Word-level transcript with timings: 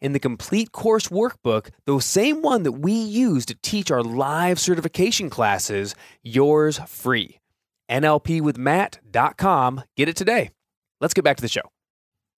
in 0.00 0.12
the 0.12 0.18
complete 0.18 0.72
course 0.72 1.08
workbook, 1.08 1.70
the 1.84 2.00
same 2.00 2.42
one 2.42 2.62
that 2.64 2.72
we 2.72 2.92
use 2.92 3.46
to 3.46 3.54
teach 3.62 3.90
our 3.90 4.02
live 4.02 4.58
certification 4.58 5.30
classes, 5.30 5.94
yours 6.22 6.78
free. 6.86 7.40
NLPwithmatt.com. 7.90 9.82
Get 9.96 10.08
it 10.08 10.16
today. 10.16 10.50
Let's 11.00 11.14
get 11.14 11.24
back 11.24 11.36
to 11.36 11.42
the 11.42 11.48
show. 11.48 11.62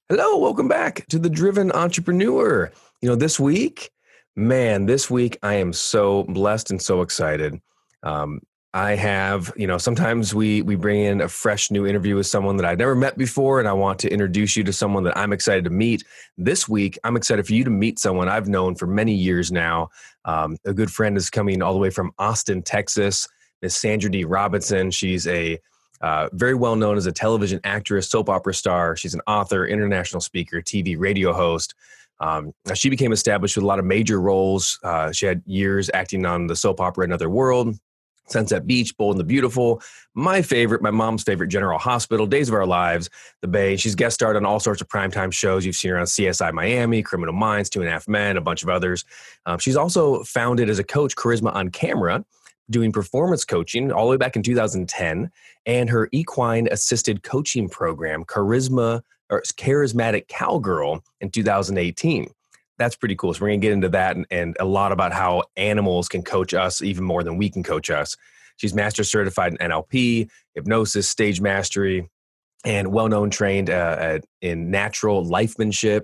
Hello, 0.08 0.38
welcome 0.38 0.68
back 0.68 1.06
to 1.08 1.18
the 1.18 1.30
Driven 1.30 1.72
Entrepreneur. 1.72 2.70
You 3.00 3.08
know, 3.08 3.16
this 3.16 3.38
week, 3.40 3.90
man, 4.36 4.86
this 4.86 5.10
week 5.10 5.38
I 5.42 5.55
am 5.55 5.72
so 5.72 6.24
blessed 6.24 6.70
and 6.70 6.80
so 6.80 7.02
excited. 7.02 7.60
Um, 8.02 8.40
I 8.74 8.94
have, 8.94 9.52
you 9.54 9.66
know, 9.66 9.76
sometimes 9.76 10.34
we 10.34 10.62
we 10.62 10.76
bring 10.76 11.00
in 11.00 11.20
a 11.20 11.28
fresh 11.28 11.70
new 11.70 11.86
interview 11.86 12.16
with 12.16 12.26
someone 12.26 12.56
that 12.56 12.64
I've 12.64 12.78
never 12.78 12.94
met 12.94 13.18
before, 13.18 13.58
and 13.58 13.68
I 13.68 13.74
want 13.74 13.98
to 14.00 14.10
introduce 14.10 14.56
you 14.56 14.64
to 14.64 14.72
someone 14.72 15.04
that 15.04 15.16
I'm 15.16 15.32
excited 15.32 15.64
to 15.64 15.70
meet. 15.70 16.04
This 16.38 16.68
week, 16.68 16.98
I'm 17.04 17.16
excited 17.16 17.46
for 17.46 17.52
you 17.52 17.64
to 17.64 17.70
meet 17.70 17.98
someone 17.98 18.30
I've 18.30 18.48
known 18.48 18.74
for 18.74 18.86
many 18.86 19.14
years 19.14 19.52
now. 19.52 19.90
Um, 20.24 20.56
a 20.64 20.72
good 20.72 20.90
friend 20.90 21.18
is 21.18 21.28
coming 21.28 21.60
all 21.60 21.74
the 21.74 21.78
way 21.78 21.90
from 21.90 22.12
Austin, 22.18 22.62
Texas. 22.62 23.28
Miss 23.60 23.76
Sandra 23.76 24.10
Dee 24.10 24.24
Robinson. 24.24 24.90
She's 24.90 25.26
a 25.26 25.58
uh, 26.00 26.28
very 26.32 26.54
well 26.54 26.74
known 26.74 26.96
as 26.96 27.06
a 27.06 27.12
television 27.12 27.60
actress, 27.64 28.10
soap 28.10 28.28
opera 28.28 28.54
star. 28.54 28.96
She's 28.96 29.14
an 29.14 29.20
author, 29.26 29.66
international 29.66 30.20
speaker, 30.20 30.60
TV, 30.60 30.96
radio 30.98 31.32
host. 31.32 31.74
Um, 32.20 32.52
she 32.74 32.90
became 32.90 33.12
established 33.12 33.56
with 33.56 33.64
a 33.64 33.66
lot 33.66 33.78
of 33.78 33.84
major 33.84 34.20
roles. 34.20 34.78
Uh, 34.82 35.12
she 35.12 35.26
had 35.26 35.42
years 35.46 35.90
acting 35.94 36.26
on 36.26 36.46
the 36.46 36.56
soap 36.56 36.80
opera 36.80 37.04
Another 37.04 37.30
World, 37.30 37.76
Sunset 38.33 38.66
Beach, 38.66 38.97
Bold 38.97 39.14
and 39.14 39.20
the 39.20 39.25
Beautiful, 39.25 39.83
my 40.14 40.42
favorite, 40.42 40.83
my 40.83 40.91
mom's 40.91 41.22
favorite, 41.22 41.48
General 41.48 41.78
Hospital, 41.78 42.27
Days 42.27 42.48
of 42.48 42.55
Our 42.55 42.66
Lives, 42.66 43.08
The 43.41 43.48
Bay. 43.48 43.77
She's 43.77 43.94
guest 43.94 44.14
starred 44.14 44.36
on 44.36 44.44
all 44.44 44.61
sorts 44.61 44.80
of 44.80 44.89
primetime 44.89 45.33
shows. 45.33 45.64
You've 45.64 45.77
seen 45.77 45.92
her 45.92 45.98
on 45.98 46.06
CSI 46.06 46.52
Miami, 46.52 47.02
Criminal 47.02 47.34
Minds, 47.34 47.70
Two 47.70 47.80
and 47.80 47.89
a 47.89 47.92
Half 47.92 48.08
Men, 48.08 48.36
a 48.36 48.41
bunch 48.41 48.62
of 48.62 48.69
others. 48.69 49.05
Um, 49.47 49.58
she's 49.58 49.77
also 49.77 50.22
founded 50.24 50.69
as 50.69 50.78
a 50.78 50.84
coach 50.84 51.14
Charisma 51.14 51.55
on 51.55 51.70
Camera, 51.70 52.24
doing 52.70 52.92
performance 52.92 53.44
coaching 53.44 53.92
all 53.92 54.06
the 54.06 54.11
way 54.11 54.16
back 54.16 54.36
in 54.36 54.42
2010, 54.42 55.30
and 55.67 55.91
her 55.91 56.08
equine 56.12 56.69
assisted 56.70 57.23
coaching 57.23 57.68
program, 57.68 58.24
Charisma 58.24 59.02
or 59.30 59.42
Charismatic 59.42 60.29
Cowgirl, 60.29 61.02
in 61.20 61.30
2018 61.30 62.29
that's 62.82 62.96
pretty 62.96 63.14
cool. 63.16 63.32
So 63.32 63.42
we're 63.42 63.48
gonna 63.48 63.58
get 63.58 63.72
into 63.72 63.88
that 63.90 64.16
and, 64.16 64.26
and, 64.30 64.56
a 64.58 64.64
lot 64.64 64.92
about 64.92 65.12
how 65.12 65.44
animals 65.56 66.08
can 66.08 66.22
coach 66.22 66.52
us 66.52 66.82
even 66.82 67.04
more 67.04 67.22
than 67.22 67.36
we 67.36 67.48
can 67.48 67.62
coach 67.62 67.90
us. 67.90 68.16
She's 68.56 68.74
master 68.74 69.04
certified 69.04 69.52
in 69.52 69.70
NLP, 69.70 70.28
hypnosis, 70.54 71.08
stage 71.08 71.40
mastery, 71.40 72.08
and 72.64 72.92
well-known 72.92 73.30
trained 73.30 73.70
uh, 73.70 74.18
in 74.40 74.70
natural 74.70 75.24
lifemanship 75.24 76.02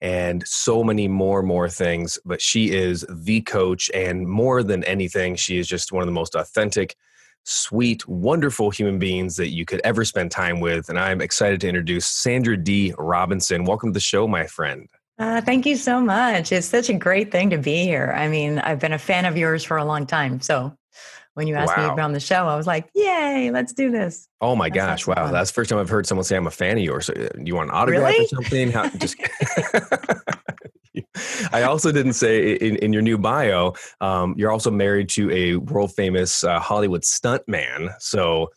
and 0.00 0.46
so 0.46 0.82
many 0.82 1.08
more 1.08 1.42
more 1.42 1.68
things. 1.68 2.18
But 2.24 2.40
she 2.40 2.70
is 2.70 3.04
the 3.08 3.42
coach, 3.42 3.90
and 3.92 4.26
more 4.26 4.62
than 4.62 4.82
anything, 4.84 5.36
she 5.36 5.58
is 5.58 5.68
just 5.68 5.92
one 5.92 6.02
of 6.02 6.06
the 6.06 6.12
most 6.12 6.34
authentic. 6.34 6.96
Sweet, 7.44 8.06
wonderful 8.06 8.70
human 8.70 8.98
beings 8.98 9.36
that 9.36 9.48
you 9.48 9.64
could 9.64 9.80
ever 9.82 10.04
spend 10.04 10.30
time 10.30 10.60
with. 10.60 10.88
And 10.88 10.98
I'm 10.98 11.20
excited 11.20 11.60
to 11.62 11.68
introduce 11.68 12.06
Sandra 12.06 12.56
Dee 12.56 12.94
Robinson. 12.98 13.64
Welcome 13.64 13.90
to 13.90 13.94
the 13.94 14.00
show, 14.00 14.28
my 14.28 14.46
friend. 14.46 14.88
Uh, 15.20 15.38
thank 15.42 15.66
you 15.66 15.76
so 15.76 16.00
much. 16.00 16.50
It's 16.50 16.66
such 16.66 16.88
a 16.88 16.94
great 16.94 17.30
thing 17.30 17.50
to 17.50 17.58
be 17.58 17.82
here. 17.82 18.10
I 18.16 18.26
mean, 18.26 18.58
I've 18.58 18.78
been 18.78 18.94
a 18.94 18.98
fan 18.98 19.26
of 19.26 19.36
yours 19.36 19.62
for 19.62 19.76
a 19.76 19.84
long 19.84 20.06
time. 20.06 20.40
So 20.40 20.74
when 21.34 21.46
you 21.46 21.56
asked 21.56 21.76
wow. 21.76 21.82
me 21.82 21.90
to 21.90 21.96
be 21.96 22.00
on 22.00 22.12
the 22.14 22.20
show, 22.20 22.48
I 22.48 22.56
was 22.56 22.66
like, 22.66 22.88
yay, 22.94 23.50
let's 23.52 23.74
do 23.74 23.90
this. 23.90 24.26
Oh 24.40 24.56
my 24.56 24.70
gosh. 24.70 25.06
Wow. 25.06 25.16
Fun. 25.16 25.32
That's 25.34 25.50
the 25.50 25.54
first 25.54 25.68
time 25.68 25.78
I've 25.78 25.90
heard 25.90 26.06
someone 26.06 26.24
say 26.24 26.36
I'm 26.36 26.46
a 26.46 26.50
fan 26.50 26.78
of 26.78 26.84
yours. 26.84 27.10
Uh, 27.10 27.28
you 27.36 27.54
want 27.54 27.68
an 27.68 27.76
autograph 27.76 28.14
really? 28.14 28.24
or 28.24 28.28
something? 28.28 28.72
How, 28.72 28.88
just 28.88 29.16
I 31.52 31.64
also 31.64 31.92
didn't 31.92 32.14
say 32.14 32.54
in, 32.54 32.76
in 32.76 32.94
your 32.94 33.02
new 33.02 33.18
bio, 33.18 33.74
um, 34.00 34.34
you're 34.38 34.50
also 34.50 34.70
married 34.70 35.10
to 35.10 35.30
a 35.30 35.56
world 35.56 35.92
famous 35.92 36.44
uh, 36.44 36.58
Hollywood 36.60 37.02
stuntman. 37.02 37.92
So 37.98 38.48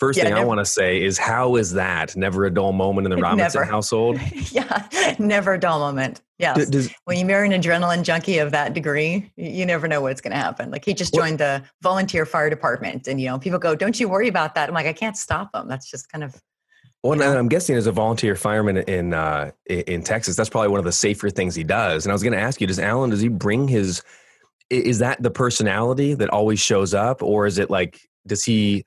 First 0.00 0.16
yeah, 0.16 0.24
thing 0.24 0.34
never, 0.34 0.44
I 0.44 0.48
want 0.48 0.58
to 0.58 0.64
say 0.64 1.02
is 1.02 1.18
how 1.18 1.56
is 1.56 1.72
that? 1.72 2.16
Never 2.16 2.44
a 2.46 2.50
dull 2.52 2.72
moment 2.72 3.06
in 3.06 3.10
the 3.10 3.16
Robinson 3.22 3.60
never. 3.60 3.70
household? 3.70 4.18
yeah, 4.50 5.14
never 5.18 5.54
a 5.54 5.60
dull 5.60 5.78
moment. 5.78 6.20
Yeah. 6.38 6.56
when 7.04 7.16
you 7.16 7.24
marry 7.24 7.46
an 7.46 7.62
adrenaline 7.62 8.02
junkie 8.02 8.38
of 8.38 8.50
that 8.50 8.74
degree, 8.74 9.30
you 9.36 9.64
never 9.64 9.86
know 9.86 10.00
what's 10.00 10.20
going 10.20 10.32
to 10.32 10.36
happen. 10.36 10.70
Like 10.72 10.84
he 10.84 10.94
just 10.94 11.14
joined 11.14 11.38
what? 11.38 11.62
the 11.62 11.62
volunteer 11.80 12.26
fire 12.26 12.50
department 12.50 13.06
and 13.06 13.20
you 13.20 13.28
know, 13.28 13.38
people 13.38 13.60
go, 13.60 13.76
"Don't 13.76 13.98
you 14.00 14.08
worry 14.08 14.28
about 14.28 14.56
that." 14.56 14.68
I'm 14.68 14.74
like, 14.74 14.86
"I 14.86 14.92
can't 14.92 15.16
stop 15.16 15.52
them." 15.52 15.68
That's 15.68 15.88
just 15.88 16.10
kind 16.10 16.24
of 16.24 16.40
well, 17.04 17.20
and 17.20 17.38
I'm 17.38 17.48
guessing 17.48 17.76
as 17.76 17.86
a 17.86 17.92
volunteer 17.92 18.34
fireman 18.34 18.78
in 18.78 19.12
uh, 19.12 19.50
in 19.66 20.02
Texas, 20.02 20.36
that's 20.36 20.48
probably 20.48 20.68
one 20.68 20.78
of 20.78 20.86
the 20.86 20.92
safer 20.92 21.28
things 21.28 21.54
he 21.54 21.62
does. 21.62 22.06
And 22.06 22.10
I 22.10 22.14
was 22.14 22.22
going 22.22 22.32
to 22.32 22.40
ask 22.40 22.62
you, 22.62 22.66
does 22.66 22.78
Alan 22.78 23.10
does 23.10 23.20
he 23.20 23.28
bring 23.28 23.68
his 23.68 24.02
is 24.70 24.98
that 25.00 25.22
the 25.22 25.30
personality 25.30 26.14
that 26.14 26.30
always 26.30 26.60
shows 26.60 26.94
up 26.94 27.22
or 27.22 27.46
is 27.46 27.58
it 27.58 27.68
like 27.68 28.00
does 28.26 28.42
he 28.42 28.86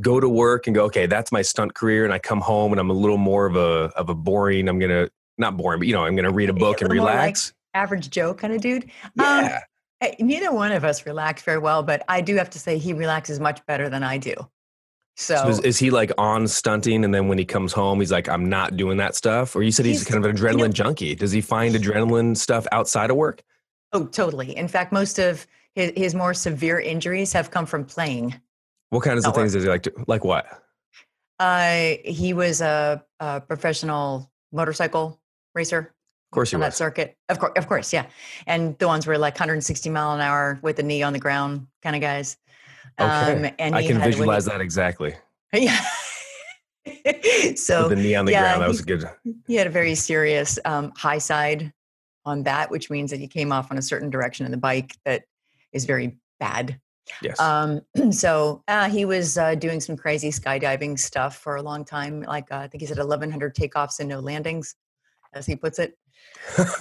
go 0.00 0.20
to 0.20 0.28
work 0.28 0.66
and 0.66 0.74
go, 0.74 0.84
okay, 0.84 1.06
that's 1.06 1.32
my 1.32 1.42
stunt 1.42 1.74
career, 1.74 2.04
and 2.04 2.12
I 2.12 2.18
come 2.18 2.40
home 2.40 2.72
and 2.72 2.80
I'm 2.80 2.90
a 2.90 2.94
little 2.94 3.18
more 3.18 3.46
of 3.46 3.56
a 3.56 3.92
of 3.96 4.08
a 4.08 4.14
boring. 4.14 4.68
I'm 4.68 4.78
gonna 4.78 5.08
not 5.38 5.56
boring, 5.56 5.78
but 5.80 5.88
you 5.88 5.94
know, 5.94 6.04
I'm 6.04 6.16
gonna 6.16 6.32
read 6.32 6.50
a 6.50 6.54
book 6.54 6.80
a 6.80 6.84
and 6.84 6.92
relax. 6.92 7.48
Like 7.48 7.82
average 7.82 8.10
Joe 8.10 8.34
kind 8.34 8.52
of 8.52 8.60
dude. 8.60 8.90
Yeah. 9.14 9.60
Um, 10.00 10.10
neither 10.20 10.52
one 10.52 10.72
of 10.72 10.84
us 10.84 11.06
relax 11.06 11.42
very 11.42 11.58
well, 11.58 11.82
but 11.82 12.04
I 12.08 12.20
do 12.20 12.36
have 12.36 12.50
to 12.50 12.58
say 12.58 12.78
he 12.78 12.92
relaxes 12.92 13.40
much 13.40 13.64
better 13.66 13.88
than 13.88 14.02
I 14.02 14.18
do. 14.18 14.34
So, 15.16 15.36
so 15.36 15.48
is, 15.48 15.60
is, 15.60 15.78
he 15.78 15.90
like 15.90 16.10
on 16.16 16.48
stunting, 16.48 17.04
and 17.04 17.14
then 17.14 17.28
when 17.28 17.36
he 17.36 17.44
comes 17.44 17.72
home, 17.72 18.00
he's 18.00 18.10
like, 18.10 18.30
"I'm 18.30 18.48
not 18.48 18.78
doing 18.78 18.96
that 18.96 19.14
stuff"? 19.14 19.54
Or 19.54 19.62
you 19.62 19.70
said 19.70 19.84
he's, 19.84 19.98
he's 19.98 20.08
kind 20.08 20.24
of 20.24 20.30
an 20.30 20.36
adrenaline 20.36 20.52
you 20.52 20.64
know, 20.64 20.68
junkie. 20.68 21.14
Does 21.14 21.32
he 21.32 21.42
find 21.42 21.74
adrenaline 21.74 22.34
stuff 22.36 22.66
outside 22.72 23.10
of 23.10 23.16
work? 23.16 23.42
Oh, 23.92 24.06
totally. 24.06 24.56
In 24.56 24.68
fact, 24.68 24.90
most 24.90 25.18
of 25.18 25.46
his, 25.74 25.92
his 25.94 26.14
more 26.14 26.32
severe 26.32 26.80
injuries 26.80 27.32
have 27.34 27.50
come 27.50 27.66
from 27.66 27.84
playing. 27.84 28.34
What 28.92 29.04
kinds 29.04 29.26
of 29.26 29.34
things 29.34 29.54
does 29.54 29.62
he 29.62 29.70
like 29.70 29.84
to 29.84 29.92
like? 30.06 30.22
What? 30.22 30.44
Uh, 31.38 31.94
he 32.04 32.34
was 32.34 32.60
a, 32.60 33.02
a 33.20 33.40
professional 33.40 34.30
motorcycle 34.52 35.18
racer. 35.54 35.78
Of 35.78 36.34
course, 36.34 36.50
he 36.50 36.56
on 36.56 36.60
was. 36.60 36.66
that 36.66 36.76
circuit. 36.76 37.16
Of 37.30 37.38
course, 37.38 37.52
of 37.56 37.68
course, 37.68 37.90
yeah. 37.90 38.04
And 38.46 38.78
the 38.78 38.86
ones 38.86 39.06
were 39.06 39.16
like 39.16 39.32
160 39.32 39.88
mile 39.88 40.12
an 40.12 40.20
hour 40.20 40.60
with 40.60 40.76
the 40.76 40.82
knee 40.82 41.02
on 41.02 41.14
the 41.14 41.18
ground 41.18 41.68
kind 41.82 41.96
of 41.96 42.02
guys. 42.02 42.36
Okay. 43.00 43.46
Um, 43.46 43.50
and 43.58 43.74
I 43.74 43.86
can 43.86 43.98
visualize 43.98 44.44
that 44.44 44.60
exactly. 44.60 45.14
Yeah. 45.54 45.78
so 47.56 47.88
with 47.88 47.96
the 47.96 48.02
knee 48.02 48.14
on 48.14 48.26
the 48.26 48.32
yeah, 48.32 48.42
ground, 48.42 48.62
that 48.62 48.68
was 48.68 48.80
a 48.80 48.84
good. 48.84 49.04
He 49.46 49.54
had 49.54 49.66
a 49.66 49.70
very 49.70 49.94
serious 49.94 50.58
um, 50.66 50.92
high 50.96 51.18
side 51.18 51.72
on 52.26 52.42
that, 52.42 52.70
which 52.70 52.90
means 52.90 53.10
that 53.10 53.20
he 53.20 53.26
came 53.26 53.52
off 53.52 53.70
on 53.70 53.78
a 53.78 53.82
certain 53.82 54.10
direction 54.10 54.44
in 54.44 54.52
the 54.52 54.58
bike 54.58 54.96
that 55.06 55.24
is 55.72 55.86
very 55.86 56.18
bad. 56.40 56.78
Yes. 57.20 57.38
Um, 57.40 57.80
so 58.10 58.62
uh, 58.68 58.88
he 58.88 59.04
was 59.04 59.38
uh, 59.38 59.54
doing 59.54 59.80
some 59.80 59.96
crazy 59.96 60.30
skydiving 60.30 60.98
stuff 60.98 61.36
for 61.36 61.56
a 61.56 61.62
long 61.62 61.84
time. 61.84 62.22
Like 62.22 62.50
uh, 62.50 62.56
I 62.56 62.68
think 62.68 62.80
he 62.80 62.86
said 62.86 62.98
1,100 62.98 63.54
takeoffs 63.54 64.00
and 64.00 64.08
no 64.08 64.20
landings, 64.20 64.76
as 65.34 65.46
he 65.46 65.56
puts 65.56 65.78
it. 65.78 65.98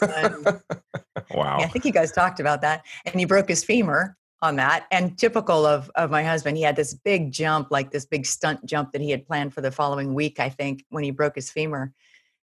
Um, 0.01 0.45
wow. 1.31 1.59
Yeah, 1.59 1.65
I 1.65 1.67
think 1.67 1.85
you 1.85 1.91
guys 1.91 2.11
talked 2.11 2.39
about 2.39 2.61
that. 2.61 2.85
And 3.05 3.15
he 3.15 3.25
broke 3.25 3.49
his 3.49 3.63
femur 3.63 4.17
on 4.41 4.55
that. 4.55 4.87
And 4.91 5.17
typical 5.17 5.65
of 5.65 5.89
of 5.95 6.09
my 6.09 6.23
husband, 6.23 6.57
he 6.57 6.63
had 6.63 6.75
this 6.75 6.93
big 6.93 7.31
jump, 7.31 7.69
like 7.71 7.91
this 7.91 8.05
big 8.05 8.25
stunt 8.25 8.65
jump 8.65 8.91
that 8.91 9.01
he 9.01 9.11
had 9.11 9.25
planned 9.25 9.53
for 9.53 9.61
the 9.61 9.71
following 9.71 10.13
week. 10.13 10.39
I 10.39 10.49
think 10.49 10.85
when 10.89 11.03
he 11.03 11.11
broke 11.11 11.35
his 11.35 11.49
femur. 11.49 11.93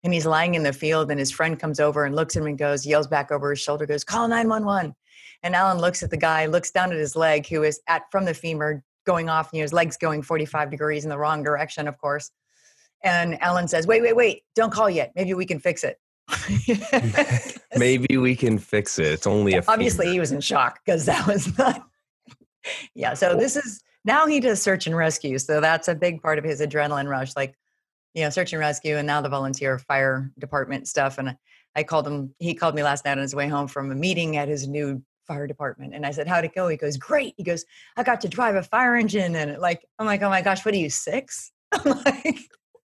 And 0.05 0.15
he's 0.15 0.27
lying 0.27 0.55
in 0.55 0.63
the 0.63 0.73
field, 0.73 1.11
and 1.11 1.19
his 1.19 1.33
friend 1.33 1.59
comes 1.59 1.81
over 1.81 2.05
and 2.05 2.15
looks 2.15 2.37
at 2.37 2.43
him 2.43 2.47
and 2.47 2.57
goes, 2.57 2.87
yells 2.87 3.09
back 3.09 3.33
over 3.33 3.51
his 3.51 3.59
shoulder, 3.59 3.85
goes, 3.85 4.05
"Call 4.05 4.29
911." 4.29 4.95
And 5.43 5.55
Alan 5.55 5.79
looks 5.79 6.03
at 6.03 6.11
the 6.11 6.17
guy, 6.17 6.47
looks 6.47 6.71
down 6.71 6.93
at 6.93 6.99
his 6.99 7.15
leg, 7.15 7.47
who 7.47 7.63
is 7.63 7.81
at 7.89 8.03
from 8.11 8.25
the 8.25 8.35
femur 8.35 8.83
going 9.07 9.29
off, 9.29 9.51
you 9.53 9.61
know, 9.61 9.63
his 9.63 9.73
legs 9.73 9.97
going 9.97 10.23
45 10.23 10.71
degrees 10.71 11.05
in 11.05 11.11
the 11.11 11.19
wrong 11.19 11.43
direction, 11.43 11.89
of 11.89 11.97
course. 11.99 12.31
And 13.05 13.41
Alan 13.41 13.69
says, 13.69 13.87
Wait, 13.87 14.03
wait, 14.03 14.17
wait, 14.17 14.43
don't 14.55 14.73
call 14.73 14.91
yet. 14.91 15.13
Maybe 15.15 15.35
we 15.35 15.47
can 15.47 15.61
fix 15.61 15.85
it. 15.85 15.99
Maybe 17.77 18.17
we 18.17 18.35
can 18.35 18.59
fix 18.59 18.99
it. 18.99 19.07
It's 19.07 19.27
only 19.27 19.55
a 19.55 19.63
obviously 19.69 20.07
femur. 20.07 20.13
he 20.13 20.21
was 20.21 20.33
in 20.33 20.41
shock 20.41 20.81
because 20.85 21.07
that 21.07 21.27
was 21.27 21.57
not 21.57 21.87
yeah. 22.95 23.15
So 23.15 23.37
this 23.37 23.57
is 23.57 23.83
now 24.05 24.27
he 24.27 24.41
does 24.41 24.61
search 24.61 24.87
and 24.87 24.97
rescue. 24.97 25.39
So 25.39 25.61
that's 25.61 25.89
a 25.89 25.95
big 25.95 26.23
part 26.23 26.39
of 26.39 26.45
his 26.45 26.61
adrenaline 26.61 27.09
rush. 27.09 27.35
Like, 27.37 27.55
you 28.15 28.23
know, 28.23 28.31
search 28.31 28.53
and 28.53 28.61
rescue 28.61 28.97
and 28.97 29.07
now 29.07 29.21
the 29.21 29.29
volunteer 29.29 29.79
fire 29.79 30.31
department 30.39 30.89
stuff. 30.89 31.19
And 31.19 31.37
I 31.77 31.83
called 31.83 32.07
him, 32.07 32.35
he 32.39 32.55
called 32.55 32.75
me 32.75 32.83
last 32.83 33.05
night 33.05 33.13
on 33.13 33.19
his 33.19 33.35
way 33.35 33.49
home 33.49 33.69
from 33.69 33.91
a 33.93 33.95
meeting 33.95 34.37
at 34.37 34.49
his 34.49 34.67
new 34.67 35.03
fire 35.29 35.47
department. 35.47 35.95
And 35.95 36.05
I 36.05 36.11
said, 36.11 36.27
How'd 36.27 36.45
it 36.45 36.55
go? 36.55 36.67
He 36.67 36.77
goes, 36.77 36.97
Great. 36.97 37.35
He 37.37 37.45
goes, 37.45 37.65
I 37.97 38.03
got 38.03 38.21
to 38.23 38.29
drive 38.29 38.57
a 38.57 38.63
fire 38.65 38.97
engine. 38.97 39.37
And 39.37 39.59
like, 39.59 39.87
I'm 40.01 40.07
like, 40.07 40.23
oh 40.23 40.29
my 40.29 40.43
gosh, 40.43 40.65
what 40.65 40.75
are 40.75 40.79
you, 40.79 40.91
six? 40.91 41.53
I'm 41.73 42.03
like, 42.05 42.41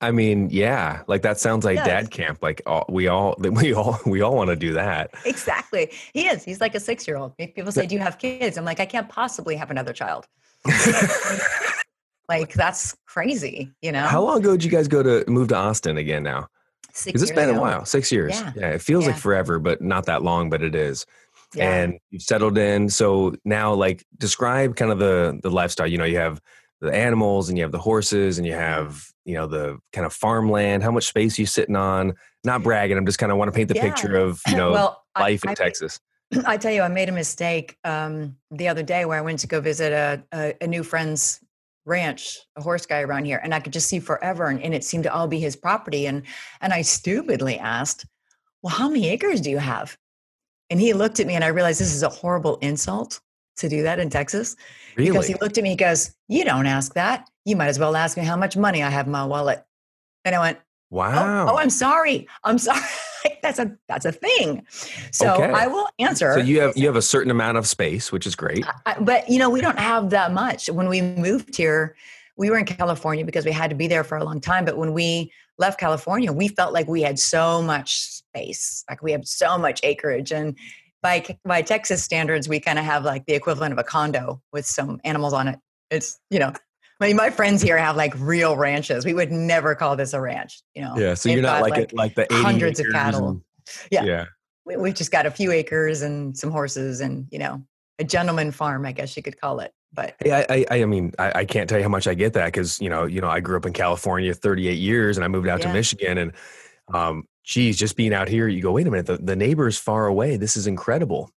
I 0.05 0.11
mean, 0.11 0.51
yeah, 0.51 1.03
like 1.07 1.23
that 1.23 1.41
sounds 1.41 1.65
like 1.65 1.77
yes. 1.77 1.87
dad 1.87 2.11
camp. 2.11 2.41
Like 2.43 2.61
all, 2.67 2.85
we 2.91 3.09
all, 3.09 3.37
we 3.39 3.73
all, 3.73 3.99
we 4.05 4.21
all 4.21 4.37
want 4.37 4.51
to 4.51 4.57
do 4.57 4.75
that. 4.75 5.11
Exactly. 5.25 5.91
He 6.13 6.27
is. 6.27 6.45
He's 6.45 6.61
like 6.61 6.75
a 6.75 6.81
six 6.81 7.09
year 7.09 7.17
old. 7.17 7.35
People 7.39 7.73
say, 7.73 7.87
"Do 7.87 7.95
you 7.95 8.01
have 8.03 8.19
kids?" 8.19 8.59
I'm 8.59 8.67
like, 8.67 8.81
I 8.81 8.87
can't 8.87 9.09
possibly 9.09 9.57
have 9.57 9.71
another 9.71 9.95
child. 9.95 10.27
like 12.29 12.53
that's 12.53 12.95
crazy, 13.07 13.73
you 13.81 13.93
know. 13.93 14.07
How 14.07 14.23
long 14.23 14.39
ago 14.39 14.53
did 14.53 14.65
you 14.65 14.71
guys 14.71 14.89
go 14.89 15.03
to 15.03 15.25
move 15.31 15.49
to 15.49 15.57
Austin 15.57 15.97
again? 15.97 16.23
Now, 16.23 16.49
because 17.05 17.23
it's 17.23 17.33
been 17.33 17.49
ago. 17.49 17.59
a 17.59 17.61
while. 17.63 17.85
Six 17.87 18.13
years. 18.13 18.39
Yeah, 18.39 18.53
yeah 18.57 18.69
it 18.71 18.83
feels 18.83 19.05
yeah. 19.05 19.13
like 19.13 19.21
forever, 19.21 19.59
but 19.59 19.81
not 19.81 20.05
that 20.07 20.23
long. 20.23 20.51
But 20.51 20.63
it 20.63 20.75
is. 20.75 21.07
Yeah. 21.55 21.73
And 21.73 21.99
you've 22.11 22.23
settled 22.23 22.59
in. 22.59 22.89
So 22.89 23.35
now, 23.45 23.75
like, 23.75 24.05
describe 24.19 24.77
kind 24.77 24.91
of 24.91 24.99
the 24.99 25.39
the 25.43 25.51
lifestyle. 25.51 25.87
You 25.87 25.99
know, 25.99 26.05
you 26.05 26.19
have 26.19 26.41
the 26.85 26.95
animals 26.95 27.49
and 27.49 27.59
you 27.59 27.65
have 27.65 27.73
the 27.73 27.79
horses 27.79 28.39
and 28.39 28.47
you 28.47 28.53
have 28.53 29.07
you 29.25 29.35
know 29.35 29.47
the 29.47 29.79
kind 29.93 30.07
of 30.07 30.13
farmland 30.13 30.83
how 30.83 30.91
much 30.91 31.07
space 31.07 31.39
you 31.39 31.47
sitting 31.47 31.77
on 31.77 32.13
not 32.45 32.63
bragging 32.63 32.97
i'm 32.97 33.07
just 33.07 33.19
kind 33.19 33.33
of 33.33 33.39
want 33.39 33.49
to 33.49 33.57
paint 33.57 33.69
the 33.69 33.75
yeah. 33.75 33.83
picture 33.83 34.17
of 34.17 34.41
you 34.47 34.57
know 34.57 34.73
well, 34.73 35.05
life 35.19 35.43
I, 35.47 35.49
in 35.49 35.53
I, 35.53 35.55
texas 35.55 36.01
i 36.47 36.57
tell 36.57 36.73
you 36.73 36.83
i 36.83 36.89
made 36.89 37.09
a 37.09 37.13
mistake 37.13 37.79
um, 37.85 38.37
the 38.51 38.69
other 38.69 38.83
day 38.83 39.05
where 39.07 39.19
i 39.19 39.23
went 39.23 39.39
to 39.41 39.47
go 39.47 39.61
visit 39.61 39.93
a, 39.93 40.23
a, 40.33 40.55
a, 40.61 40.67
new 40.67 40.83
friend's 40.83 41.41
ranch 41.87 42.39
a 42.57 42.63
horse 42.63 42.87
guy 42.87 43.01
around 43.01 43.25
here 43.25 43.41
and 43.43 43.55
i 43.55 43.61
could 43.61 43.73
just 43.73 43.89
see 43.89 43.99
forever 43.99 44.49
and, 44.49 44.63
and 44.63 44.75
it 44.75 44.85
seemed 44.85 45.05
to 45.05 45.13
all 45.13 45.27
be 45.27 45.41
his 45.41 45.57
property 45.57 46.07
and 46.07 46.23
and 46.61 46.73
i 46.73 46.83
stupidly 46.83 47.59
asked 47.59 48.05
well 48.63 48.75
how 48.75 48.89
many 48.89 49.09
acres 49.09 49.41
do 49.41 49.51
you 49.51 49.59
have 49.59 49.97
and 50.71 50.81
he 50.81 50.93
looked 50.93 51.21
at 51.21 51.27
me 51.27 51.35
and 51.35 51.45
i 51.45 51.49
realized 51.49 51.81
this 51.81 51.95
is 51.95 52.03
a 52.03 52.09
horrible 52.09 52.57
insult 52.57 53.21
to 53.57 53.69
do 53.69 53.83
that 53.83 53.99
in 53.99 54.11
texas 54.11 54.57
really? 54.97 55.11
because 55.11 55.27
he 55.27 55.35
looked 55.41 55.57
at 55.59 55.65
me 55.65 55.71
he 55.71 55.77
goes 55.77 56.15
you 56.29 56.45
don't 56.45 56.67
ask 56.67 56.95
that 56.95 57.29
you 57.45 57.57
might 57.57 57.69
as 57.69 57.79
well 57.79 57.95
ask 57.95 58.17
me 58.17 58.25
how 58.25 58.37
much 58.37 58.57
money 58.57 58.83
I 58.83 58.91
have 58.91 59.07
in 59.07 59.13
my 59.13 59.25
wallet. 59.25 59.65
And 60.25 60.35
I 60.35 60.41
went, 60.41 60.59
Wow. 60.91 61.47
Oh, 61.49 61.53
oh 61.53 61.59
I'm 61.59 61.71
sorry. 61.71 62.29
I'm 62.45 62.59
sorry. 62.59 62.81
that's 63.43 63.59
a 63.59 63.77
that's 63.89 64.05
a 64.05 64.13
thing. 64.13 64.65
So 65.11 65.35
okay. 65.35 65.51
I 65.51 65.67
will 65.67 65.89
answer. 65.99 66.35
So 66.35 66.41
you 66.41 66.61
have 66.61 66.77
you 66.77 66.87
have 66.87 66.95
a 66.95 67.03
certain 67.03 67.31
amount 67.31 67.59
of 67.59 67.67
space, 67.67 68.13
which 68.13 68.27
is 68.27 68.37
great. 68.37 68.65
I, 68.87 68.97
but 69.01 69.29
you 69.29 69.39
know, 69.39 69.51
we 69.51 69.61
don't 69.61 69.79
have 69.79 70.11
that 70.11 70.33
much. 70.33 70.69
When 70.69 70.89
we 70.89 71.01
moved 71.01 71.57
here, 71.57 71.97
we 72.37 72.51
were 72.51 72.59
in 72.59 72.65
California 72.65 73.25
because 73.25 73.45
we 73.45 73.53
had 73.53 73.71
to 73.71 73.77
be 73.77 73.87
there 73.87 74.05
for 74.05 74.19
a 74.19 74.25
long 74.25 74.41
time. 74.41 74.65
But 74.65 74.77
when 74.77 74.93
we 74.93 75.33
left 75.59 75.79
California, 75.79 76.33
we 76.33 76.49
felt 76.49 76.73
like 76.73 76.89
we 76.89 77.03
had 77.03 77.19
so 77.19 77.63
much 77.63 78.01
space, 78.01 78.85
like 78.91 79.03
we 79.03 79.13
have 79.13 79.27
so 79.27 79.57
much 79.57 79.81
acreage, 79.83 80.33
and 80.33 80.57
by 81.03 81.25
by 81.45 81.63
Texas 81.63 82.03
standards, 82.03 82.49
we 82.49 82.61
kind 82.61 82.79
of 82.79 82.85
have 82.85 83.05
like 83.05 83.27
the 83.27 83.35
equivalent 83.35 83.73
of 83.73 83.79
a 83.79 83.85
condo 83.85 84.41
with 84.53 84.67
some 84.67 85.01
animals 85.05 85.33
on 85.33 85.49
it. 85.49 85.59
It's 85.91 86.19
you 86.31 86.39
know 86.39 86.53
I 87.01 87.09
mean, 87.09 87.17
my 87.17 87.31
friends 87.31 87.61
here 87.61 87.77
have 87.77 87.97
like 87.97 88.15
real 88.19 88.57
ranches. 88.57 89.05
We 89.05 89.15
would 89.15 89.33
never 89.33 89.75
call 89.75 89.97
this 89.97 90.13
a 90.13 90.21
ranch, 90.21 90.63
you 90.75 90.83
know. 90.83 90.95
Yeah, 90.97 91.15
so 91.15 91.29
you're 91.29 91.43
not 91.43 91.63
like 91.63 91.73
like, 91.73 91.93
like 91.93 92.15
the 92.15 92.27
hundreds 92.31 92.79
of 92.79 92.87
cattle. 92.93 93.29
And, 93.29 93.43
yeah, 93.91 94.05
yeah. 94.05 94.25
We, 94.65 94.77
we've 94.77 94.95
just 94.95 95.11
got 95.11 95.27
a 95.27 95.31
few 95.31 95.51
acres 95.51 96.03
and 96.03 96.37
some 96.37 96.51
horses, 96.51 97.01
and 97.01 97.27
you 97.31 97.39
know, 97.39 97.63
a 97.99 98.05
gentleman 98.05 98.53
farm, 98.53 98.87
I 98.87 98.93
guess 98.93 99.17
you 99.17 99.23
could 99.23 99.41
call 99.41 99.61
it. 99.61 99.73
But 99.95 100.17
hey, 100.19 100.33
I, 100.33 100.65
I, 100.71 100.83
I 100.83 100.85
mean, 100.87 101.13
I, 101.19 101.41
I, 101.41 101.45
can't 101.45 101.69
tell 101.69 101.79
you 101.79 101.85
how 101.85 101.89
much 101.89 102.09
I 102.09 102.15
get 102.15 102.33
that 102.33 102.47
because 102.47 102.81
you 102.81 102.89
know, 102.89 103.05
you 103.05 103.21
know, 103.21 103.29
I 103.29 103.41
grew 103.41 103.57
up 103.57 103.67
in 103.67 103.73
California 103.73 104.35
38 104.35 104.73
years, 104.73 105.17
and 105.17 105.25
I 105.25 105.29
moved 105.29 105.49
out 105.49 105.61
yeah. 105.61 105.69
to 105.69 105.73
Michigan, 105.73 106.19
and 106.19 106.33
um, 106.93 107.29
geez, 107.45 107.79
just 107.79 107.97
being 107.97 108.13
out 108.13 108.29
here, 108.29 108.49
you 108.49 108.61
go, 108.61 108.73
wait 108.73 108.87
a 108.87 108.91
minute, 108.91 109.07
the, 109.07 109.19
the 109.19 109.37
neighbor's 109.37 109.79
far 109.79 110.07
away. 110.07 110.37
This 110.37 110.57
is 110.57 110.67
incredible, 110.67 111.31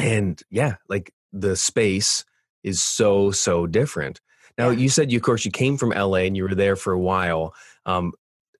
and 0.00 0.40
yeah, 0.50 0.76
like 0.88 1.12
the 1.32 1.56
space 1.56 2.24
is 2.62 2.82
so 2.82 3.30
so 3.30 3.66
different 3.66 4.20
now, 4.60 4.68
yeah. 4.68 4.78
you 4.78 4.88
said, 4.90 5.10
you, 5.10 5.16
of 5.16 5.22
course, 5.22 5.44
you 5.46 5.50
came 5.50 5.78
from 5.78 5.90
LA 5.90 6.18
and 6.18 6.36
you 6.36 6.42
were 6.42 6.54
there 6.54 6.76
for 6.76 6.92
a 6.92 6.98
while. 6.98 7.54
Um, 7.86 8.12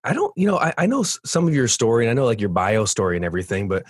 I 0.02 0.14
don't, 0.14 0.32
you 0.34 0.46
know, 0.46 0.58
I, 0.58 0.72
I 0.78 0.86
know 0.86 1.02
some 1.02 1.46
of 1.46 1.54
your 1.54 1.68
story 1.68 2.06
and 2.06 2.10
I 2.10 2.14
know 2.14 2.24
like 2.24 2.40
your 2.40 2.48
bio 2.48 2.86
story 2.86 3.16
and 3.16 3.24
everything, 3.24 3.68
but 3.68 3.84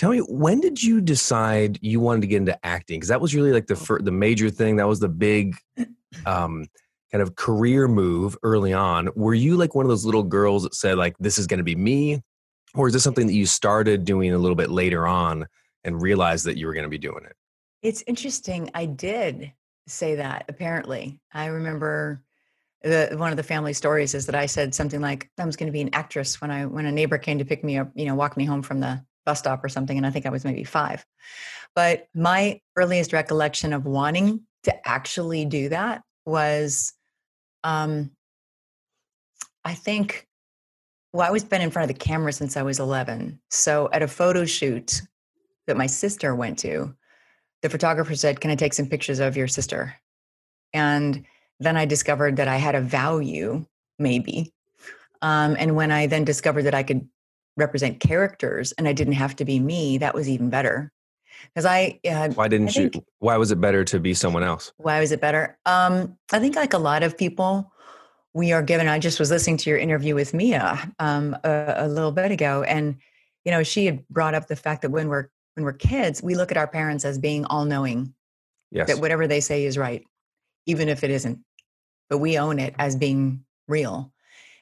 tell 0.00 0.10
me, 0.10 0.18
when 0.20 0.60
did 0.60 0.82
you 0.82 1.00
decide 1.00 1.78
you 1.82 2.00
wanted 2.00 2.22
to 2.22 2.26
get 2.26 2.38
into 2.38 2.66
acting? 2.66 2.98
Because 2.98 3.08
that 3.08 3.20
was 3.20 3.34
really 3.34 3.52
like 3.52 3.66
the 3.66 3.76
fir- 3.76 4.00
the 4.00 4.10
major 4.10 4.48
thing. 4.48 4.76
That 4.76 4.88
was 4.88 5.00
the 5.00 5.08
big 5.08 5.56
um, 6.26 6.66
kind 7.12 7.22
of 7.22 7.36
career 7.36 7.86
move 7.86 8.36
early 8.42 8.72
on. 8.72 9.10
Were 9.14 9.34
you 9.34 9.56
like 9.56 9.74
one 9.74 9.84
of 9.84 9.90
those 9.90 10.04
little 10.04 10.22
girls 10.22 10.62
that 10.62 10.74
said 10.74 10.96
like, 10.96 11.16
this 11.18 11.38
is 11.38 11.46
going 11.46 11.58
to 11.58 11.64
be 11.64 11.76
me? 11.76 12.22
Or 12.74 12.86
is 12.86 12.94
this 12.94 13.02
something 13.02 13.26
that 13.26 13.34
you 13.34 13.46
started 13.46 14.04
doing 14.04 14.32
a 14.32 14.38
little 14.38 14.56
bit 14.56 14.70
later 14.70 15.06
on 15.06 15.46
and 15.84 16.00
realized 16.00 16.46
that 16.46 16.56
you 16.56 16.66
were 16.66 16.74
going 16.74 16.84
to 16.84 16.90
be 16.90 16.98
doing 16.98 17.24
it? 17.24 17.36
It's 17.82 18.02
interesting. 18.06 18.70
I 18.74 18.86
did 18.86 19.52
say 19.90 20.14
that 20.16 20.44
apparently 20.48 21.18
i 21.34 21.46
remember 21.46 22.22
the 22.82 23.10
one 23.16 23.30
of 23.30 23.36
the 23.36 23.42
family 23.42 23.72
stories 23.72 24.14
is 24.14 24.26
that 24.26 24.34
i 24.34 24.46
said 24.46 24.74
something 24.74 25.00
like 25.00 25.28
i 25.38 25.44
was 25.44 25.56
going 25.56 25.66
to 25.66 25.72
be 25.72 25.80
an 25.80 25.90
actress 25.92 26.40
when 26.40 26.50
i 26.50 26.64
when 26.64 26.86
a 26.86 26.92
neighbor 26.92 27.18
came 27.18 27.38
to 27.38 27.44
pick 27.44 27.64
me 27.64 27.78
up 27.78 27.90
you 27.94 28.06
know 28.06 28.14
walk 28.14 28.36
me 28.36 28.44
home 28.44 28.62
from 28.62 28.80
the 28.80 29.02
bus 29.30 29.38
stop 29.38 29.62
or 29.64 29.68
something 29.68 29.96
and 29.96 30.06
i 30.06 30.10
think 30.10 30.26
i 30.26 30.30
was 30.30 30.44
maybe 30.44 30.64
five 30.64 31.04
but 31.74 32.08
my 32.14 32.60
earliest 32.76 33.12
recollection 33.12 33.72
of 33.72 33.84
wanting 33.84 34.40
to 34.62 34.88
actually 34.88 35.44
do 35.44 35.68
that 35.68 36.02
was 36.26 36.92
um 37.64 38.10
i 39.64 39.74
think 39.74 40.26
well 41.12 41.26
i 41.26 41.30
was 41.30 41.44
been 41.44 41.62
in 41.62 41.70
front 41.70 41.90
of 41.90 41.96
the 41.96 42.04
camera 42.04 42.32
since 42.32 42.56
i 42.56 42.62
was 42.62 42.78
11 42.78 43.40
so 43.50 43.88
at 43.92 44.02
a 44.02 44.08
photo 44.08 44.44
shoot 44.44 45.02
that 45.66 45.76
my 45.76 45.86
sister 45.86 46.34
went 46.34 46.58
to 46.58 46.94
the 47.62 47.68
photographer 47.68 48.14
said, 48.14 48.40
Can 48.40 48.50
I 48.50 48.54
take 48.54 48.74
some 48.74 48.86
pictures 48.86 49.18
of 49.18 49.36
your 49.36 49.48
sister? 49.48 49.94
And 50.72 51.24
then 51.58 51.76
I 51.76 51.84
discovered 51.84 52.36
that 52.36 52.48
I 52.48 52.56
had 52.56 52.74
a 52.74 52.80
value, 52.80 53.66
maybe. 53.98 54.52
Um, 55.22 55.56
and 55.58 55.76
when 55.76 55.90
I 55.90 56.06
then 56.06 56.24
discovered 56.24 56.62
that 56.62 56.74
I 56.74 56.82
could 56.82 57.06
represent 57.56 58.00
characters 58.00 58.72
and 58.72 58.88
I 58.88 58.92
didn't 58.92 59.14
have 59.14 59.36
to 59.36 59.44
be 59.44 59.58
me, 59.58 59.98
that 59.98 60.14
was 60.14 60.28
even 60.28 60.50
better. 60.50 60.92
Because 61.46 61.64
I, 61.64 62.00
uh, 62.08 62.28
why 62.30 62.48
didn't 62.48 62.68
think, 62.68 62.96
you? 62.96 63.04
Why 63.18 63.36
was 63.36 63.50
it 63.50 63.60
better 63.60 63.84
to 63.84 63.98
be 63.98 64.14
someone 64.14 64.42
else? 64.42 64.72
Why 64.76 65.00
was 65.00 65.10
it 65.10 65.20
better? 65.20 65.58
Um, 65.64 66.16
I 66.32 66.38
think, 66.38 66.54
like 66.54 66.74
a 66.74 66.78
lot 66.78 67.02
of 67.02 67.16
people, 67.16 67.72
we 68.34 68.52
are 68.52 68.62
given. 68.62 68.88
I 68.88 68.98
just 68.98 69.18
was 69.18 69.30
listening 69.30 69.56
to 69.58 69.70
your 69.70 69.78
interview 69.78 70.14
with 70.14 70.34
Mia 70.34 70.92
um, 70.98 71.36
a, 71.44 71.74
a 71.78 71.88
little 71.88 72.12
bit 72.12 72.30
ago, 72.30 72.62
and 72.64 72.96
you 73.44 73.52
know, 73.52 73.62
she 73.62 73.86
had 73.86 74.06
brought 74.08 74.34
up 74.34 74.48
the 74.48 74.56
fact 74.56 74.82
that 74.82 74.90
when 74.90 75.08
we're 75.08 75.28
when 75.54 75.64
we're 75.64 75.72
kids, 75.72 76.22
we 76.22 76.34
look 76.34 76.50
at 76.50 76.56
our 76.56 76.68
parents 76.68 77.04
as 77.04 77.18
being 77.18 77.44
all 77.46 77.64
knowing. 77.64 78.14
Yes. 78.70 78.88
That 78.88 78.98
whatever 78.98 79.26
they 79.26 79.40
say 79.40 79.64
is 79.64 79.76
right, 79.76 80.04
even 80.66 80.88
if 80.88 81.02
it 81.02 81.10
isn't. 81.10 81.40
But 82.08 82.18
we 82.18 82.38
own 82.38 82.58
it 82.58 82.74
as 82.78 82.96
being 82.96 83.44
real. 83.66 84.12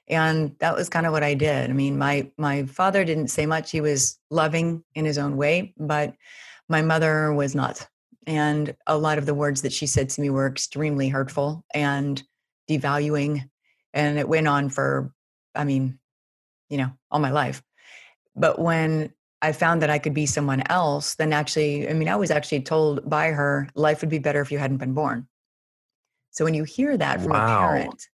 And 0.08 0.56
that 0.60 0.74
was 0.74 0.88
kind 0.88 1.06
of 1.06 1.12
what 1.12 1.22
I 1.22 1.34
did. 1.34 1.70
I 1.70 1.72
mean, 1.72 1.98
my 1.98 2.30
my 2.36 2.64
father 2.64 3.04
didn't 3.04 3.28
say 3.28 3.46
much. 3.46 3.70
He 3.70 3.80
was 3.80 4.18
loving 4.30 4.82
in 4.94 5.04
his 5.04 5.18
own 5.18 5.36
way, 5.36 5.74
but 5.78 6.14
my 6.68 6.82
mother 6.82 7.32
was 7.32 7.54
not. 7.54 7.86
And 8.26 8.74
a 8.86 8.98
lot 8.98 9.18
of 9.18 9.26
the 9.26 9.34
words 9.34 9.62
that 9.62 9.72
she 9.72 9.86
said 9.86 10.10
to 10.10 10.20
me 10.20 10.28
were 10.30 10.46
extremely 10.46 11.08
hurtful 11.08 11.64
and 11.72 12.22
devaluing. 12.68 13.48
And 13.94 14.18
it 14.18 14.28
went 14.28 14.48
on 14.48 14.68
for, 14.68 15.12
I 15.54 15.64
mean, 15.64 15.98
you 16.68 16.76
know, 16.76 16.90
all 17.10 17.20
my 17.20 17.30
life. 17.30 17.62
But 18.36 18.58
when 18.58 19.12
I 19.40 19.52
found 19.52 19.82
that 19.82 19.90
I 19.90 19.98
could 19.98 20.14
be 20.14 20.26
someone 20.26 20.62
else, 20.66 21.14
then 21.14 21.32
actually, 21.32 21.88
I 21.88 21.94
mean, 21.94 22.08
I 22.08 22.16
was 22.16 22.30
actually 22.30 22.60
told 22.62 23.08
by 23.08 23.28
her, 23.28 23.68
life 23.74 24.00
would 24.00 24.10
be 24.10 24.18
better 24.18 24.40
if 24.40 24.52
you 24.52 24.58
hadn't 24.58 24.76
been 24.76 24.94
born. 24.94 25.26
So 26.30 26.44
when 26.44 26.54
you 26.54 26.64
hear 26.64 26.96
that 26.96 27.22
from 27.22 27.32
wow. 27.32 27.56
a 27.56 27.68
parent 27.68 28.08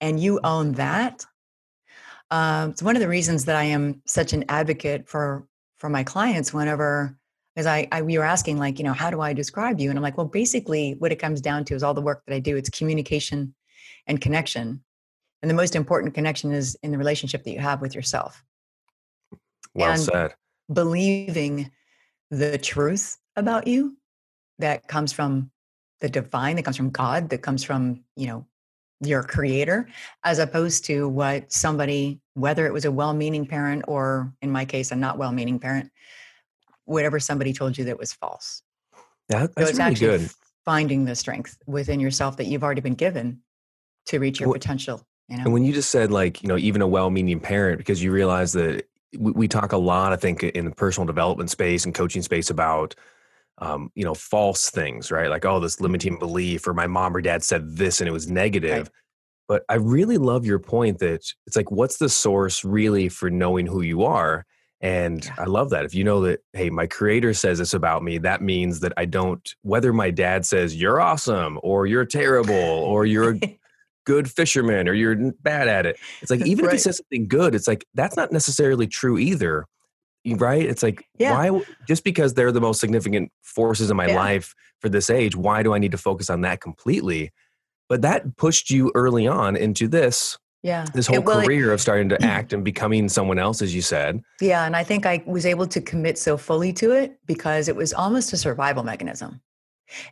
and 0.00 0.18
you 0.18 0.40
own 0.42 0.72
that, 0.72 1.26
um, 2.30 2.70
it's 2.70 2.82
one 2.82 2.96
of 2.96 3.00
the 3.00 3.08
reasons 3.08 3.44
that 3.46 3.56
I 3.56 3.64
am 3.64 4.02
such 4.06 4.32
an 4.32 4.44
advocate 4.48 5.08
for 5.08 5.46
for 5.76 5.88
my 5.88 6.02
clients 6.02 6.52
whenever 6.52 7.16
because 7.54 7.66
I, 7.66 7.88
I 7.92 8.02
we 8.02 8.18
were 8.18 8.24
asking 8.24 8.58
like 8.58 8.78
you 8.78 8.84
know 8.84 8.92
how 8.92 9.10
do 9.10 9.20
I 9.20 9.32
describe 9.32 9.80
you? 9.80 9.90
And 9.90 9.98
I'm 9.98 10.02
like 10.02 10.16
well 10.16 10.26
basically 10.26 10.94
what 10.98 11.12
it 11.12 11.16
comes 11.16 11.40
down 11.40 11.64
to 11.66 11.74
is 11.74 11.82
all 11.82 11.94
the 11.94 12.02
work 12.02 12.22
that 12.26 12.34
I 12.34 12.40
do 12.40 12.56
it's 12.56 12.70
communication 12.70 13.54
and 14.06 14.20
connection. 14.20 14.82
And 15.40 15.50
the 15.50 15.54
most 15.54 15.76
important 15.76 16.14
connection 16.14 16.52
is 16.52 16.76
in 16.82 16.90
the 16.90 16.98
relationship 16.98 17.44
that 17.44 17.52
you 17.52 17.60
have 17.60 17.80
with 17.80 17.94
yourself. 17.94 18.42
Well 19.74 19.92
and, 19.92 20.00
said. 20.00 20.34
believing 20.72 21.70
the 22.30 22.58
truth 22.58 23.16
about 23.36 23.66
you 23.66 23.96
that 24.58 24.88
comes 24.88 25.12
from 25.12 25.50
the 26.00 26.08
divine, 26.08 26.56
that 26.56 26.64
comes 26.64 26.76
from 26.76 26.90
God, 26.90 27.30
that 27.30 27.42
comes 27.42 27.64
from, 27.64 28.04
you 28.16 28.26
know, 28.26 28.46
your 29.00 29.22
creator, 29.22 29.88
as 30.24 30.38
opposed 30.38 30.84
to 30.86 31.08
what 31.08 31.52
somebody, 31.52 32.20
whether 32.34 32.66
it 32.66 32.72
was 32.72 32.84
a 32.84 32.90
well 32.90 33.14
meaning 33.14 33.46
parent 33.46 33.84
or 33.86 34.32
in 34.42 34.50
my 34.50 34.64
case, 34.64 34.90
a 34.90 34.96
not 34.96 35.18
well 35.18 35.32
meaning 35.32 35.58
parent, 35.58 35.90
whatever 36.84 37.20
somebody 37.20 37.52
told 37.52 37.78
you 37.78 37.84
that 37.84 37.98
was 37.98 38.12
false. 38.12 38.62
Yeah, 39.28 39.46
that's 39.56 39.76
so 39.76 39.84
really 39.84 39.94
good. 39.94 40.30
Finding 40.64 41.04
the 41.04 41.14
strength 41.14 41.58
within 41.66 42.00
yourself 42.00 42.36
that 42.38 42.46
you've 42.46 42.64
already 42.64 42.80
been 42.80 42.94
given 42.94 43.40
to 44.06 44.18
reach 44.18 44.40
your 44.40 44.48
well, 44.48 44.54
potential. 44.54 45.06
You 45.28 45.36
know? 45.36 45.44
And 45.44 45.52
when 45.52 45.64
you 45.64 45.72
just 45.72 45.90
said 45.90 46.10
like, 46.10 46.42
you 46.42 46.48
know, 46.48 46.58
even 46.58 46.82
a 46.82 46.86
well-meaning 46.86 47.40
parent, 47.40 47.78
because 47.78 48.02
you 48.02 48.10
realize 48.10 48.52
that 48.52 48.88
we, 49.16 49.32
we 49.32 49.48
talk 49.48 49.72
a 49.72 49.78
lot, 49.78 50.12
I 50.12 50.16
think, 50.16 50.42
in 50.42 50.64
the 50.64 50.70
personal 50.70 51.06
development 51.06 51.50
space 51.50 51.84
and 51.84 51.94
coaching 51.94 52.22
space 52.22 52.50
about 52.50 52.94
um, 53.60 53.90
you 53.94 54.04
know, 54.04 54.14
false 54.14 54.70
things, 54.70 55.10
right? 55.10 55.30
Like, 55.30 55.44
oh, 55.44 55.60
this 55.60 55.80
limiting 55.80 56.18
belief, 56.18 56.66
or 56.66 56.74
my 56.74 56.86
mom 56.86 57.16
or 57.16 57.20
dad 57.20 57.42
said 57.42 57.76
this 57.76 58.00
and 58.00 58.08
it 58.08 58.12
was 58.12 58.30
negative. 58.30 58.84
Right. 58.84 58.92
But 59.48 59.64
I 59.68 59.76
really 59.76 60.18
love 60.18 60.44
your 60.44 60.58
point 60.58 60.98
that 60.98 61.24
it's 61.46 61.56
like, 61.56 61.70
what's 61.70 61.96
the 61.96 62.08
source 62.08 62.64
really 62.64 63.08
for 63.08 63.30
knowing 63.30 63.66
who 63.66 63.80
you 63.80 64.04
are? 64.04 64.44
And 64.80 65.24
yeah. 65.24 65.34
I 65.38 65.44
love 65.44 65.70
that. 65.70 65.84
If 65.84 65.94
you 65.94 66.04
know 66.04 66.20
that, 66.22 66.40
hey, 66.52 66.70
my 66.70 66.86
creator 66.86 67.34
says 67.34 67.58
this 67.58 67.74
about 67.74 68.02
me, 68.02 68.18
that 68.18 68.42
means 68.42 68.80
that 68.80 68.92
I 68.96 69.06
don't, 69.06 69.54
whether 69.62 69.92
my 69.92 70.10
dad 70.10 70.46
says 70.46 70.76
you're 70.76 71.00
awesome 71.00 71.58
or 71.62 71.86
you're 71.86 72.04
terrible 72.04 72.54
or 72.54 73.06
you're 73.06 73.34
a 73.42 73.58
good 74.04 74.30
fisherman 74.30 74.88
or 74.88 74.92
you're 74.92 75.32
bad 75.42 75.66
at 75.66 75.86
it. 75.86 75.98
It's 76.20 76.30
like, 76.30 76.46
even 76.46 76.66
right. 76.66 76.74
if 76.74 76.78
he 76.78 76.82
says 76.82 76.98
something 76.98 77.26
good, 77.26 77.54
it's 77.54 77.66
like, 77.66 77.86
that's 77.94 78.16
not 78.16 78.30
necessarily 78.30 78.86
true 78.86 79.18
either 79.18 79.66
right? 80.36 80.64
It's 80.64 80.82
like 80.82 81.06
yeah. 81.18 81.32
why 81.32 81.62
just 81.86 82.04
because 82.04 82.34
they're 82.34 82.52
the 82.52 82.60
most 82.60 82.80
significant 82.80 83.32
forces 83.42 83.90
in 83.90 83.96
my 83.96 84.08
yeah. 84.08 84.16
life 84.16 84.54
for 84.80 84.88
this 84.88 85.10
age 85.10 85.34
why 85.34 85.62
do 85.64 85.74
i 85.74 85.78
need 85.78 85.90
to 85.90 85.98
focus 85.98 86.30
on 86.30 86.42
that 86.42 86.60
completely? 86.60 87.32
But 87.88 88.02
that 88.02 88.36
pushed 88.36 88.70
you 88.70 88.92
early 88.94 89.26
on 89.26 89.56
into 89.56 89.88
this 89.88 90.38
yeah. 90.62 90.86
this 90.92 91.06
whole 91.06 91.18
it, 91.18 91.24
well, 91.24 91.42
career 91.42 91.70
it, 91.70 91.74
of 91.74 91.80
starting 91.80 92.08
to 92.10 92.22
act 92.24 92.52
and 92.52 92.64
becoming 92.64 93.08
someone 93.08 93.38
else 93.38 93.62
as 93.62 93.74
you 93.74 93.82
said. 93.82 94.20
Yeah 94.40 94.64
and 94.64 94.76
i 94.76 94.84
think 94.84 95.06
i 95.06 95.22
was 95.26 95.46
able 95.46 95.66
to 95.66 95.80
commit 95.80 96.18
so 96.18 96.36
fully 96.36 96.72
to 96.74 96.92
it 96.92 97.18
because 97.26 97.68
it 97.68 97.76
was 97.76 97.92
almost 97.92 98.32
a 98.32 98.36
survival 98.36 98.82
mechanism. 98.82 99.40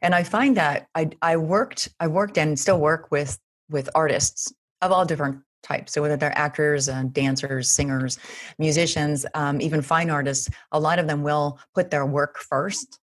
And 0.03 0.15
i 0.15 0.23
find 0.23 0.57
that 0.57 0.89
i 0.95 1.11
i 1.23 1.37
worked 1.37 1.89
i 2.01 2.07
worked 2.07 2.39
and 2.39 2.59
still 2.59 2.81
work 2.81 3.11
with 3.11 3.39
with 3.69 3.91
artists 3.95 4.53
of 4.83 4.93
all 4.93 5.05
different 5.05 5.41
type. 5.67 5.89
So 5.89 6.03
whether 6.03 6.17
they're 6.17 6.37
actors, 6.37 6.89
uh, 6.89 7.05
dancers, 7.13 7.69
singers, 7.69 8.19
musicians, 8.59 9.27
um, 9.35 9.61
even 9.61 9.83
fine 9.83 10.11
artists, 10.11 10.49
a 10.73 10.81
lot 10.81 10.99
of 10.99 11.07
them 11.07 11.23
will 11.23 11.59
put 11.75 11.91
their 11.91 12.07
work 12.07 12.39
first, 12.39 12.99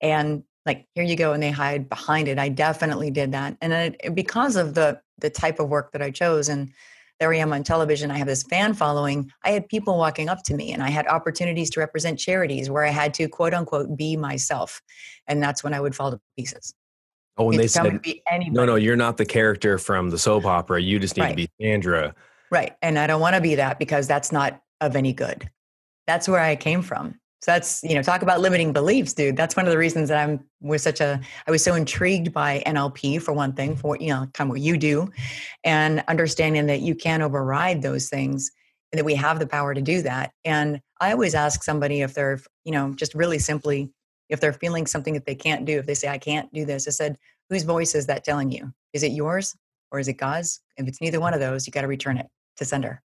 and 0.00 0.44
like 0.64 0.86
here 0.94 1.04
you 1.04 1.16
go, 1.16 1.32
and 1.32 1.42
they 1.42 1.50
hide 1.50 1.88
behind 1.88 2.28
it. 2.28 2.38
I 2.38 2.48
definitely 2.48 3.10
did 3.10 3.32
that, 3.32 3.56
and 3.60 3.72
it, 3.72 4.14
because 4.14 4.56
of 4.56 4.74
the 4.74 5.00
the 5.18 5.30
type 5.30 5.60
of 5.60 5.68
work 5.68 5.92
that 5.92 6.02
I 6.02 6.10
chose, 6.10 6.48
and 6.48 6.72
there 7.20 7.32
I 7.32 7.36
am 7.36 7.52
on 7.52 7.62
television. 7.62 8.10
I 8.10 8.18
have 8.18 8.26
this 8.26 8.42
fan 8.42 8.74
following. 8.74 9.30
I 9.44 9.50
had 9.50 9.68
people 9.68 9.96
walking 9.96 10.28
up 10.28 10.42
to 10.44 10.54
me, 10.54 10.72
and 10.72 10.82
I 10.82 10.90
had 10.90 11.06
opportunities 11.06 11.70
to 11.70 11.80
represent 11.80 12.18
charities 12.18 12.68
where 12.68 12.84
I 12.84 12.90
had 12.90 13.14
to 13.14 13.28
quote 13.28 13.54
unquote 13.54 13.96
be 13.96 14.16
myself, 14.16 14.82
and 15.26 15.42
that's 15.42 15.62
when 15.62 15.74
I 15.74 15.80
would 15.80 15.94
fall 15.94 16.10
to 16.10 16.20
pieces. 16.36 16.74
Oh, 17.38 17.50
and 17.50 17.58
they 17.58 17.66
said, 17.66 18.04
no, 18.48 18.64
no, 18.64 18.74
you're 18.74 18.96
not 18.96 19.16
the 19.16 19.24
character 19.24 19.78
from 19.78 20.10
the 20.10 20.18
soap 20.18 20.44
opera. 20.44 20.80
You 20.80 20.98
just 20.98 21.16
need 21.16 21.22
right. 21.22 21.30
to 21.30 21.36
be 21.36 21.50
Sandra. 21.60 22.14
Right. 22.50 22.76
And 22.82 22.98
I 22.98 23.06
don't 23.06 23.20
want 23.20 23.34
to 23.34 23.40
be 23.40 23.54
that 23.54 23.78
because 23.78 24.06
that's 24.06 24.30
not 24.30 24.60
of 24.80 24.96
any 24.96 25.14
good. 25.14 25.48
That's 26.06 26.28
where 26.28 26.40
I 26.40 26.56
came 26.56 26.82
from. 26.82 27.18
So 27.40 27.50
that's, 27.50 27.82
you 27.82 27.94
know, 27.94 28.02
talk 28.02 28.22
about 28.22 28.40
limiting 28.40 28.72
beliefs, 28.72 29.14
dude. 29.14 29.36
That's 29.36 29.56
one 29.56 29.66
of 29.66 29.72
the 29.72 29.78
reasons 29.78 30.10
that 30.10 30.22
I'm 30.22 30.44
was 30.60 30.82
such 30.82 31.00
a 31.00 31.20
I 31.46 31.50
was 31.50 31.64
so 31.64 31.74
intrigued 31.74 32.32
by 32.32 32.62
NLP 32.66 33.20
for 33.20 33.32
one 33.32 33.52
thing, 33.52 33.74
for 33.74 33.96
you 33.98 34.10
know, 34.10 34.28
kind 34.32 34.48
of 34.48 34.50
what 34.50 34.60
you 34.60 34.76
do, 34.76 35.10
and 35.64 36.04
understanding 36.06 36.66
that 36.66 36.82
you 36.82 36.94
can 36.94 37.20
override 37.20 37.82
those 37.82 38.08
things 38.08 38.52
and 38.92 38.98
that 38.98 39.04
we 39.04 39.16
have 39.16 39.40
the 39.40 39.46
power 39.46 39.74
to 39.74 39.82
do 39.82 40.02
that. 40.02 40.30
And 40.44 40.80
I 41.00 41.10
always 41.10 41.34
ask 41.34 41.64
somebody 41.64 42.02
if 42.02 42.14
they're, 42.14 42.38
you 42.64 42.70
know, 42.70 42.94
just 42.94 43.12
really 43.12 43.40
simply 43.40 43.90
if 44.32 44.40
they're 44.40 44.54
feeling 44.54 44.86
something 44.86 45.12
that 45.12 45.26
they 45.26 45.34
can't 45.34 45.66
do, 45.66 45.78
if 45.78 45.86
they 45.86 45.94
say, 45.94 46.08
I 46.08 46.16
can't 46.16 46.52
do 46.54 46.64
this, 46.64 46.88
I 46.88 46.90
said, 46.90 47.18
whose 47.50 47.64
voice 47.64 47.94
is 47.94 48.06
that 48.06 48.24
telling 48.24 48.50
you? 48.50 48.72
Is 48.94 49.02
it 49.02 49.12
yours 49.12 49.54
or 49.90 49.98
is 49.98 50.08
it 50.08 50.14
God's? 50.14 50.60
If 50.78 50.88
it's 50.88 51.02
neither 51.02 51.20
one 51.20 51.34
of 51.34 51.40
those, 51.40 51.66
you 51.66 51.70
got 51.70 51.82
to 51.82 51.86
return 51.86 52.16
it 52.16 52.26
to 52.56 52.64
sender. 52.64 53.02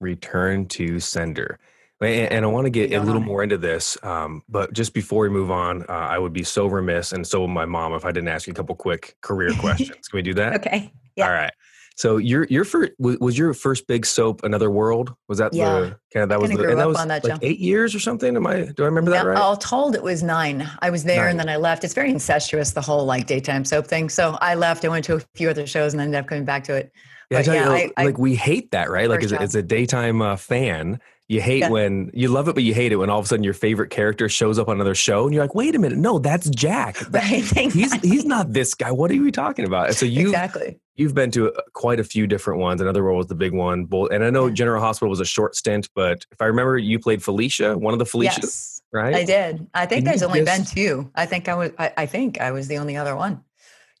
Return 0.00 0.66
to 0.68 1.00
sender. 1.00 1.58
And, 2.00 2.46
I 2.46 2.48
want 2.48 2.64
to 2.64 2.70
get 2.70 2.92
a 2.94 3.00
little 3.00 3.20
more 3.20 3.42
into 3.42 3.58
this, 3.58 3.98
um, 4.02 4.42
but 4.48 4.72
just 4.72 4.94
before 4.94 5.24
we 5.24 5.28
move 5.28 5.50
on, 5.50 5.82
uh, 5.82 5.92
I 5.92 6.18
would 6.18 6.32
be 6.32 6.42
so 6.42 6.66
remiss, 6.66 7.12
and 7.12 7.26
so 7.26 7.42
would 7.42 7.48
my 7.48 7.66
mom, 7.66 7.92
if 7.92 8.06
I 8.06 8.12
didn't 8.12 8.28
ask 8.28 8.46
you 8.46 8.52
a 8.52 8.56
couple 8.56 8.74
quick 8.74 9.16
career 9.20 9.52
questions. 9.58 10.08
Can 10.08 10.16
we 10.16 10.22
do 10.22 10.32
that? 10.34 10.54
okay. 10.54 10.90
Yeah. 11.16 11.26
All 11.26 11.34
right. 11.34 11.52
So 12.00 12.16
your 12.16 12.44
your 12.44 12.64
first 12.64 12.92
was 12.98 13.36
your 13.36 13.52
first 13.52 13.86
big 13.86 14.06
soap 14.06 14.42
Another 14.42 14.70
World? 14.70 15.14
Was 15.28 15.36
that 15.36 15.52
yeah. 15.52 15.80
the 15.80 15.98
kind 16.10 16.22
of 16.22 16.30
that 16.30 16.40
was 16.40 16.50
the, 16.50 16.70
and 16.70 16.80
that 16.80 16.88
was 16.88 16.96
that 16.96 17.22
like 17.22 17.38
eight 17.42 17.58
years 17.58 17.94
or 17.94 17.98
something? 18.00 18.36
Am 18.36 18.46
I 18.46 18.72
do 18.74 18.84
I 18.84 18.86
remember 18.86 19.10
that 19.10 19.26
right? 19.26 19.36
All 19.36 19.54
told, 19.54 19.94
it 19.94 20.02
was 20.02 20.22
nine. 20.22 20.66
I 20.78 20.88
was 20.88 21.04
there 21.04 21.24
nine. 21.24 21.32
and 21.32 21.40
then 21.40 21.50
I 21.50 21.56
left. 21.56 21.84
It's 21.84 21.92
very 21.92 22.08
incestuous 22.08 22.70
the 22.70 22.80
whole 22.80 23.04
like 23.04 23.26
daytime 23.26 23.66
soap 23.66 23.86
thing. 23.86 24.08
So 24.08 24.38
I 24.40 24.54
left. 24.54 24.82
I 24.86 24.88
went 24.88 25.04
to 25.04 25.16
a 25.16 25.20
few 25.34 25.50
other 25.50 25.66
shows 25.66 25.92
and 25.92 26.00
ended 26.00 26.18
up 26.18 26.26
coming 26.26 26.46
back 26.46 26.64
to 26.64 26.74
it. 26.74 26.90
Yeah, 27.28 27.40
but, 27.40 27.46
yeah 27.48 27.52
you, 27.52 27.60
I, 27.60 27.68
like 27.68 27.92
I, 27.98 28.10
we 28.18 28.34
hate 28.34 28.70
that, 28.70 28.88
right? 28.88 29.06
Like 29.06 29.22
as, 29.22 29.34
as 29.34 29.54
a 29.54 29.62
daytime 29.62 30.22
uh, 30.22 30.36
fan, 30.36 31.00
you 31.30 31.40
hate 31.40 31.60
yeah. 31.60 31.68
when 31.68 32.10
you 32.12 32.26
love 32.26 32.48
it, 32.48 32.54
but 32.54 32.64
you 32.64 32.74
hate 32.74 32.90
it 32.90 32.96
when 32.96 33.08
all 33.08 33.20
of 33.20 33.24
a 33.24 33.28
sudden 33.28 33.44
your 33.44 33.54
favorite 33.54 33.90
character 33.90 34.28
shows 34.28 34.58
up 34.58 34.68
on 34.68 34.74
another 34.74 34.96
show, 34.96 35.26
and 35.26 35.32
you're 35.32 35.44
like, 35.44 35.54
"Wait 35.54 35.76
a 35.76 35.78
minute, 35.78 35.96
no, 35.96 36.18
that's 36.18 36.50
Jack. 36.50 36.96
Right? 37.12 37.44
He's 37.44 37.92
he's 38.02 38.24
not 38.24 38.52
this 38.52 38.74
guy. 38.74 38.90
What 38.90 39.12
are 39.12 39.14
you 39.14 39.30
talking 39.30 39.64
about?" 39.64 39.86
And 39.86 39.96
so 39.96 40.06
you 40.18 40.26
exactly 40.26 40.80
you've 40.96 41.14
been 41.14 41.30
to 41.30 41.52
uh, 41.52 41.60
quite 41.72 42.00
a 42.00 42.04
few 42.04 42.26
different 42.26 42.58
ones. 42.58 42.80
Another 42.80 43.04
World 43.04 43.18
was 43.18 43.26
the 43.28 43.36
big 43.36 43.52
one. 43.52 43.88
And 44.10 44.24
I 44.24 44.30
know. 44.30 44.50
General 44.50 44.80
Hospital 44.80 45.08
was 45.08 45.20
a 45.20 45.24
short 45.24 45.54
stint, 45.54 45.88
but 45.94 46.26
if 46.32 46.42
I 46.42 46.46
remember, 46.46 46.78
you 46.78 46.98
played 46.98 47.22
Felicia, 47.22 47.78
one 47.78 47.92
of 47.92 48.00
the 48.00 48.06
Felicias, 48.06 48.42
yes, 48.42 48.82
right? 48.92 49.14
I 49.14 49.24
did. 49.24 49.68
I 49.72 49.86
think 49.86 50.06
there's 50.06 50.24
only 50.24 50.44
just, 50.44 50.74
been 50.74 50.84
two. 50.84 51.10
I 51.14 51.26
think 51.26 51.48
I 51.48 51.54
was. 51.54 51.70
I, 51.78 51.92
I 51.96 52.06
think 52.06 52.40
I 52.40 52.50
was 52.50 52.66
the 52.66 52.78
only 52.78 52.96
other 52.96 53.14
one. 53.14 53.44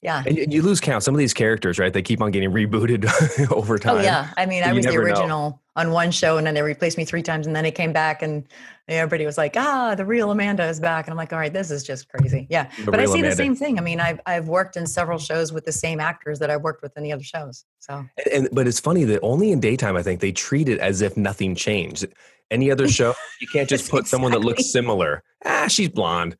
Yeah. 0.02 0.24
And 0.26 0.52
you 0.52 0.62
lose 0.62 0.80
count. 0.80 1.02
Some 1.02 1.14
of 1.14 1.18
these 1.18 1.34
characters, 1.34 1.78
right? 1.78 1.92
They 1.92 2.02
keep 2.02 2.22
on 2.22 2.30
getting 2.30 2.50
rebooted 2.50 3.50
over 3.52 3.78
time. 3.78 3.98
Oh 3.98 4.00
yeah. 4.00 4.32
I 4.36 4.46
mean, 4.46 4.64
I 4.64 4.72
was 4.72 4.86
the 4.86 4.96
original 4.96 5.50
know. 5.50 5.60
On 5.80 5.90
one 5.90 6.10
show 6.10 6.36
and 6.36 6.46
then 6.46 6.54
they 6.54 6.62
replaced 6.62 6.98
me 6.98 7.04
three 7.04 7.22
times 7.22 7.46
and 7.46 7.56
then 7.56 7.64
it 7.64 7.74
came 7.74 7.92
back 7.92 8.22
and 8.22 8.46
everybody 8.86 9.24
was 9.24 9.38
like, 9.38 9.56
ah, 9.56 9.94
the 9.94 10.04
real 10.04 10.30
Amanda 10.30 10.66
is 10.66 10.78
back. 10.78 11.06
And 11.06 11.12
I'm 11.12 11.16
like, 11.16 11.32
all 11.32 11.38
right, 11.38 11.52
this 11.52 11.70
is 11.70 11.82
just 11.82 12.08
crazy. 12.08 12.46
Yeah. 12.50 12.70
The 12.84 12.90
but 12.90 13.00
I 13.00 13.06
see 13.06 13.20
Amanda. 13.20 13.30
the 13.30 13.36
same 13.36 13.56
thing. 13.56 13.78
I 13.78 13.82
mean, 13.82 14.00
I've 14.00 14.20
I've 14.26 14.48
worked 14.48 14.76
in 14.76 14.86
several 14.86 15.18
shows 15.18 15.52
with 15.52 15.64
the 15.64 15.72
same 15.72 16.00
actors 16.00 16.38
that 16.40 16.50
I've 16.50 16.62
worked 16.62 16.82
with 16.82 16.96
in 16.96 17.02
the 17.02 17.12
other 17.12 17.24
shows. 17.24 17.64
So 17.78 18.04
and, 18.32 18.48
but 18.52 18.66
it's 18.66 18.80
funny 18.80 19.04
that 19.04 19.20
only 19.22 19.52
in 19.52 19.60
daytime 19.60 19.96
I 19.96 20.02
think 20.02 20.20
they 20.20 20.32
treat 20.32 20.68
it 20.68 20.78
as 20.78 21.00
if 21.00 21.16
nothing 21.16 21.54
changed. 21.54 22.06
Any 22.50 22.70
other 22.70 22.88
show, 22.88 23.14
you 23.40 23.48
can't 23.48 23.68
just 23.68 23.84
put 23.90 24.00
exactly. 24.00 24.08
someone 24.08 24.32
that 24.32 24.40
looks 24.40 24.70
similar. 24.70 25.22
Ah, 25.44 25.66
she's 25.68 25.88
blonde 25.88 26.36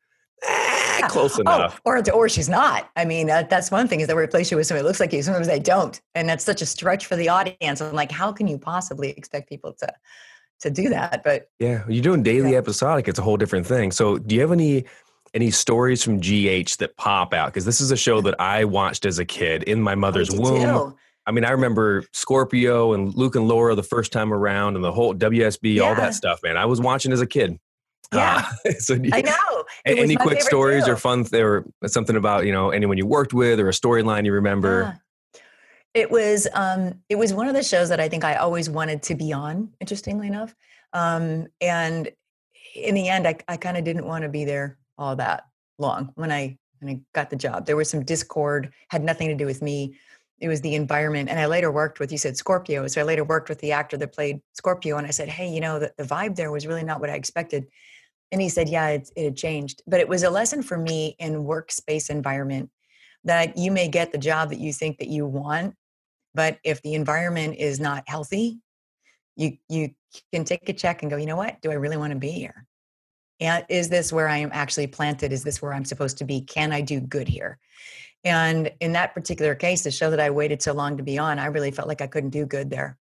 close 1.09 1.39
oh, 1.39 1.43
enough. 1.43 1.81
Oh, 1.85 1.91
or, 1.91 2.11
or 2.13 2.29
she's 2.29 2.49
not. 2.49 2.91
I 2.97 3.05
mean, 3.05 3.31
uh, 3.31 3.45
that's 3.49 3.71
one 3.71 3.89
thing 3.89 4.01
is 4.01 4.09
they 4.09 4.15
replace 4.15 4.51
you 4.51 4.57
with 4.57 4.67
somebody 4.67 4.83
who 4.83 4.89
looks 4.89 5.01
like 5.01 5.13
you. 5.13 5.23
Sometimes 5.23 5.47
they 5.47 5.59
don't. 5.59 6.01
And 6.15 6.29
that's 6.29 6.45
such 6.45 6.63
a 6.63 6.67
stretch 6.67 7.07
for 7.07 7.17
the 7.17 7.29
audience. 7.29 7.81
I'm 7.81 7.95
like, 7.95 8.11
how 8.11 8.33
can 8.33 8.47
you 8.47 8.59
possibly 8.59 9.11
expect 9.11 9.49
people 9.49 9.73
to 9.81 9.93
to 10.61 10.71
do 10.71 10.89
that? 10.91 11.23
But 11.25 11.49
yeah, 11.59 11.85
you're 11.89 12.03
doing 12.03 12.23
daily 12.23 12.53
yeah. 12.53 12.59
episodic. 12.59 13.09
It's 13.09 13.19
a 13.19 13.23
whole 13.23 13.37
different 13.37 13.67
thing. 13.67 13.93
So 13.93 14.19
do 14.19 14.35
you 14.35 14.41
have 14.41 14.53
any 14.53 14.85
any 15.33 15.51
stories 15.51 16.03
from 16.03 16.19
GH 16.19 16.79
that 16.79 16.93
pop 16.97 17.33
out? 17.33 17.47
Because 17.47 17.65
this 17.65 17.81
is 17.81 17.91
a 17.91 17.97
show 17.97 18.21
that 18.23 18.41
I 18.41 18.65
watched 18.65 19.07
as 19.07 19.19
a 19.19 19.25
kid 19.25 19.63
in 19.65 19.81
my 19.81 19.95
mother's 19.95 20.31
womb. 20.31 20.61
Too. 20.61 20.97
I 21.27 21.33
mean, 21.33 21.45
I 21.45 21.51
remember 21.51 22.05
Scorpio 22.13 22.95
and 22.95 23.15
Luke 23.15 23.37
and 23.37 23.47
Laura 23.47 23.75
the 23.75 23.83
first 23.83 24.13
time 24.13 24.33
around 24.33 24.75
and 24.75 24.85
the 24.85 24.91
whole 24.91 25.15
WSB, 25.15 25.75
yeah. 25.75 25.83
all 25.83 25.95
that 25.95 26.15
stuff, 26.15 26.41
man. 26.43 26.57
I 26.57 26.65
was 26.65 26.81
watching 26.81 27.13
as 27.13 27.21
a 27.21 27.27
kid. 27.27 27.59
Yeah, 28.13 28.49
uh, 28.67 28.73
so 28.79 28.95
you, 28.95 29.11
I 29.13 29.23
know. 29.23 29.65
any 29.87 30.17
quick 30.17 30.43
stories 30.43 30.87
too. 30.87 30.93
or 30.93 30.97
fun 30.97 31.27
or 31.33 31.65
something 31.87 32.17
about 32.17 32.47
you 32.47 32.53
know 32.53 32.71
anyone 32.71 32.99
you 32.99 33.07
worked 33.07 33.33
with 33.33 33.61
or 33.61 33.69
a 33.69 33.73
storyline 33.73 34.25
you 34.25 34.33
remember? 34.33 34.83
Yeah. 35.35 35.41
It 35.93 36.11
was 36.11 36.47
um, 36.53 36.95
it 37.09 37.17
was 37.17 37.33
one 37.33 37.49
of 37.49 37.55
the 37.55 37.63
shows 37.63 37.89
that 37.89 38.01
I 38.01 38.09
think 38.09 38.25
I 38.25 38.37
always 38.37 38.69
wanted 38.71 39.03
to 39.05 39.15
be 39.15 39.33
on. 39.33 39.73
Interestingly 39.81 40.27
enough, 40.27 40.55
um, 40.93 41.47
and 41.61 42.11
in 42.75 42.95
the 42.95 43.09
end, 43.09 43.27
I, 43.27 43.37
I 43.49 43.57
kind 43.57 43.77
of 43.77 43.85
didn't 43.85 44.07
want 44.07 44.23
to 44.23 44.29
be 44.29 44.45
there 44.45 44.79
all 44.99 45.17
that 45.17 45.47
long 45.79 46.13
when 46.15 46.31
I 46.31 46.59
when 46.81 46.95
I 46.97 47.01
got 47.15 47.31
the 47.31 47.37
job. 47.37 47.67
There 47.67 47.77
was 47.77 47.91
some 47.91 48.05
discord, 48.05 48.73
had 48.89 49.05
nothing 49.05 49.29
to 49.29 49.35
do 49.35 49.47
with 49.47 49.63
me. 49.63 49.95
It 50.41 50.49
was 50.49 50.63
the 50.63 50.75
environment. 50.75 51.29
And 51.29 51.39
I 51.39 51.47
later 51.47 51.71
worked 51.71 52.01
with, 52.01 52.11
you 52.11 52.19
said 52.19 52.37
Scorpio. 52.37 52.87
So 52.87 53.01
I 53.01 53.05
later 53.05 53.25
worked 53.25 53.51
with 53.51 53.59
the 53.61 53.73
actor 53.73 53.99
that 53.99 54.15
played 54.15 54.41
Scorpio. 54.55 54.97
And 54.97 55.07
I 55.07 55.11
said, 55.11 55.29
hey, 55.29 55.49
you 55.49 55.61
know, 55.61 55.79
the, 55.79 55.93
the 55.99 56.05
vibe 56.05 56.37
there 56.37 56.51
was 56.51 56.67
really 56.67 56.83
not 56.83 57.01
what 57.01 57.11
I 57.11 57.15
expected. 57.15 57.67
And 58.33 58.41
he 58.41 58.49
said, 58.49 58.69
yeah, 58.69 58.89
it, 58.89 59.11
it 59.17 59.25
had 59.25 59.37
changed. 59.37 59.83
But 59.87 60.01
it 60.01 60.09
was 60.09 60.23
a 60.23 60.31
lesson 60.31 60.63
for 60.63 60.79
me 60.79 61.17
in 61.19 61.45
workspace 61.45 62.11
environment 62.11 62.71
that 63.25 63.59
you 63.59 63.71
may 63.71 63.89
get 63.89 64.13
the 64.13 64.19
job 64.19 64.51
that 64.51 64.61
you 64.61 64.73
think 64.73 64.99
that 64.99 65.09
you 65.09 65.27
want, 65.27 65.75
but 66.35 66.59
if 66.65 66.81
the 66.83 66.95
environment 66.95 67.57
is 67.59 67.81
not 67.81 68.05
healthy, 68.07 68.61
you 69.37 69.59
you 69.69 69.91
can 70.33 70.45
take 70.45 70.69
a 70.69 70.73
check 70.73 71.03
and 71.03 71.11
go, 71.11 71.17
you 71.17 71.27
know 71.27 71.37
what? 71.37 71.61
Do 71.61 71.71
I 71.71 71.75
really 71.75 71.97
want 71.97 72.13
to 72.13 72.19
be 72.19 72.31
here? 72.31 72.67
and 73.41 73.65
is 73.69 73.89
this 73.89 74.13
where 74.13 74.29
i 74.29 74.37
am 74.37 74.51
actually 74.53 74.87
planted 74.87 75.33
is 75.33 75.43
this 75.43 75.61
where 75.61 75.73
i'm 75.73 75.85
supposed 75.85 76.19
to 76.19 76.25
be 76.25 76.41
can 76.43 76.73
i 76.73 76.81
do 76.81 77.01
good 77.01 77.29
here 77.29 77.59
and 78.25 78.71
in 78.81 78.93
that 78.93 79.15
particular 79.15 79.55
case 79.55 79.83
the 79.83 79.91
show 79.91 80.11
that 80.11 80.21
i 80.21 80.31
waited 80.31 80.63
so 80.63 80.73
long 80.73 80.97
to 80.97 81.03
be 81.03 81.19
on 81.19 81.39
i 81.39 81.47
really 81.47 81.71
felt 81.71 81.89
like 81.89 82.01
i 82.01 82.07
couldn't 82.07 82.31
do 82.31 82.47
good 82.47 82.71
there 82.71 82.97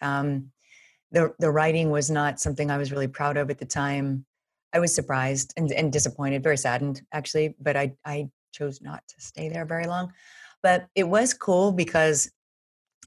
um, 0.00 0.50
the, 1.12 1.32
the 1.38 1.50
writing 1.50 1.90
was 1.90 2.10
not 2.10 2.40
something 2.40 2.70
i 2.70 2.78
was 2.78 2.90
really 2.90 3.08
proud 3.08 3.36
of 3.36 3.50
at 3.50 3.58
the 3.58 3.66
time 3.66 4.24
i 4.72 4.78
was 4.78 4.94
surprised 4.94 5.52
and, 5.56 5.70
and 5.72 5.92
disappointed 5.92 6.42
very 6.42 6.56
saddened 6.56 7.02
actually 7.12 7.54
but 7.60 7.76
I, 7.76 7.92
I 8.04 8.28
chose 8.52 8.80
not 8.80 9.02
to 9.08 9.14
stay 9.18 9.48
there 9.48 9.64
very 9.64 9.86
long 9.86 10.12
but 10.62 10.86
it 10.94 11.04
was 11.04 11.34
cool 11.34 11.72
because 11.72 12.30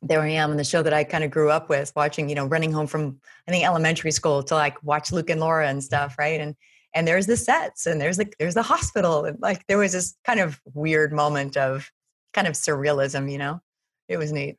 there 0.01 0.21
I 0.21 0.29
am 0.29 0.51
in 0.51 0.57
the 0.57 0.63
show 0.63 0.83
that 0.83 0.93
I 0.93 1.03
kind 1.03 1.23
of 1.23 1.31
grew 1.31 1.49
up 1.49 1.69
with, 1.69 1.91
watching, 1.95 2.29
you 2.29 2.35
know, 2.35 2.45
running 2.45 2.71
home 2.71 2.87
from 2.87 3.19
I 3.47 3.51
think 3.51 3.65
elementary 3.65 4.11
school 4.11 4.43
to 4.43 4.55
like 4.55 4.81
watch 4.83 5.11
Luke 5.11 5.29
and 5.29 5.39
Laura 5.39 5.67
and 5.67 5.83
stuff, 5.83 6.15
right? 6.19 6.39
And 6.39 6.55
and 6.93 7.07
there's 7.07 7.27
the 7.27 7.37
sets 7.37 7.85
and 7.85 7.99
there's 7.99 8.17
the 8.17 8.31
there's 8.39 8.53
the 8.53 8.61
hospital. 8.61 9.25
And 9.25 9.39
like 9.41 9.65
there 9.67 9.77
was 9.77 9.93
this 9.93 10.15
kind 10.25 10.39
of 10.39 10.59
weird 10.73 11.13
moment 11.13 11.57
of 11.57 11.89
kind 12.33 12.47
of 12.47 12.53
surrealism, 12.53 13.31
you 13.31 13.37
know? 13.37 13.61
It 14.07 14.17
was 14.17 14.31
neat. 14.31 14.57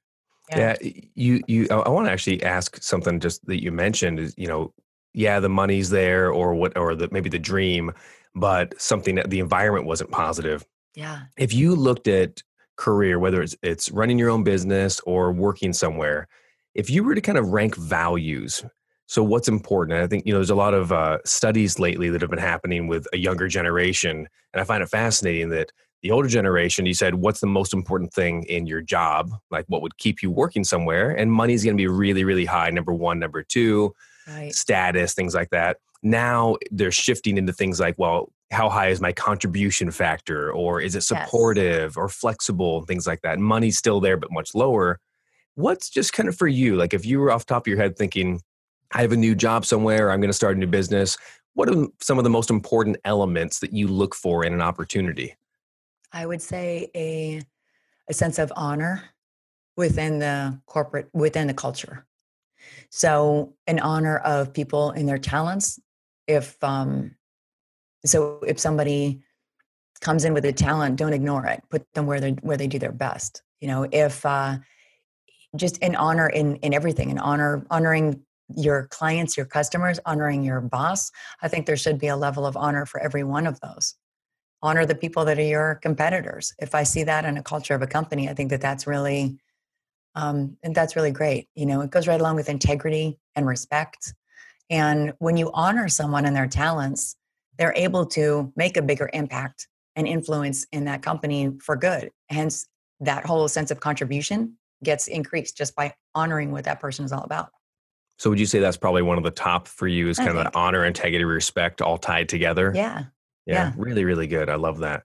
Yeah, 0.51 0.77
yeah 0.81 0.93
you 1.15 1.43
you 1.47 1.67
I 1.71 1.89
want 1.89 2.07
to 2.07 2.13
actually 2.13 2.43
ask 2.43 2.83
something 2.83 3.21
just 3.21 3.45
that 3.47 3.63
you 3.63 3.73
mentioned 3.73 4.19
is, 4.19 4.35
you 4.37 4.49
know, 4.49 4.73
yeah, 5.17 5.41
the 5.41 5.49
money's 5.49 5.89
there 5.89 6.31
or 6.31 6.55
what 6.55 6.77
or 6.77 6.95
the 6.95 7.09
maybe 7.11 7.31
the 7.31 7.39
dream, 7.39 7.91
but 8.35 8.79
something 8.81 9.15
that 9.15 9.31
the 9.31 9.41
environment 9.41 9.87
wasn't 9.87 10.11
positive. 10.11 10.65
Yeah. 10.95 11.23
If 11.39 11.55
you 11.55 11.75
looked 11.75 12.07
at 12.07 12.43
career, 12.77 13.19
whether 13.19 13.41
it's 13.43 13.57
it's 13.63 13.91
running 13.91 14.19
your 14.19 14.29
own 14.29 14.45
business 14.45 15.01
or 15.01 15.33
working 15.33 15.73
somewhere, 15.73 16.29
if 16.75 16.91
you 16.91 17.03
were 17.03 17.15
to 17.15 17.23
kind 17.23 17.39
of 17.39 17.49
rank 17.49 17.77
values, 17.77 18.63
so 19.07 19.23
what's 19.23 19.49
important? 19.49 19.95
And 19.97 20.05
I 20.05 20.07
think 20.07 20.27
you 20.27 20.35
know 20.35 20.39
there's 20.39 20.51
a 20.51 20.55
lot 20.55 20.75
of 20.75 20.93
uh, 20.93 21.19
studies 21.25 21.79
lately 21.79 22.11
that 22.11 22.21
have 22.21 22.31
been 22.31 22.39
happening 22.39 22.87
with 22.87 23.07
a 23.15 23.17
younger 23.17 23.49
generation, 23.49 24.29
and 24.53 24.61
I 24.61 24.65
find 24.65 24.83
it 24.83 24.91
fascinating 24.91 25.49
that 25.49 25.73
the 26.03 26.11
older 26.11 26.29
generation, 26.29 26.85
you 26.85 26.93
said, 26.93 27.15
what's 27.15 27.41
the 27.41 27.47
most 27.47 27.73
important 27.73 28.13
thing 28.13 28.43
in 28.45 28.67
your 28.67 28.83
job? 28.83 29.31
Like 29.51 29.65
what 29.69 29.81
would 29.81 29.97
keep 29.97 30.23
you 30.23 30.31
working 30.31 30.63
somewhere? 30.63 31.11
And 31.11 31.33
money's 31.33 31.65
going 31.65 31.75
to 31.75 31.81
be 31.81 31.89
really, 31.89 32.23
really 32.23 32.45
high. 32.45 32.69
Number 32.69 32.93
one, 32.93 33.19
number 33.19 33.43
two, 33.43 33.95
right. 34.27 34.55
status, 34.55 35.15
things 35.15 35.35
like 35.35 35.51
that. 35.51 35.79
Now 36.03 36.57
they're 36.71 36.93
shifting 36.93 37.39
into 37.39 37.53
things 37.53 37.81
like, 37.81 37.97
well, 37.99 38.31
how 38.51 38.69
high 38.69 38.89
is 38.89 39.01
my 39.01 39.13
contribution 39.13 39.91
factor 39.91 40.53
or 40.53 40.81
is 40.81 40.95
it 40.95 41.03
supportive 41.03 41.91
yes. 41.91 41.97
or 41.97 42.09
flexible 42.09 42.83
things 42.83 43.07
like 43.07 43.21
that 43.23 43.39
money's 43.39 43.77
still 43.77 44.01
there 44.01 44.17
but 44.17 44.31
much 44.31 44.55
lower 44.55 45.01
what's 45.55 45.91
just 45.91 46.13
kind 46.13 46.29
of 46.29 46.37
for 46.37 46.47
you 46.47 46.77
like 46.77 46.95
if 46.95 47.05
you 47.05 47.19
were 47.19 47.31
off 47.31 47.45
top 47.45 47.65
of 47.65 47.67
your 47.67 47.77
head 47.77 47.97
thinking 47.97 48.41
i 48.93 49.01
have 49.01 49.13
a 49.13 49.17
new 49.17 49.35
job 49.35 49.65
somewhere 49.65 50.11
i'm 50.11 50.21
going 50.21 50.31
to 50.31 50.35
start 50.35 50.57
a 50.57 50.61
new 50.61 50.67
business 50.67 51.17
what 51.55 51.69
are 51.69 51.87
some 52.01 52.19
of 52.19 52.25
the 52.25 52.31
most 52.31 52.51
important 52.51 52.97
elements 53.05 53.59
that 53.59 53.73
you 53.73 53.89
look 53.89 54.15
for 54.15 54.45
in 54.45 54.53
an 54.53 54.63
opportunity 54.63 55.35
i 56.13 56.25
would 56.25 56.41
say 56.41 56.89
a 56.95 57.41
a 58.09 58.15
sense 58.15 58.39
of 58.39 58.53
honor 58.55 59.03
within 59.77 60.21
the 60.21 60.61
corporate 60.67 61.09
within 61.13 61.49
the 61.49 61.55
culture 61.55 62.07
so 62.91 63.55
in 63.67 63.79
honor 63.81 64.19
of 64.19 64.53
people 64.53 64.91
and 64.91 65.09
their 65.09 65.19
talents 65.19 65.79
if 66.27 66.63
um 66.63 67.15
so 68.05 68.41
if 68.47 68.59
somebody 68.59 69.23
comes 70.01 70.25
in 70.25 70.35
with 70.35 70.45
a 70.45 70.53
talent, 70.53 70.97
don't 70.97 71.13
ignore 71.13 71.47
it. 71.47 71.63
Put 71.71 71.93
them 71.95 72.07
where 72.07 72.21
they 72.21 72.33
where 72.43 72.57
they 72.57 72.67
do 72.67 72.79
their 72.79 72.93
best. 72.93 73.43
You 73.61 73.69
know, 73.69 73.89
if 73.91 74.25
uh, 74.25 74.59
just 75.57 75.79
in 75.79 75.97
honor 75.97 76.29
in 76.29 76.57
in 76.57 76.75
everything, 76.75 77.11
in 77.11 77.19
honor 77.19 77.67
honoring 77.71 78.23
your 78.55 78.87
clients, 78.89 79.37
your 79.37 79.47
customers, 79.47 79.99
honoring 80.07 80.45
your 80.45 80.61
boss. 80.61 81.11
I 81.43 81.49
think 81.49 81.67
there 81.67 81.77
should 81.77 81.99
be 81.99 82.07
a 82.07 82.17
level 82.17 82.47
of 82.47 82.57
honor 82.57 82.87
for 82.87 83.01
every 83.01 83.25
one 83.25 83.47
of 83.47 83.59
those. 83.61 83.95
Honor 84.63 84.87
the 84.87 84.95
people 84.95 85.25
that 85.25 85.39
are 85.39 85.43
your 85.43 85.81
competitors. 85.83 86.55
If 86.61 86.73
I 86.75 86.85
see 86.85 87.03
that 87.05 87.25
in 87.25 87.37
a 87.37 87.43
culture 87.43 87.75
of 87.75 87.83
a 87.83 87.89
company, 87.89 88.29
I 88.29 88.35
think 88.35 88.51
that 88.51 88.61
that's 88.61 88.87
really, 88.87 89.37
um, 90.17 90.57
and 90.63 90.75
that's 90.75 90.97
really 90.97 91.13
great. 91.13 91.49
You 91.55 91.67
know, 91.67 91.83
it 91.83 91.91
goes 91.91 92.09
right 92.09 92.21
along 92.21 92.37
with 92.37 92.49
integrity 92.49 93.19
and 93.37 93.47
respect. 93.47 94.15
And 94.71 95.13
when 95.19 95.37
you 95.37 95.51
honor 95.53 95.89
someone 95.89 96.25
and 96.25 96.35
their 96.35 96.49
talents, 96.49 97.15
they're 97.59 97.75
able 97.77 98.07
to 98.07 98.53
make 98.57 98.77
a 98.77 98.83
bigger 98.83 99.09
impact 99.13 99.69
and 99.95 100.09
influence 100.09 100.67
in 100.73 100.87
that 100.87 101.03
company 101.03 101.53
for 101.63 101.77
good. 101.77 102.11
Hence, 102.29 102.67
that 103.01 103.27
whole 103.27 103.47
sense 103.47 103.71
of 103.71 103.81
contribution 103.81 104.57
gets 104.83 105.07
increased 105.07 105.57
just 105.57 105.77
by 105.77 105.95
honoring 106.15 106.51
what 106.51 106.65
that 106.65 106.81
person 106.81 107.05
is 107.05 107.13
all 107.13 107.23
about. 107.23 107.51
So, 108.19 108.31
would 108.31 108.41
you 108.41 108.47
say 108.47 108.59
that's 108.59 108.79
probably 108.79 109.03
one 109.03 109.19
of 109.19 109.25
the 109.25 109.31
top 109.31 109.69
for 109.69 109.87
you 109.87 110.09
is 110.09 110.17
kind 110.17 110.31
of 110.31 110.37
that 110.37 110.57
honor, 110.57 110.87
integrity, 110.87 111.25
respect 111.25 111.83
all 111.83 111.99
tied 111.99 112.31
together? 112.31 112.73
Yeah. 112.75 113.05
yeah. 113.45 113.55
Yeah. 113.55 113.73
Really, 113.77 114.05
really 114.05 114.27
good. 114.27 114.49
I 114.49 114.55
love 114.55 114.79
that. 114.79 115.03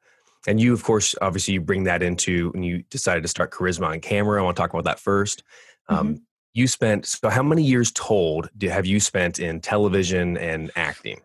And 0.48 0.60
you, 0.60 0.74
of 0.74 0.84
course, 0.84 1.16
obviously, 1.22 1.54
you 1.54 1.62
bring 1.62 1.84
that 1.84 2.02
into 2.02 2.50
when 2.52 2.64
you 2.64 2.84
decided 2.90 3.22
to 3.22 3.28
start 3.28 3.52
Charisma 3.52 3.88
on 3.88 4.00
camera. 4.00 4.42
I 4.42 4.44
want 4.44 4.58
to 4.58 4.62
talk 4.62 4.74
about 4.74 4.86
that 4.86 4.98
1st 4.98 5.42
um, 5.90 6.08
mm-hmm. 6.08 6.24
you 6.54 6.68
spent, 6.68 7.06
so 7.06 7.30
how 7.30 7.44
many 7.44 7.64
years 7.64 7.92
told 7.92 8.50
do, 8.58 8.70
have 8.70 8.86
you 8.86 9.00
spent 9.00 9.40
in 9.40 9.62
television 9.62 10.38
and 10.38 10.72
acting? 10.76 11.22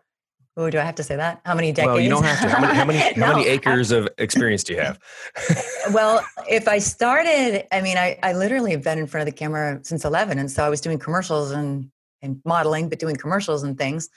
Oh, 0.55 0.71
do 0.71 0.79
I 0.79 0.83
have 0.83 0.95
to 0.95 1.03
say 1.03 1.15
that? 1.15 1.39
How 1.45 1.53
many 1.53 1.71
decades? 1.71 1.93
Well, 1.93 1.99
you 2.01 2.09
don't 2.09 2.23
have 2.23 2.41
to. 2.41 2.49
How 2.49 2.59
many, 2.59 2.73
how 2.73 2.85
many, 2.85 3.19
no, 3.19 3.25
how 3.27 3.37
many 3.37 3.47
acres 3.47 3.91
of 3.91 4.09
experience 4.17 4.63
do 4.63 4.73
you 4.73 4.79
have? 4.79 4.99
well, 5.91 6.25
if 6.49 6.67
I 6.67 6.79
started, 6.79 7.67
I 7.71 7.81
mean, 7.81 7.97
I, 7.97 8.17
I 8.23 8.33
literally 8.33 8.71
have 8.71 8.83
been 8.83 8.97
in 8.97 9.05
front 9.05 9.27
of 9.27 9.33
the 9.33 9.37
camera 9.37 9.79
since 9.83 10.03
11. 10.03 10.39
And 10.39 10.49
so 10.49 10.65
I 10.65 10.69
was 10.69 10.81
doing 10.81 10.97
commercials 10.97 11.51
and, 11.51 11.91
and 12.23 12.41
modeling, 12.43 12.89
but 12.89 12.97
doing 12.97 13.15
commercials 13.15 13.61
and 13.61 13.77
things, 13.77 14.09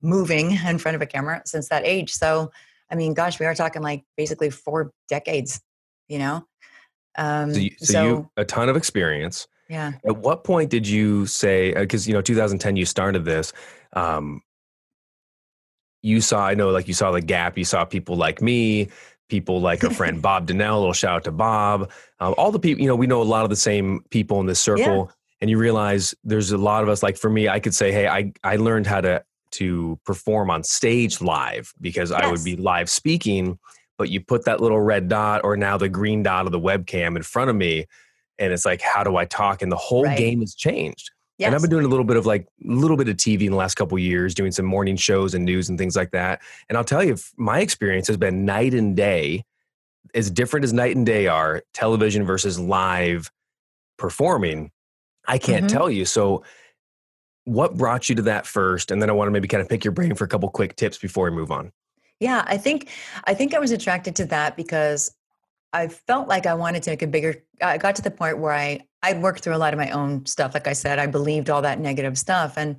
moving 0.00 0.52
in 0.52 0.78
front 0.78 0.94
of 0.94 1.02
a 1.02 1.06
camera 1.06 1.42
since 1.44 1.68
that 1.68 1.84
age. 1.84 2.12
So, 2.14 2.52
I 2.90 2.94
mean, 2.94 3.14
gosh, 3.14 3.38
we 3.38 3.46
are 3.46 3.54
talking 3.54 3.82
like 3.82 4.04
basically 4.16 4.50
four 4.50 4.92
decades, 5.08 5.60
you 6.08 6.18
know? 6.18 6.46
Um, 7.16 7.52
so, 7.52 7.60
you, 7.60 7.70
so, 7.78 7.92
so 7.92 8.04
you, 8.04 8.30
a 8.36 8.44
ton 8.44 8.68
of 8.68 8.76
experience. 8.76 9.46
Yeah. 9.68 9.92
At 10.06 10.16
what 10.16 10.44
point 10.44 10.70
did 10.70 10.86
you 10.86 11.26
say, 11.26 11.74
because, 11.74 12.06
uh, 12.06 12.08
you 12.08 12.14
know, 12.14 12.22
2010, 12.22 12.76
you 12.76 12.86
started 12.86 13.24
this. 13.24 13.52
Um, 13.92 14.40
you 16.02 16.20
saw, 16.20 16.46
I 16.46 16.54
know, 16.54 16.70
like 16.70 16.88
you 16.88 16.94
saw 16.94 17.10
the 17.10 17.20
gap, 17.20 17.58
you 17.58 17.64
saw 17.64 17.84
people 17.84 18.16
like 18.16 18.40
me, 18.40 18.88
people 19.28 19.60
like 19.60 19.82
a 19.82 19.90
friend 19.90 20.22
Bob 20.22 20.46
Donnell, 20.46 20.78
little 20.78 20.92
shout 20.92 21.16
out 21.16 21.24
to 21.24 21.32
Bob, 21.32 21.90
uh, 22.20 22.32
all 22.32 22.50
the 22.50 22.58
people, 22.58 22.80
you 22.80 22.88
know, 22.88 22.96
we 22.96 23.06
know 23.06 23.20
a 23.20 23.24
lot 23.24 23.44
of 23.44 23.50
the 23.50 23.56
same 23.56 24.00
people 24.10 24.40
in 24.40 24.46
this 24.46 24.60
circle. 24.60 25.06
Yeah. 25.08 25.14
And 25.40 25.50
you 25.50 25.58
realize 25.58 26.14
there's 26.24 26.50
a 26.50 26.58
lot 26.58 26.82
of 26.82 26.88
us, 26.88 27.02
like 27.02 27.16
for 27.16 27.30
me, 27.30 27.48
I 27.48 27.60
could 27.60 27.74
say, 27.74 27.92
hey, 27.92 28.08
I, 28.08 28.32
I 28.42 28.56
learned 28.56 28.86
how 28.86 29.00
to, 29.00 29.22
to 29.52 29.98
perform 30.04 30.50
on 30.50 30.62
stage 30.62 31.20
live 31.20 31.72
because 31.80 32.10
yes. 32.10 32.20
I 32.22 32.30
would 32.30 32.44
be 32.44 32.56
live 32.56 32.88
speaking, 32.88 33.58
but 33.96 34.10
you 34.10 34.20
put 34.20 34.44
that 34.44 34.60
little 34.60 34.80
red 34.80 35.08
dot 35.08 35.42
or 35.44 35.56
now 35.56 35.76
the 35.76 35.88
green 35.88 36.22
dot 36.22 36.46
of 36.46 36.52
the 36.52 36.60
webcam 36.60 37.16
in 37.16 37.22
front 37.22 37.50
of 37.50 37.56
me. 37.56 37.86
And 38.38 38.52
it's 38.52 38.64
like, 38.64 38.80
how 38.80 39.02
do 39.02 39.16
I 39.16 39.24
talk? 39.24 39.62
And 39.62 39.72
the 39.72 39.76
whole 39.76 40.04
right. 40.04 40.16
game 40.16 40.40
has 40.40 40.54
changed. 40.54 41.10
Yes. 41.38 41.46
And 41.46 41.54
I've 41.54 41.60
been 41.60 41.70
doing 41.70 41.84
a 41.84 41.88
little 41.88 42.04
bit 42.04 42.16
of 42.16 42.26
like 42.26 42.48
a 42.64 42.72
little 42.72 42.96
bit 42.96 43.08
of 43.08 43.16
TV 43.16 43.42
in 43.42 43.52
the 43.52 43.56
last 43.56 43.76
couple 43.76 43.96
years, 43.98 44.34
doing 44.34 44.50
some 44.50 44.66
morning 44.66 44.96
shows 44.96 45.34
and 45.34 45.44
news 45.44 45.68
and 45.68 45.78
things 45.78 45.94
like 45.94 46.10
that. 46.10 46.40
And 46.68 46.76
I'll 46.76 46.84
tell 46.84 47.04
you, 47.04 47.16
my 47.36 47.60
experience 47.60 48.08
has 48.08 48.16
been 48.16 48.44
night 48.44 48.74
and 48.74 48.96
day, 48.96 49.44
as 50.14 50.30
different 50.30 50.64
as 50.64 50.72
night 50.72 50.96
and 50.96 51.06
day 51.06 51.28
are, 51.28 51.62
television 51.74 52.24
versus 52.24 52.58
live 52.58 53.30
performing. 53.98 54.72
I 55.28 55.38
can't 55.38 55.66
mm-hmm. 55.66 55.76
tell 55.76 55.90
you. 55.90 56.04
So, 56.04 56.42
what 57.48 57.76
brought 57.76 58.08
you 58.08 58.14
to 58.14 58.22
that 58.22 58.46
first? 58.46 58.90
And 58.90 59.00
then 59.00 59.08
I 59.08 59.12
want 59.14 59.28
to 59.28 59.32
maybe 59.32 59.48
kind 59.48 59.62
of 59.62 59.68
pick 59.68 59.82
your 59.82 59.92
brain 59.92 60.14
for 60.14 60.24
a 60.24 60.28
couple 60.28 60.48
quick 60.50 60.76
tips 60.76 60.98
before 60.98 61.24
we 61.24 61.30
move 61.30 61.50
on. 61.50 61.72
Yeah, 62.20 62.44
I 62.46 62.58
think 62.58 62.90
I 63.24 63.34
think 63.34 63.54
I 63.54 63.58
was 63.58 63.70
attracted 63.70 64.16
to 64.16 64.26
that 64.26 64.56
because 64.56 65.14
I 65.72 65.88
felt 65.88 66.28
like 66.28 66.46
I 66.46 66.54
wanted 66.54 66.82
to 66.84 66.90
make 66.90 67.02
a 67.02 67.06
bigger. 67.06 67.42
I 67.62 67.78
got 67.78 67.96
to 67.96 68.02
the 68.02 68.10
point 68.10 68.38
where 68.38 68.52
I 68.52 68.86
I'd 69.02 69.22
worked 69.22 69.42
through 69.42 69.54
a 69.54 69.58
lot 69.58 69.72
of 69.72 69.78
my 69.78 69.90
own 69.90 70.26
stuff. 70.26 70.52
Like 70.52 70.66
I 70.66 70.72
said, 70.72 70.98
I 70.98 71.06
believed 71.06 71.48
all 71.48 71.62
that 71.62 71.80
negative 71.80 72.18
stuff, 72.18 72.54
and 72.56 72.76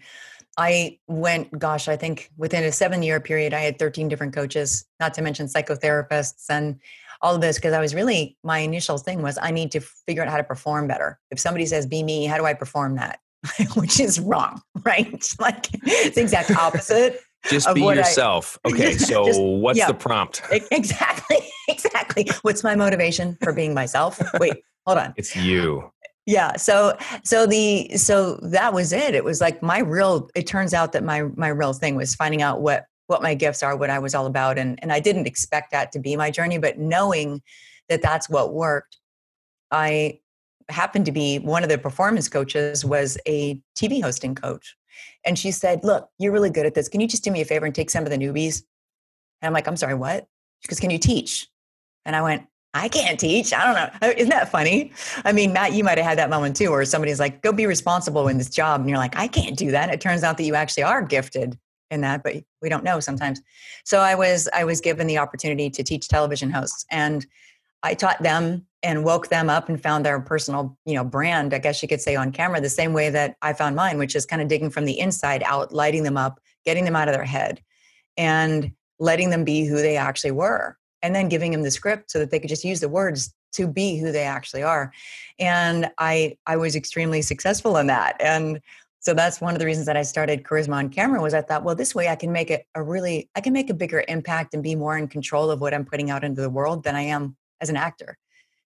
I 0.58 1.00
went. 1.08 1.58
Gosh, 1.58 1.88
I 1.88 1.96
think 1.96 2.30
within 2.38 2.64
a 2.64 2.72
seven 2.72 3.02
year 3.02 3.20
period, 3.20 3.54
I 3.54 3.62
had 3.62 3.80
thirteen 3.80 4.08
different 4.08 4.36
coaches, 4.36 4.86
not 5.00 5.14
to 5.16 5.22
mention 5.22 5.48
psychotherapists 5.48 6.46
and 6.50 6.80
all 7.22 7.34
of 7.34 7.42
this. 7.42 7.56
Because 7.56 7.74
I 7.74 7.80
was 7.80 7.96
really 7.96 8.38
my 8.44 8.60
initial 8.60 8.98
thing 8.98 9.22
was 9.22 9.40
I 9.42 9.52
need 9.52 9.72
to 9.72 9.80
figure 9.80 10.22
out 10.22 10.30
how 10.30 10.38
to 10.38 10.44
perform 10.44 10.88
better. 10.88 11.20
If 11.32 11.40
somebody 11.40 11.66
says 11.66 11.88
"be 11.88 12.04
me," 12.04 12.26
how 12.26 12.38
do 12.38 12.46
I 12.46 12.54
perform 12.54 12.98
that? 12.98 13.20
Which 13.76 14.00
is 14.00 14.20
wrong, 14.20 14.62
right? 14.84 15.26
Like 15.40 15.68
it's 15.84 16.16
the 16.16 16.22
exact 16.22 16.52
opposite. 16.52 17.20
Just 17.50 17.74
be 17.74 17.82
yourself. 17.82 18.58
I, 18.66 18.70
okay, 18.72 18.94
so 18.98 19.26
just, 19.26 19.42
what's 19.42 19.80
yeah, 19.80 19.88
the 19.88 19.94
prompt? 19.94 20.42
exactly, 20.72 21.38
exactly. 21.70 22.28
What's 22.42 22.64
my 22.64 22.76
motivation 22.76 23.38
for 23.42 23.54
being 23.54 23.74
myself? 23.74 24.20
Wait, 24.40 24.58
hold 24.86 24.98
on. 24.98 25.14
It's 25.16 25.36
you. 25.36 25.90
Yeah. 26.26 26.58
So 26.58 26.98
so 27.24 27.46
the 27.46 27.98
so 27.98 28.36
that 28.44 28.74
was 28.74 28.92
it. 28.92 29.16
It 29.16 29.24
was 29.24 29.40
like 29.40 29.64
my 29.64 29.80
real. 29.80 30.30
It 30.36 30.46
turns 30.46 30.74
out 30.74 30.92
that 30.92 31.04
my 31.04 31.24
my 31.36 31.48
real 31.48 31.74
thing 31.74 31.96
was 31.96 32.14
finding 32.14 32.42
out 32.42 32.62
what 32.62 32.86
what 33.08 33.24
my 33.24 33.34
gifts 33.34 33.64
are, 33.64 33.76
what 33.76 33.90
I 33.90 34.00
was 34.00 34.14
all 34.14 34.26
about, 34.26 34.60
and 34.60 34.78
and 34.84 34.92
I 34.92 35.00
didn't 35.00 35.26
expect 35.26 35.72
that 35.72 35.92
to 35.94 36.00
be 36.00 36.16
my 36.16 36.30
journey, 36.30 36.58
but 36.58 36.78
knowing 36.78 37.42
that 37.88 38.02
that's 38.02 38.30
what 38.30 38.54
worked, 38.54 38.98
I 39.72 40.20
happened 40.70 41.06
to 41.06 41.12
be 41.12 41.40
one 41.40 41.64
of 41.64 41.70
the 41.70 41.78
performance 41.78 42.30
coaches 42.30 42.86
was 42.86 43.18
a 43.28 43.60
TV 43.76 44.02
hosting 44.02 44.36
coach 44.36 44.76
And 45.26 45.38
she 45.38 45.52
said, 45.52 45.84
Look, 45.84 46.10
you're 46.18 46.32
really 46.32 46.50
good 46.50 46.66
at 46.66 46.74
this. 46.74 46.88
Can 46.88 47.02
you 47.02 47.08
just 47.08 47.24
do 47.24 47.32
me 47.32 47.42
a 47.42 47.46
favor 47.46 47.66
and 47.66 47.76
take 47.76 47.90
some 47.90 48.04
of 48.04 48.10
the 48.10 48.18
newbies? 48.18 48.64
And 49.42 49.48
I'm 49.48 49.54
like, 49.54 49.68
I'm 49.68 49.78
sorry, 49.78 49.96
what? 49.96 50.28
She 50.62 50.68
goes, 50.68 50.80
Can 50.80 50.90
you 50.90 51.00
teach? 51.00 51.48
And 52.06 52.16
I 52.16 52.22
went, 52.22 52.46
I 52.74 52.88
can't 52.88 53.20
teach. 53.20 53.52
I 53.52 53.66
don't 53.66 54.02
know. 54.02 54.10
Isn't 54.16 54.30
that 54.30 54.50
funny? 54.50 54.92
I 55.26 55.32
mean, 55.32 55.54
Matt, 55.54 55.74
you 55.74 55.84
might 55.84 55.98
have 55.98 56.06
had 56.06 56.18
that 56.20 56.30
moment 56.30 56.56
too, 56.56 56.70
where 56.70 56.86
somebody's 56.86 57.20
like, 57.20 57.42
go 57.42 57.52
be 57.52 57.66
responsible 57.66 58.28
in 58.28 58.38
this 58.38 58.50
job. 58.50 58.82
And 58.82 58.90
you're 58.90 59.00
like, 59.00 59.18
I 59.18 59.28
can't 59.28 59.58
do 59.58 59.72
that. 59.72 59.86
And 59.86 59.94
it 59.94 60.02
turns 60.02 60.24
out 60.24 60.38
that 60.38 60.44
you 60.44 60.54
actually 60.54 60.84
are 60.84 61.02
gifted 61.02 61.58
in 61.90 62.02
that, 62.02 62.22
but 62.24 62.36
we 62.62 62.70
don't 62.70 62.84
know 62.84 63.00
sometimes. 63.00 63.42
So 63.86 64.00
I 64.00 64.14
was, 64.14 64.48
I 64.54 64.64
was 64.66 64.82
given 64.82 65.08
the 65.08 65.18
opportunity 65.18 65.72
to 65.72 65.84
teach 65.84 66.08
television 66.08 66.52
hosts 66.52 66.86
and 66.92 67.26
I 67.82 67.96
taught 67.96 68.22
them 68.22 68.68
and 68.82 69.04
woke 69.04 69.28
them 69.28 69.50
up 69.50 69.68
and 69.68 69.82
found 69.82 70.06
their 70.06 70.20
personal, 70.20 70.78
you 70.86 70.94
know, 70.94 71.04
brand, 71.04 71.54
I 71.54 71.60
guess 71.60 71.82
you 71.82 71.88
could 71.90 72.02
say 72.02 72.16
on 72.16 72.32
camera, 72.32 72.62
the 72.62 72.70
same 72.70 72.94
way 72.94 73.10
that 73.10 73.36
I 73.42 73.54
found 73.54 73.76
mine, 73.76 73.98
which 73.98 74.16
is 74.16 74.26
kind 74.26 74.42
of 74.42 74.48
digging 74.48 74.70
from 74.70 74.86
the 74.86 75.00
inside 75.00 75.44
out, 75.46 75.74
lighting 75.74 76.04
them 76.04 76.18
up, 76.18 76.40
getting 76.66 76.86
them 76.86 76.96
out 76.96 77.08
of 77.08 77.14
their 77.14 77.26
head 77.26 77.62
and 78.16 78.72
letting 79.00 79.30
them 79.30 79.44
be 79.44 79.66
who 79.66 79.76
they 79.76 79.98
actually 79.98 80.32
were 80.32 80.78
and 81.02 81.16
then 81.16 81.30
giving 81.30 81.52
them 81.52 81.64
the 81.64 81.72
script 81.72 82.12
so 82.12 82.20
that 82.20 82.32
they 82.32 82.40
could 82.40 82.50
just 82.50 82.66
use 82.66 82.80
the 82.80 82.90
words 82.90 83.34
to 83.54 83.68
be 83.68 83.98
who 83.98 84.12
they 84.12 84.24
actually 84.24 84.64
are. 84.64 84.92
And 85.40 85.90
i 85.98 86.38
i 86.46 86.56
was 86.56 86.76
extremely 86.76 87.22
successful 87.22 87.78
in 87.78 87.88
that. 87.88 88.16
And 88.20 88.62
so 89.00 89.14
that's 89.14 89.40
one 89.40 89.54
of 89.54 89.60
the 89.60 89.66
reasons 89.66 89.86
that 89.86 89.98
i 89.98 90.04
started 90.04 90.44
charisma 90.44 90.76
on 90.76 90.90
camera 90.90 91.22
was 91.22 91.34
i 91.34 91.42
thought 91.42 91.64
well 91.64 91.76
this 91.76 91.96
way 91.96 92.10
i 92.10 92.16
can 92.16 92.32
make 92.32 92.52
it 92.52 92.66
a 92.76 92.84
really 92.84 93.30
i 93.36 93.42
can 93.42 93.54
make 93.54 93.70
a 93.70 93.74
bigger 93.74 94.04
impact 94.08 94.54
and 94.54 94.62
be 94.62 94.76
more 94.76 94.98
in 94.98 95.08
control 95.08 95.50
of 95.50 95.62
what 95.62 95.74
i'm 95.74 95.86
putting 95.86 96.10
out 96.10 96.24
into 96.24 96.42
the 96.42 96.50
world 96.50 96.84
than 96.84 96.96
i 96.96 97.02
am 97.02 97.36
as 97.62 97.70
an 97.70 97.78
actor 97.78 98.18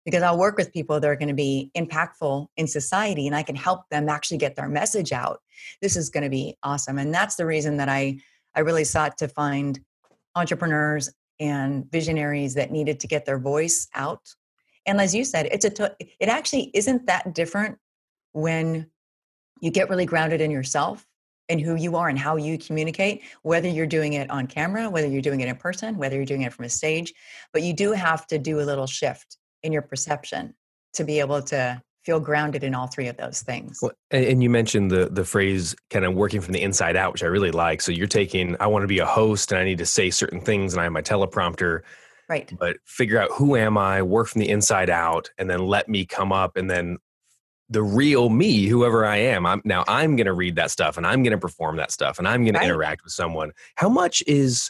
because 0.06 0.24
i'll 0.24 0.38
work 0.38 0.58
with 0.58 0.74
people 0.74 1.00
that 1.00 1.08
are 1.08 1.16
going 1.16 1.28
to 1.28 1.34
be 1.34 1.72
impactful 1.78 2.48
in 2.58 2.68
society 2.68 3.28
and 3.28 3.36
i 3.36 3.44
can 3.44 3.56
help 3.56 3.82
them 3.90 4.10
actually 4.10 4.38
get 4.38 4.56
their 4.56 4.70
message 4.70 5.12
out 5.12 5.40
this 5.82 5.96
is 5.96 6.10
going 6.10 6.24
to 6.24 6.30
be 6.30 6.56
awesome 6.64 6.98
and 6.98 7.14
that's 7.14 7.36
the 7.36 7.46
reason 7.46 7.78
that 7.78 7.90
i 7.90 8.18
i 8.56 8.60
really 8.60 8.84
sought 8.84 9.18
to 9.18 9.28
find 9.28 9.80
entrepreneurs 10.36 11.10
and 11.40 11.90
visionaries 11.92 12.54
that 12.56 12.72
needed 12.72 13.00
to 13.02 13.08
get 13.08 13.26
their 13.26 13.40
voice 13.40 13.88
out. 13.96 14.22
And 14.86 15.00
as 15.00 15.16
you 15.16 15.24
said, 15.24 15.48
it's 15.48 15.66
a 15.66 15.70
to- 15.72 15.96
it 16.00 16.30
actually 16.30 16.72
isn't 16.74 17.08
that 17.08 17.34
different 17.34 17.78
when 18.34 18.90
you 19.62 19.72
get 19.72 19.90
really 19.90 20.06
grounded 20.06 20.42
in 20.42 20.52
yourself 20.52 21.06
and 21.50 21.60
who 21.60 21.76
you 21.76 21.96
are 21.96 22.10
and 22.10 22.18
how 22.18 22.36
you 22.36 22.58
communicate, 22.58 23.22
whether 23.44 23.68
you're 23.68 23.86
doing 23.88 24.14
it 24.14 24.30
on 24.30 24.48
camera, 24.48 24.90
whether 24.90 25.08
you're 25.08 25.22
doing 25.22 25.42
it 25.42 25.48
in 25.48 25.56
person, 25.56 25.98
whether 25.98 26.16
you're 26.16 26.26
doing 26.26 26.42
it 26.42 26.54
from 26.54 26.66
a 26.66 26.70
stage. 26.70 27.14
But 27.52 27.64
you 27.64 27.74
do 27.74 27.92
have 27.92 28.28
to 28.28 28.38
do 28.38 28.60
a 28.60 28.64
little 28.64 28.88
shift 28.88 29.38
in 29.64 29.72
your 29.72 29.82
perception 29.82 30.54
to 30.94 31.04
be 31.04 31.20
able 31.20 31.42
to 31.42 31.82
feel 32.04 32.20
grounded 32.20 32.64
in 32.64 32.76
all 32.76 32.88
three 32.88 33.08
of 33.08 33.18
those 33.18 33.42
things. 33.42 33.80
Well, 33.82 33.94
and 34.12 34.44
you 34.44 34.50
mentioned 34.50 34.92
the 34.92 35.08
the 35.10 35.24
phrase 35.24 35.76
kind 35.90 36.06
of 36.06 36.14
working 36.14 36.42
from 36.42 36.54
the 36.54 36.62
inside 36.62 36.96
out, 36.96 37.14
which 37.14 37.24
I 37.24 37.28
really 37.28 37.52
like. 37.52 37.82
So 37.82 37.92
you're 37.92 38.08
taking 38.08 38.56
I 38.60 38.68
want 38.68 38.84
to 38.84 38.88
be 38.88 39.00
a 39.00 39.06
host 39.06 39.52
and 39.52 39.60
I 39.60 39.64
need 39.64 39.78
to 39.78 39.86
say 39.86 40.10
certain 40.10 40.42
things 40.42 40.74
and 40.74 40.82
I 40.82 40.84
have 40.84 40.94
my 40.94 41.02
teleprompter. 41.02 41.82
Right. 42.30 42.52
But 42.58 42.78
figure 42.86 43.20
out 43.20 43.32
who 43.32 43.56
am 43.56 43.78
I, 43.78 44.02
work 44.02 44.28
from 44.28 44.42
the 44.42 44.50
inside 44.50 44.90
out, 44.90 45.30
and 45.38 45.50
then 45.50 45.60
let 45.60 45.90
me 45.90 46.06
come 46.06 46.32
up 46.32 46.58
and 46.58 46.70
then 46.70 46.98
the 47.70 47.84
real 47.84 48.30
me, 48.30 48.66
whoever 48.66 49.06
I 49.06 49.18
am. 49.18 49.46
I'm 49.46 49.62
now 49.64 49.84
I'm 49.88 50.16
gonna 50.16 50.34
read 50.34 50.58
that 50.58 50.72
stuff 50.72 50.98
and 50.98 51.08
I'm 51.08 51.24
gonna 51.24 51.38
perform 51.38 51.78
that 51.78 51.92
stuff 51.92 52.20
and 52.20 52.28
I'm 52.28 52.46
gonna 52.46 52.62
interact 52.62 53.04
with 53.04 53.14
someone. 53.14 53.52
How 53.76 53.90
much 53.90 54.22
is 54.28 54.70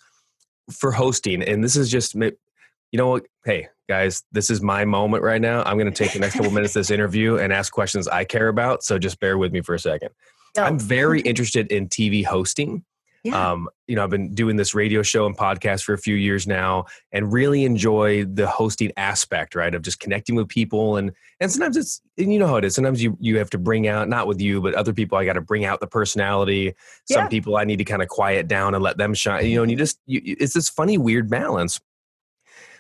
for 0.72 0.92
hosting, 0.92 1.42
and 1.42 1.64
this 1.64 1.76
is 1.76 1.90
just 1.90 2.14
you 2.14 2.32
know 2.94 3.10
what? 3.10 3.26
Hey, 3.44 3.70
guys, 3.88 4.24
this 4.32 4.50
is 4.50 4.62
my 4.62 4.86
moment 4.86 5.24
right 5.24 5.42
now. 5.42 5.64
I'm 5.64 5.78
going 5.78 5.92
to 5.92 6.04
take 6.04 6.14
the 6.14 6.20
next 6.20 6.36
couple 6.36 6.52
minutes 6.52 6.76
of 6.76 6.82
this 6.82 6.92
interview 6.92 7.38
and 7.38 7.52
ask 7.52 7.72
questions 7.72 8.08
I 8.08 8.24
care 8.24 8.48
about. 8.48 8.84
So 8.84 8.98
just 8.98 9.20
bear 9.20 9.38
with 9.38 9.52
me 9.52 9.62
for 9.62 9.76
a 9.76 9.80
second. 9.80 10.10
I'm 10.58 10.80
very 10.80 11.22
interested 11.22 11.72
in 11.72 11.90
TV 11.90 12.24
hosting. 12.24 12.84
Yeah. 13.24 13.52
Um, 13.52 13.70
you 13.88 13.96
know, 13.96 14.04
I've 14.04 14.10
been 14.10 14.34
doing 14.34 14.58
this 14.58 14.76
radio 14.76 15.02
show 15.02 15.26
and 15.26 15.36
podcast 15.36 15.84
for 15.86 15.94
a 15.94 15.98
few 15.98 16.16
years 16.16 16.46
now, 16.46 16.86
and 17.14 17.32
really 17.32 17.64
enjoy 17.64 18.26
the 18.26 18.48
hosting 18.48 18.92
aspect, 18.98 19.56
right? 19.56 19.74
Of 19.74 19.82
just 19.82 20.02
connecting 20.02 20.36
with 20.36 20.50
people, 20.50 20.98
and 20.98 21.14
and 21.40 21.50
sometimes 21.50 21.78
it's 21.78 22.02
and 22.18 22.34
you 22.34 22.38
know 22.38 22.48
how 22.48 22.58
it 22.58 22.66
is. 22.66 22.76
Sometimes 22.76 23.02
you 23.02 23.18
you 23.22 23.38
have 23.38 23.50
to 23.52 23.58
bring 23.58 23.88
out 23.88 24.10
not 24.10 24.28
with 24.28 24.42
you, 24.42 24.60
but 24.60 24.74
other 24.74 24.92
people. 24.92 25.18
I 25.18 25.24
got 25.24 25.34
to 25.34 25.42
bring 25.42 25.64
out 25.64 25.80
the 25.80 25.88
personality. 25.88 26.74
Some 27.06 27.24
yeah. 27.24 27.28
people 27.30 27.56
I 27.56 27.64
need 27.64 27.78
to 27.78 27.86
kind 27.86 28.02
of 28.02 28.10
quiet 28.10 28.50
down 28.50 28.76
and 28.76 28.84
let 28.84 28.98
them 28.98 29.14
shine. 29.14 29.46
You 29.46 29.56
know, 29.56 29.62
and 29.64 29.72
you 29.72 29.78
just 29.78 30.00
you, 30.06 30.22
it's 30.26 30.54
this 30.54 30.68
funny 30.68 30.98
weird 30.98 31.30
balance. 31.30 31.80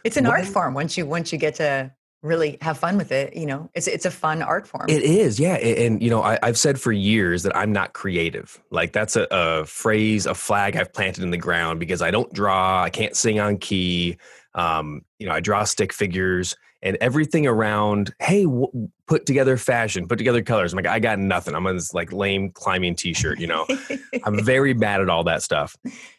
It's 0.04 0.18
an 0.18 0.26
art 0.26 0.46
form 0.46 0.74
once 0.74 0.98
you 0.98 1.06
once 1.06 1.32
you 1.32 1.38
get 1.38 1.56
to 1.56 1.92
really 2.24 2.58
have 2.62 2.78
fun 2.78 2.98
with 2.98 3.12
it 3.12 3.36
you 3.36 3.46
know? 3.46 3.70
It's 3.76 3.88
it's 3.88 4.06
a 4.06 4.12
fun 4.12 4.42
art 4.42 4.68
form. 4.68 4.86
It 4.90 5.04
is 5.04 5.40
yeah 5.40 5.56
and 5.56 6.02
you 6.02 6.10
know 6.10 6.24
I, 6.24 6.40
have 6.42 6.58
said 6.58 6.80
for 6.80 6.92
years 6.92 7.44
that 7.44 7.56
i'm 7.56 7.72
not 7.72 7.94
creative. 7.94 8.60
Like 8.72 8.94
that's 8.94 9.16
a, 9.16 9.28
a, 9.30 9.66
phrase 9.66 10.26
a 10.26 10.34
flag 10.34 10.76
i've 10.76 10.94
planted 10.94 11.24
in 11.24 11.32
the 11.32 11.38
ground 11.38 11.80
because 11.80 12.02
i 12.02 12.10
don't 12.12 12.32
draw 12.34 12.82
i 12.84 12.90
can't 12.90 13.16
sing 13.16 13.40
on 13.40 13.58
key 13.58 14.18
um, 14.56 15.04
you 15.20 15.28
know 15.28 15.34
i 15.34 15.40
draw 15.40 15.64
stick 15.64 15.94
figures 15.94 16.56
and 16.82 16.98
everything 17.02 17.48
around 17.48 18.14
hey 18.20 18.44
w- 18.44 18.90
put 19.08 19.26
together 19.26 19.58
fashion 19.58 20.08
put 20.08 20.18
together 20.18 20.42
colors. 20.42 20.74
I'm 20.74 20.78
like 20.78 20.88
i 20.88 21.00
got 21.00 21.20
nothing. 21.20 21.56
I'm 21.56 21.68
on 21.68 21.76
this 21.76 21.94
like 21.94 22.14
lame 22.14 22.52
climbing 22.52 22.96
t-shirt 22.96 23.40
you 23.40 23.48
know? 23.48 23.68
I'm 24.24 24.44
very 24.44 24.74
bad 24.74 25.02
at 25.02 25.10
all 25.10 25.26
that 25.26 25.44
stuff. 25.44 25.76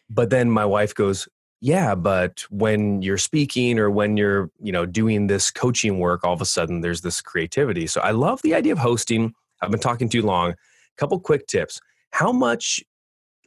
But 0.09 0.29
then 0.29 0.51
my 0.51 0.65
wife 0.65 0.93
goes 0.93 1.27
yeah 1.61 1.95
but 1.95 2.45
when 2.49 3.01
you're 3.01 3.17
speaking 3.17 3.79
or 3.79 3.89
when 3.89 4.17
you're 4.17 4.49
you 4.61 4.71
know 4.71 4.85
doing 4.85 5.27
this 5.27 5.51
coaching 5.51 5.99
work 5.99 6.23
all 6.23 6.33
of 6.33 6.41
a 6.41 6.45
sudden 6.45 6.81
there's 6.81 7.01
this 7.01 7.21
creativity. 7.21 7.87
So 7.87 8.01
i 8.01 8.11
love 8.11 8.41
the 8.41 8.53
idea 8.53 8.73
of 8.73 8.79
hosting. 8.79 9.33
I've 9.61 9.71
been 9.71 9.79
talking 9.79 10.09
too 10.09 10.21
long. 10.21 10.51
A 10.51 10.55
couple 10.97 11.19
quick 11.19 11.47
tips. 11.47 11.79
How 12.11 12.31
much 12.31 12.83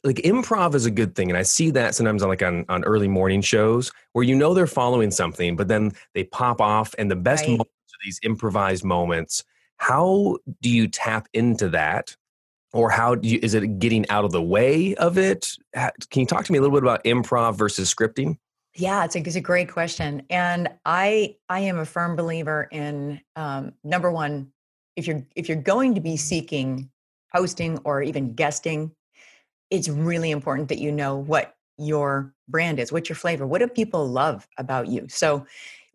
like 0.04 0.16
improv 0.16 0.74
is 0.74 0.86
a 0.86 0.92
good 0.92 1.16
thing 1.16 1.28
and 1.28 1.36
i 1.36 1.42
see 1.42 1.70
that 1.70 1.92
sometimes 1.92 2.22
on 2.22 2.28
like 2.28 2.42
on, 2.42 2.64
on 2.68 2.84
early 2.84 3.08
morning 3.08 3.40
shows 3.40 3.90
where 4.12 4.24
you 4.24 4.32
know 4.36 4.54
they're 4.54 4.68
following 4.68 5.10
something 5.10 5.56
but 5.56 5.66
then 5.66 5.90
they 6.14 6.22
pop 6.22 6.60
off 6.60 6.94
and 6.98 7.10
the 7.10 7.16
best 7.16 7.42
right. 7.42 7.50
moments 7.50 7.72
are 7.98 8.04
these 8.04 8.20
improvised 8.22 8.84
moments. 8.84 9.44
How 9.78 10.38
do 10.60 10.70
you 10.70 10.88
tap 10.88 11.28
into 11.32 11.68
that 11.70 12.16
or 12.72 12.90
how 12.90 13.14
do 13.14 13.28
you, 13.28 13.38
is 13.42 13.54
it 13.54 13.78
getting 13.78 14.08
out 14.10 14.24
of 14.24 14.32
the 14.32 14.42
way 14.42 14.94
of 14.96 15.18
it? 15.18 15.52
Can 15.74 16.20
you 16.20 16.26
talk 16.26 16.44
to 16.44 16.52
me 16.52 16.58
a 16.58 16.60
little 16.60 16.76
bit 16.76 16.84
about 16.84 17.04
improv 17.04 17.56
versus 17.56 17.92
scripting? 17.92 18.38
Yeah, 18.74 19.04
it's 19.04 19.16
a, 19.16 19.20
it's 19.20 19.34
a 19.34 19.40
great 19.40 19.70
question, 19.72 20.22
and 20.30 20.68
I 20.84 21.36
I 21.48 21.60
am 21.60 21.78
a 21.78 21.84
firm 21.84 22.14
believer 22.14 22.68
in 22.70 23.20
um, 23.34 23.72
number 23.82 24.12
one, 24.12 24.52
if 24.94 25.06
you're 25.06 25.26
if 25.34 25.48
you're 25.48 25.60
going 25.60 25.96
to 25.96 26.00
be 26.00 26.16
seeking 26.16 26.88
hosting 27.34 27.78
or 27.84 28.02
even 28.02 28.34
guesting, 28.34 28.92
it's 29.70 29.88
really 29.88 30.30
important 30.30 30.68
that 30.68 30.78
you 30.78 30.92
know 30.92 31.16
what 31.16 31.56
your 31.76 32.34
brand 32.46 32.78
is, 32.78 32.92
what 32.92 33.08
your 33.08 33.16
flavor, 33.16 33.46
what 33.46 33.58
do 33.58 33.68
people 33.68 34.06
love 34.06 34.46
about 34.58 34.86
you. 34.86 35.06
So 35.08 35.44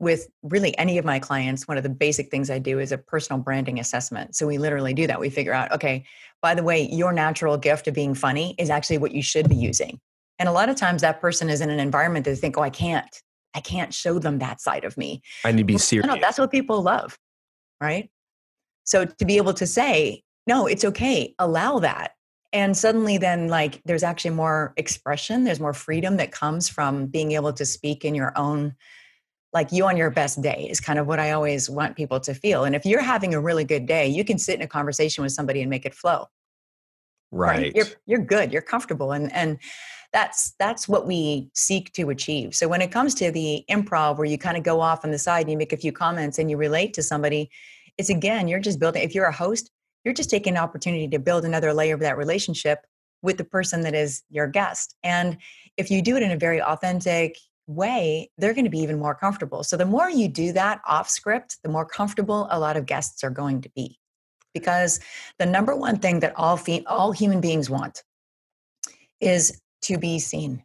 with 0.04 0.28
really 0.44 0.78
any 0.78 0.98
of 0.98 1.06
my 1.06 1.18
clients, 1.18 1.68
one 1.68 1.78
of 1.78 1.84
the 1.84 1.90
basic 1.90 2.30
things 2.30 2.52
I 2.52 2.60
do 2.60 2.80
is 2.80 2.92
a 2.92 2.98
personal 2.98 3.42
branding 3.42 3.80
assessment. 3.80 4.36
So 4.36 4.46
we 4.46 4.58
literally 4.58 4.94
do 4.94 5.08
that. 5.08 5.20
We 5.20 5.30
figure 5.30 5.54
out, 5.54 5.72
okay, 5.72 6.06
by 6.42 6.54
the 6.54 6.62
way, 6.62 6.88
your 6.92 7.14
natural 7.14 7.58
gift 7.58 7.88
of 7.88 7.96
being 7.96 8.14
funny 8.14 8.54
is 8.60 8.70
actually 8.70 9.00
what 9.00 9.14
you 9.14 9.24
should 9.24 9.50
be 9.50 9.56
using. 9.56 10.00
And 10.38 10.50
a 10.50 10.52
lot 10.52 10.70
of 10.70 10.76
times 10.76 11.02
that 11.02 11.22
person 11.22 11.50
is 11.50 11.62
in 11.62 11.70
an 11.70 11.80
environment 11.80 12.26
that 12.26 12.32
they 12.32 12.38
think, 12.38 12.58
oh, 12.58 12.62
I 12.62 12.70
can't, 12.70 13.22
I 13.56 13.62
can't 13.62 13.94
show 13.94 14.20
them 14.20 14.40
that 14.40 14.60
side 14.60 14.84
of 14.84 14.98
me. 14.98 15.22
I 15.46 15.52
need 15.52 15.60
to 15.60 15.64
be 15.64 15.78
serious. 15.78 16.08
No, 16.08 16.18
that's 16.20 16.38
what 16.38 16.52
people 16.52 16.82
love, 16.82 17.18
right? 17.80 18.10
So 18.84 19.06
to 19.06 19.26
be 19.26 19.38
able 19.38 19.54
to 19.54 19.66
say, 19.66 20.24
no, 20.46 20.68
it's 20.68 20.84
okay, 20.84 21.34
allow 21.40 21.80
that. 21.80 22.12
And 22.52 22.78
suddenly, 22.78 23.18
then, 23.18 23.48
like, 23.48 23.82
there's 23.86 24.04
actually 24.04 24.36
more 24.36 24.74
expression, 24.78 25.44
there's 25.44 25.60
more 25.60 25.74
freedom 25.74 26.18
that 26.18 26.32
comes 26.32 26.70
from 26.70 27.08
being 27.08 27.32
able 27.32 27.54
to 27.54 27.66
speak 27.66 28.06
in 28.06 28.14
your 28.14 28.32
own 28.38 28.76
like 29.54 29.72
you 29.72 29.86
on 29.86 29.98
your 29.98 30.10
best 30.10 30.42
day 30.42 30.68
is 30.70 30.80
kind 30.80 30.98
of 30.98 31.08
what 31.08 31.20
I 31.20 31.32
always 31.32 31.70
want 31.70 31.96
people 31.96 32.20
to 32.22 32.34
feel. 32.34 32.64
And 32.64 32.76
if 32.76 32.86
you're 32.86 33.02
having 33.02 33.34
a 33.34 33.40
really 33.40 33.64
good 33.64 33.86
day, 33.86 34.08
you 34.08 34.26
can 34.26 34.38
sit 34.38 34.56
in 34.56 34.62
a 34.62 34.68
conversation 34.68 35.24
with 35.24 35.32
somebody 35.32 35.62
and 35.62 35.70
make 35.70 35.86
it 35.86 35.94
flow. 35.94 36.28
Right. 37.32 37.58
right? 37.58 37.76
You're 37.76 37.88
you're 38.06 38.26
good. 38.26 38.52
You're 38.52 38.62
comfortable. 38.62 39.12
And 39.12 39.32
and 39.34 39.60
that's 40.12 40.54
that's 40.60 40.88
what 40.88 41.08
we 41.08 41.50
seek 41.54 41.92
to 41.94 42.10
achieve. 42.10 42.56
So 42.56 42.68
when 42.68 42.82
it 42.82 42.92
comes 42.92 43.16
to 43.16 43.32
the 43.32 43.64
improv 43.70 44.18
where 44.18 44.26
you 44.26 44.38
kind 44.38 44.58
of 44.58 44.64
go 44.64 44.82
off 44.82 45.04
on 45.04 45.12
the 45.12 45.18
side 45.18 45.42
and 45.42 45.52
you 45.52 45.58
make 45.58 45.74
a 45.74 45.78
few 45.78 45.92
comments 45.92 46.38
and 46.38 46.50
you 46.50 46.58
relate 46.58 46.94
to 46.94 47.04
somebody, 47.04 47.50
it's 47.98 48.10
again, 48.10 48.48
you're 48.48 48.60
just 48.60 48.80
building 48.80 49.04
if 49.04 49.16
you're 49.16 49.26
a 49.26 49.32
host, 49.32 49.72
you're 50.04 50.14
just 50.14 50.30
taking 50.30 50.54
an 50.54 50.64
opportunity 50.64 51.08
to 51.08 51.20
build 51.20 51.46
another 51.46 51.74
layer 51.74 51.96
of 51.96 52.02
that 52.02 52.18
relationship 52.18 52.86
with 53.24 53.38
the 53.38 53.44
person 53.44 53.82
that 53.82 53.96
is 53.96 54.22
your 54.30 54.48
guest. 54.48 54.96
And 55.04 55.38
if 55.78 55.90
you 55.90 56.02
do 56.02 56.16
it 56.16 56.24
in 56.24 56.32
a 56.32 56.38
very 56.38 56.62
authentic, 56.62 57.38
way, 57.68 58.30
they're 58.38 58.54
going 58.54 58.66
to 58.66 58.70
be 58.70 58.80
even 58.80 59.00
more 59.00 59.16
comfortable. 59.16 59.64
So 59.64 59.78
the 59.78 59.86
more 59.86 60.10
you 60.10 60.28
do 60.28 60.54
that 60.54 60.82
off 60.88 61.10
script, 61.10 61.58
the 61.64 61.70
more 61.70 61.86
comfortable 61.86 62.48
a 62.52 62.60
lot 62.60 62.78
of 62.78 62.86
guests 62.86 63.24
are 63.24 63.30
going 63.30 63.62
to 63.62 63.70
be. 63.76 64.00
Because 64.54 65.00
the 65.40 65.46
number 65.46 65.76
one 65.76 65.98
thing 65.98 66.20
that 66.20 66.34
all 66.36 66.58
fe- 66.58 66.84
all 66.86 67.12
human 67.12 67.42
beings 67.42 67.70
want 67.70 68.04
is 69.20 69.60
to 69.84 69.98
be 69.98 70.20
seen. 70.20 70.64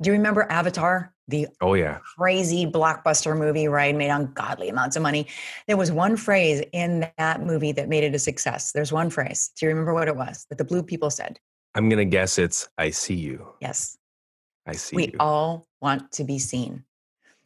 Do 0.00 0.10
you 0.10 0.12
remember 0.12 0.46
Avatar? 0.50 1.12
The 1.26 1.48
oh 1.62 1.72
yeah 1.72 2.00
crazy 2.18 2.66
blockbuster 2.66 3.36
movie, 3.36 3.66
right? 3.66 3.96
Made 3.96 4.10
ungodly 4.10 4.68
amounts 4.68 4.94
of 4.96 5.02
money. 5.02 5.26
There 5.66 5.76
was 5.78 5.90
one 5.90 6.16
phrase 6.16 6.62
in 6.72 7.10
that 7.16 7.40
movie 7.40 7.72
that 7.72 7.88
made 7.88 8.04
it 8.04 8.14
a 8.14 8.18
success. 8.18 8.72
There's 8.72 8.92
one 8.92 9.08
phrase. 9.08 9.50
Do 9.58 9.64
you 9.64 9.70
remember 9.70 9.94
what 9.94 10.06
it 10.06 10.16
was 10.16 10.46
that 10.50 10.58
the 10.58 10.64
blue 10.64 10.82
people 10.82 11.08
said? 11.08 11.40
I'm 11.74 11.88
going 11.88 11.98
to 11.98 12.04
guess 12.04 12.38
it's 12.38 12.68
I 12.76 12.90
see 12.90 13.14
you. 13.14 13.48
Yes. 13.60 13.96
I 14.66 14.72
see 14.72 14.96
we 14.96 15.06
you. 15.08 15.16
all 15.20 15.66
want 15.80 16.10
to 16.12 16.24
be 16.24 16.38
seen. 16.38 16.84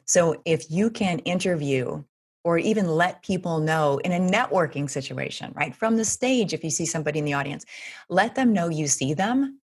So 0.05 0.41
if 0.45 0.71
you 0.71 0.89
can 0.89 1.19
interview 1.19 2.03
or 2.43 2.57
even 2.57 2.87
let 2.87 3.21
people 3.21 3.59
know 3.59 3.99
in 3.99 4.11
a 4.11 4.19
networking 4.19 4.89
situation, 4.89 5.51
right? 5.55 5.75
From 5.75 5.97
the 5.97 6.05
stage, 6.05 6.53
if 6.53 6.63
you 6.63 6.69
see 6.69 6.85
somebody 6.85 7.19
in 7.19 7.25
the 7.25 7.33
audience, 7.33 7.65
let 8.09 8.35
them 8.35 8.53
know 8.53 8.69
you 8.69 8.87
see 8.87 9.13
them 9.13 9.59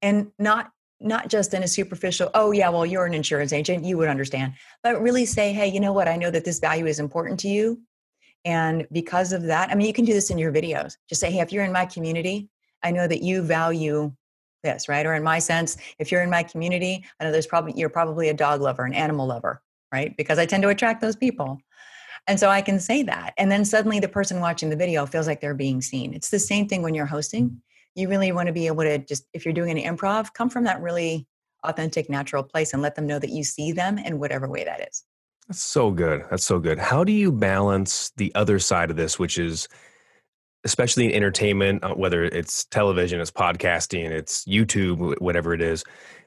and 0.00 0.30
not 0.38 0.70
not 1.00 1.28
just 1.28 1.52
in 1.52 1.64
a 1.64 1.68
superficial, 1.68 2.30
oh 2.34 2.52
yeah, 2.52 2.68
well, 2.68 2.86
you're 2.86 3.06
an 3.06 3.12
insurance 3.12 3.52
agent, 3.52 3.84
you 3.84 3.98
would 3.98 4.08
understand, 4.08 4.52
but 4.84 5.02
really 5.02 5.26
say, 5.26 5.52
hey, 5.52 5.66
you 5.66 5.80
know 5.80 5.92
what? 5.92 6.06
I 6.06 6.14
know 6.14 6.30
that 6.30 6.44
this 6.44 6.60
value 6.60 6.86
is 6.86 7.00
important 7.00 7.40
to 7.40 7.48
you. 7.48 7.80
And 8.44 8.86
because 8.92 9.32
of 9.32 9.42
that, 9.42 9.70
I 9.70 9.74
mean, 9.74 9.86
you 9.86 9.92
can 9.92 10.04
do 10.04 10.12
this 10.12 10.30
in 10.30 10.38
your 10.38 10.52
videos. 10.52 10.96
Just 11.08 11.20
say, 11.20 11.30
hey, 11.30 11.40
if 11.40 11.52
you're 11.52 11.64
in 11.64 11.72
my 11.72 11.86
community, 11.86 12.48
I 12.82 12.92
know 12.92 13.08
that 13.08 13.22
you 13.22 13.42
value 13.42 14.12
this, 14.62 14.88
right? 14.88 15.04
Or 15.04 15.14
in 15.14 15.22
my 15.22 15.38
sense, 15.38 15.76
if 15.98 16.10
you're 16.10 16.22
in 16.22 16.30
my 16.30 16.42
community, 16.42 17.04
I 17.18 17.24
know 17.24 17.32
there's 17.32 17.46
probably 17.46 17.74
you're 17.76 17.88
probably 17.88 18.28
a 18.28 18.34
dog 18.34 18.60
lover, 18.60 18.84
an 18.84 18.94
animal 18.94 19.26
lover, 19.26 19.62
right? 19.92 20.16
Because 20.16 20.38
I 20.38 20.46
tend 20.46 20.62
to 20.62 20.68
attract 20.68 21.00
those 21.00 21.16
people. 21.16 21.60
And 22.28 22.38
so 22.38 22.48
I 22.48 22.62
can 22.62 22.78
say 22.78 23.02
that. 23.02 23.34
And 23.36 23.50
then 23.50 23.64
suddenly 23.64 23.98
the 23.98 24.08
person 24.08 24.40
watching 24.40 24.70
the 24.70 24.76
video 24.76 25.06
feels 25.06 25.26
like 25.26 25.40
they're 25.40 25.54
being 25.54 25.82
seen. 25.82 26.14
It's 26.14 26.30
the 26.30 26.38
same 26.38 26.68
thing 26.68 26.82
when 26.82 26.94
you're 26.94 27.06
hosting. 27.06 27.50
Mm. 27.50 27.56
You 27.94 28.08
really 28.08 28.32
want 28.32 28.46
to 28.46 28.52
be 28.52 28.68
able 28.68 28.84
to 28.84 28.98
just, 28.98 29.26
if 29.34 29.44
you're 29.44 29.52
doing 29.52 29.78
an 29.78 29.96
improv, 29.96 30.32
come 30.32 30.48
from 30.48 30.64
that 30.64 30.80
really 30.80 31.26
authentic, 31.64 32.08
natural 32.08 32.42
place 32.42 32.72
and 32.72 32.82
let 32.82 32.94
them 32.94 33.06
know 33.06 33.18
that 33.18 33.30
you 33.30 33.44
see 33.44 33.72
them 33.72 33.98
in 33.98 34.18
whatever 34.18 34.48
way 34.48 34.64
that 34.64 34.88
is. 34.88 35.04
That's 35.48 35.62
so 35.62 35.90
good. 35.90 36.24
That's 36.30 36.44
so 36.44 36.58
good. 36.58 36.78
How 36.78 37.04
do 37.04 37.12
you 37.12 37.32
balance 37.32 38.12
the 38.16 38.32
other 38.34 38.58
side 38.58 38.90
of 38.90 38.96
this, 38.96 39.18
which 39.18 39.38
is 39.38 39.68
especially 40.64 41.06
in 41.06 41.12
entertainment, 41.12 41.82
uh, 41.82 41.94
whether 41.94 42.24
it's 42.24 42.64
television, 42.66 43.20
it's 43.20 43.30
podcasting, 43.30 44.10
it's 44.10 44.44
YouTube, 44.44 45.20
whatever 45.20 45.54
it 45.54 45.60
is, 45.60 45.84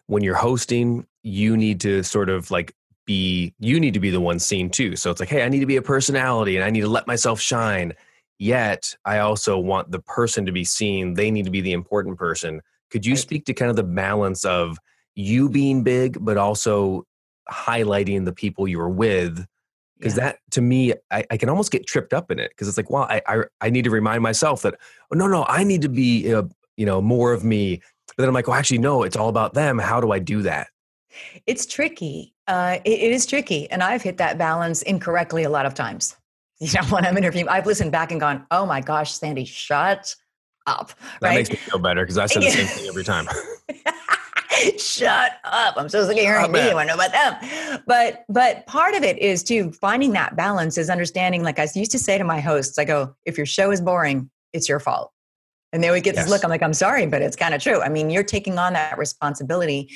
when 0.08 0.24
you're 0.24 0.36
hosting, 0.36 1.06
you 1.24 1.58
need 1.58 1.80
to 1.82 2.04
sort 2.04 2.30
of 2.30 2.52
like 2.52 2.76
be 3.06 3.54
you 3.60 3.80
need 3.80 3.93
to 3.93 4.00
be 4.00 4.10
the 4.10 4.21
one 4.21 4.39
seen 4.39 4.69
too. 4.69 4.95
So 4.95 5.12
it's 5.12 5.19
like, 5.19 5.30
hey, 5.30 5.43
I 5.43 5.50
need 5.50 5.60
to 5.60 5.65
be 5.65 5.78
a 5.78 5.82
personality 5.82 6.56
and 6.56 6.65
I 6.65 6.69
need 6.69 6.82
to 6.82 6.88
let 6.88 7.08
myself 7.08 7.39
shine. 7.39 7.93
Yet 8.38 8.95
I 9.06 9.19
also 9.19 9.58
want 9.58 9.91
the 9.91 10.00
person 10.00 10.45
to 10.45 10.52
be 10.52 10.65
seen. 10.65 11.13
They 11.13 11.32
need 11.32 11.45
to 11.45 11.52
be 11.52 11.62
the 11.62 11.74
important 11.74 12.17
person. 12.17 12.62
Could 12.89 13.06
you 13.06 13.13
right. 13.13 13.19
speak 13.19 13.45
to 13.45 13.54
kind 13.54 13.69
of 13.69 13.76
the 13.76 13.84
balance 13.84 14.43
of 14.43 14.78
you 15.15 15.50
being 15.50 15.84
big, 15.84 16.17
but 16.19 16.38
also 16.38 17.06
highlighting 17.50 18.26
the 18.26 18.34
people 18.34 18.67
you 18.67 18.80
were 18.80 18.89
with? 18.89 19.45
Because 19.97 20.17
yeah. 20.17 20.23
that 20.23 20.39
to 20.51 20.62
me, 20.62 20.93
I, 21.12 21.25
I, 21.31 21.38
can 21.38 21.49
almost 21.49 21.71
get 21.71 21.88
tripped 21.88 22.13
up 22.13 22.29
in 22.29 22.39
it 22.39 22.51
because 22.51 22.67
it's 22.67 22.77
like, 22.77 22.89
well, 22.89 23.03
I, 23.03 23.21
I, 23.27 23.43
I 23.62 23.69
need 23.69 23.86
to 23.86 23.89
remind 23.89 24.23
myself 24.23 24.62
that 24.63 24.75
oh 25.12 25.15
no 25.15 25.27
no 25.27 25.45
I 25.47 25.63
need 25.63 25.81
to 25.84 25.89
be 25.89 26.34
uh, 26.34 26.43
you 26.75 26.86
know 26.86 27.01
more 27.01 27.31
of 27.34 27.43
me. 27.43 27.81
But 28.08 28.23
then 28.23 28.27
I'm 28.27 28.34
like, 28.34 28.47
well, 28.47 28.58
actually, 28.58 28.77
no, 28.79 29.03
it's 29.03 29.15
all 29.15 29.29
about 29.29 29.53
them. 29.53 29.79
How 29.79 29.99
do 29.99 30.12
I 30.12 30.19
do 30.19 30.41
that? 30.43 30.67
It's 31.47 31.65
tricky. 31.65 32.34
Uh, 32.47 32.79
it, 32.86 32.91
it 32.91 33.12
is 33.12 33.25
tricky, 33.25 33.69
and 33.71 33.81
I've 33.81 34.01
hit 34.01 34.17
that 34.17 34.38
balance 34.38 34.81
incorrectly 34.84 35.43
a 35.43 35.49
lot 35.49 35.65
of 35.65 35.73
times. 35.73 36.15
You 36.62 36.71
know, 36.71 36.88
when 36.88 37.05
I'm 37.05 37.17
interviewing, 37.17 37.49
I've 37.49 37.65
listened 37.65 37.91
back 37.91 38.12
and 38.12 38.19
gone, 38.19 38.47
"Oh 38.49 38.65
my 38.65 38.79
gosh, 38.79 39.12
Sandy, 39.12 39.43
shut 39.43 40.15
up!" 40.67 40.93
That 41.19 41.27
right? 41.27 41.36
makes 41.36 41.49
me 41.49 41.58
feel 41.58 41.79
better 41.79 42.01
because 42.01 42.17
I 42.17 42.27
say 42.27 42.39
the 42.39 42.49
same 42.49 42.65
thing 42.67 42.88
every 42.88 43.03
time. 43.03 43.27
shut 44.78 45.34
up 45.44 45.76
i'm 45.78 45.89
so 45.89 46.06
sick 46.06 46.18
of 46.18 46.24
hearing 46.24 46.46
oh, 46.46 46.50
me 46.50 46.60
i 46.60 46.84
know 46.84 46.94
about 46.94 47.12
them 47.12 47.82
but 47.88 48.26
but 48.30 48.65
part 48.68 48.96
of 48.96 49.04
it 49.04 49.18
is 49.20 49.44
too 49.44 49.72
finding 49.74 50.13
that 50.13 50.36
balance 50.36 50.78
is 50.78 50.89
understanding 50.89 51.44
like 51.44 51.60
i 51.60 51.68
used 51.76 51.91
to 51.91 52.00
say 52.00 52.18
to 52.18 52.24
my 52.24 52.39
hosts 52.39 52.78
i 52.78 52.86
go 52.86 53.15
if 53.26 53.38
your 53.38 53.46
show 53.46 53.72
is 53.72 53.82
boring 53.82 54.30
it's 54.54 54.70
your 54.70 54.80
fault 54.80 55.12
and 55.76 55.84
they 55.84 55.91
would 55.91 56.04
get 56.04 56.15
yes. 56.15 56.24
this 56.24 56.32
look. 56.32 56.46
I'm 56.46 56.50
like, 56.50 56.63
I'm 56.63 56.74
sorry, 56.74 57.06
but 57.06 57.22
it's 57.22 57.36
kind 57.36 57.54
of 57.54 57.62
true. 57.62 57.82
I 57.82 57.89
mean, 57.89 58.10
you're 58.10 58.24
taking 58.24 58.58
on 58.58 58.72
that 58.74 58.98
responsibility 58.98 59.89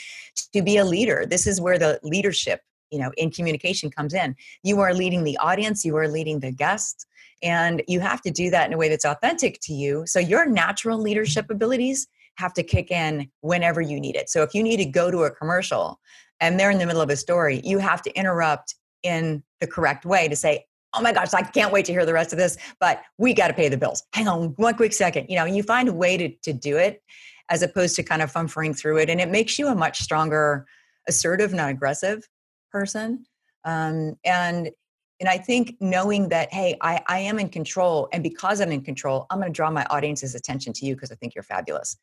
to 0.53 0.61
be 0.61 0.75
a 0.75 0.83
leader. 0.83 1.25
This 1.25 1.47
is 1.47 1.61
where 1.61 1.79
the 1.79 2.01
leadership, 2.03 2.59
you 2.91 2.99
know, 2.99 3.11
in 3.15 3.31
communication 3.31 3.89
comes 3.89 4.13
in. 4.13 4.35
You 4.61 4.81
are 4.81 4.93
leading 4.93 5.23
the 5.23 5.37
audience, 5.37 5.85
you 5.85 5.95
are 5.95 6.09
leading 6.09 6.41
the 6.41 6.51
guests, 6.51 7.05
and 7.41 7.81
you 7.87 8.01
have 8.01 8.21
to 8.23 8.29
do 8.29 8.49
that 8.49 8.67
in 8.67 8.73
a 8.73 8.77
way 8.77 8.89
that's 8.89 9.05
authentic 9.05 9.61
to 9.61 9.73
you. 9.73 10.03
So 10.05 10.19
your 10.19 10.45
natural 10.45 10.99
leadership 10.99 11.49
abilities 11.49 12.07
have 12.39 12.53
to 12.53 12.63
kick 12.63 12.89
in 12.89 13.29
whenever 13.41 13.81
you 13.81 13.99
need 13.99 14.15
it. 14.15 14.29
So 14.29 14.41
if 14.41 14.53
you 14.53 14.63
need 14.63 14.77
to 14.77 14.85
go 14.85 15.11
to 15.11 15.23
a 15.23 15.31
commercial 15.31 15.99
and 16.39 16.59
they're 16.59 16.71
in 16.71 16.79
the 16.79 16.85
middle 16.85 17.01
of 17.01 17.09
a 17.09 17.17
story, 17.17 17.61
you 17.63 17.79
have 17.79 18.01
to 18.03 18.17
interrupt 18.17 18.75
in 19.03 19.43
the 19.59 19.67
correct 19.67 20.05
way 20.05 20.27
to 20.27 20.35
say, 20.35 20.65
oh 20.93 21.01
my 21.01 21.13
gosh, 21.13 21.33
I 21.33 21.41
can't 21.43 21.71
wait 21.71 21.85
to 21.85 21.91
hear 21.91 22.05
the 22.05 22.13
rest 22.13 22.33
of 22.33 22.39
this, 22.39 22.57
but 22.79 23.01
we 23.17 23.33
got 23.33 23.49
to 23.49 23.53
pay 23.53 23.69
the 23.69 23.77
bills. 23.77 24.03
Hang 24.13 24.27
on 24.27 24.53
one 24.55 24.75
quick 24.75 24.93
second. 24.93 25.27
You 25.29 25.35
know, 25.35 25.45
you 25.45 25.61
find 25.61 25.87
a 25.87 25.93
way 25.93 26.17
to, 26.17 26.29
to 26.29 26.53
do 26.53 26.77
it 26.77 27.03
as 27.49 27.61
opposed 27.61 27.95
to 27.97 28.03
kind 28.03 28.21
of 28.21 28.31
fumfering 28.31 28.73
through 28.73 28.97
it. 28.97 29.09
And 29.09 29.19
it 29.19 29.29
makes 29.29 29.59
you 29.59 29.67
a 29.67 29.75
much 29.75 29.99
stronger, 29.99 30.65
assertive, 31.07 31.53
not 31.53 31.69
aggressive 31.69 32.27
person. 32.71 33.25
Um, 33.65 34.15
and 34.23 34.71
and 35.19 35.27
I 35.27 35.37
think 35.37 35.75
knowing 35.79 36.29
that, 36.29 36.51
hey, 36.53 36.77
I, 36.81 37.01
I 37.07 37.19
am 37.19 37.39
in 37.39 37.49
control, 37.49 38.07
and 38.13 38.23
because 38.23 38.61
I'm 38.61 38.71
in 38.71 38.81
control, 38.81 39.25
I'm 39.29 39.39
going 39.39 39.51
to 39.51 39.55
draw 39.55 39.69
my 39.69 39.85
audience's 39.89 40.33
attention 40.33 40.71
to 40.73 40.85
you 40.85 40.95
because 40.95 41.11
I 41.11 41.15
think 41.15 41.35
you're 41.35 41.43
fabulous. 41.43 41.97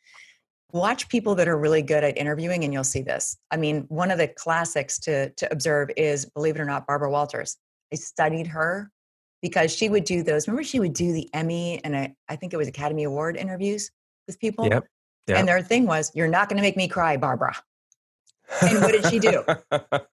Watch 0.73 1.09
people 1.09 1.35
that 1.37 1.49
are 1.49 1.57
really 1.57 1.81
good 1.81 2.05
at 2.05 2.19
interviewing, 2.19 2.65
and 2.65 2.73
you'll 2.73 2.85
see 2.85 3.03
this. 3.03 3.39
I 3.51 3.57
mean, 3.57 3.85
one 3.89 4.11
of 4.11 4.19
the 4.19 4.29
classics 4.29 4.99
to 5.01 5.31
to 5.31 5.51
observe 5.51 5.91
is, 5.97 6.27
believe 6.27 6.57
it 6.57 6.61
or 6.61 6.65
not, 6.65 6.87
Barbara 6.87 7.11
Walters. 7.11 7.57
I 7.93 7.97
studied 7.97 8.49
her 8.49 8.91
because 9.41 9.75
she 9.75 9.89
would 9.89 10.05
do 10.05 10.23
those. 10.23 10.49
Remember, 10.49 10.65
she 10.65 10.81
would 10.81 10.93
do 10.93 11.13
the 11.13 11.33
Emmy 11.33 11.83
and 11.85 11.97
I, 11.97 12.15
I 12.29 12.37
think 12.37 12.53
it 12.53 12.57
was 12.57 12.69
Academy 12.69 13.05
Award 13.05 13.37
interviews 13.37 13.91
with 14.27 14.41
people. 14.41 14.67
Yep. 14.67 14.87
yep. 15.29 15.39
And 15.39 15.49
their 15.49 15.63
thing 15.63 15.87
was, 15.87 16.11
"You're 16.15 16.29
not 16.29 16.49
going 16.49 16.57
to 16.57 16.63
make 16.63 16.77
me 16.77 16.89
cry, 16.89 17.17
Barbara." 17.17 17.57
And 18.63 18.81
what 18.81 18.93
did 18.93 19.07
she 19.07 19.19
do? 19.19 19.45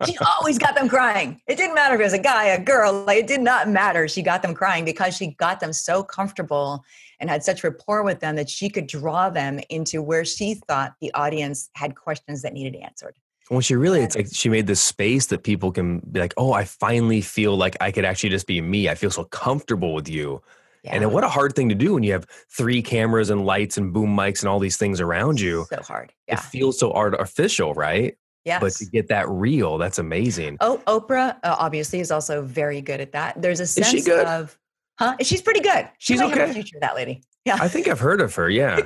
she 0.06 0.18
always 0.38 0.58
got 0.58 0.76
them 0.76 0.90
crying. 0.90 1.42
It 1.48 1.58
didn't 1.58 1.76
matter 1.76 1.96
if 1.96 2.02
it 2.02 2.04
was 2.04 2.14
a 2.14 2.20
guy, 2.20 2.46
a 2.46 2.64
girl, 2.64 3.04
like 3.06 3.20
it 3.20 3.28
did 3.28 3.42
not 3.42 3.70
matter. 3.70 4.08
She 4.08 4.22
got 4.22 4.42
them 4.42 4.54
crying 4.54 4.86
because 4.86 5.16
she 5.16 5.32
got 5.36 5.60
them 5.60 5.74
so 5.74 6.04
comfortable 6.04 6.84
and 7.20 7.30
had 7.30 7.44
such 7.44 7.64
rapport 7.64 8.04
with 8.04 8.20
them 8.20 8.36
that 8.36 8.50
she 8.50 8.70
could 8.70 8.88
draw 8.88 9.30
them 9.30 9.60
into 9.70 10.02
where 10.02 10.26
she 10.26 10.56
thought 10.56 10.94
the 11.02 11.14
audience 11.14 11.70
had 11.76 11.96
questions 11.96 12.42
that 12.42 12.54
needed 12.54 12.76
answered. 12.76 13.16
Well, 13.50 13.62
she 13.62 13.76
really, 13.76 14.02
it's 14.02 14.16
like 14.16 14.28
she 14.32 14.50
made 14.50 14.68
this 14.68 14.82
space 14.82 15.28
that 15.28 15.44
people 15.44 15.72
can 15.72 16.00
be 16.00 16.20
like, 16.20 16.34
oh, 16.38 16.54
I 16.54 16.64
finally 16.64 17.22
feel 17.22 17.58
like 17.58 17.76
I 17.82 17.92
could 17.92 18.06
actually 18.06 18.30
just 18.30 18.48
be 18.48 18.62
me. 18.62 18.90
I 18.90 18.96
feel 18.96 19.12
so 19.12 19.26
comfortable 19.26 19.94
with 19.94 20.08
you. 20.08 20.42
Yeah. 20.84 20.96
And 20.96 21.14
what 21.14 21.24
a 21.24 21.30
hard 21.30 21.56
thing 21.56 21.70
to 21.70 21.76
do 21.76 21.94
when 21.94 22.04
you 22.04 22.12
have 22.12 22.28
three 22.50 22.82
cameras 22.82 23.30
and 23.30 23.46
lights 23.46 23.78
and 23.78 23.94
boom 23.94 24.16
mics 24.16 24.42
and 24.42 24.50
all 24.50 24.60
these 24.60 24.78
things 24.78 25.00
around 25.00 25.40
you. 25.40 25.66
So 25.70 25.82
hard. 25.82 26.14
Yeah. 26.28 26.36
It 26.36 26.40
feels 26.42 26.78
so 26.78 26.92
artificial, 26.92 27.74
right? 27.74 28.18
Yes. 28.46 28.60
But 28.62 28.74
to 28.74 28.86
get 28.86 29.08
that 29.08 29.30
real, 29.30 29.78
that's 29.78 30.00
amazing. 30.00 30.58
Oh, 30.60 30.82
Oprah 30.88 31.38
uh, 31.44 31.56
obviously 31.58 32.00
is 32.00 32.12
also 32.12 32.42
very 32.42 32.82
good 32.82 33.00
at 33.00 33.14
that. 33.14 33.42
There's 33.42 33.60
a 33.60 33.68
sense 33.68 33.88
is 33.88 33.92
she 33.92 34.02
good? 34.02 34.26
of, 34.26 34.58
huh? 35.00 35.16
She's 35.22 35.42
pretty 35.42 35.62
good. 35.62 35.90
She's 35.98 36.20
she 36.20 36.26
okay. 36.26 36.52
future, 36.52 36.78
that 36.82 36.96
lady. 36.96 37.24
Yeah. 37.46 37.58
I 37.62 37.68
think 37.68 37.88
I've 37.88 38.00
heard 38.00 38.20
of 38.20 38.36
her. 38.36 38.50
Yeah. 38.50 38.82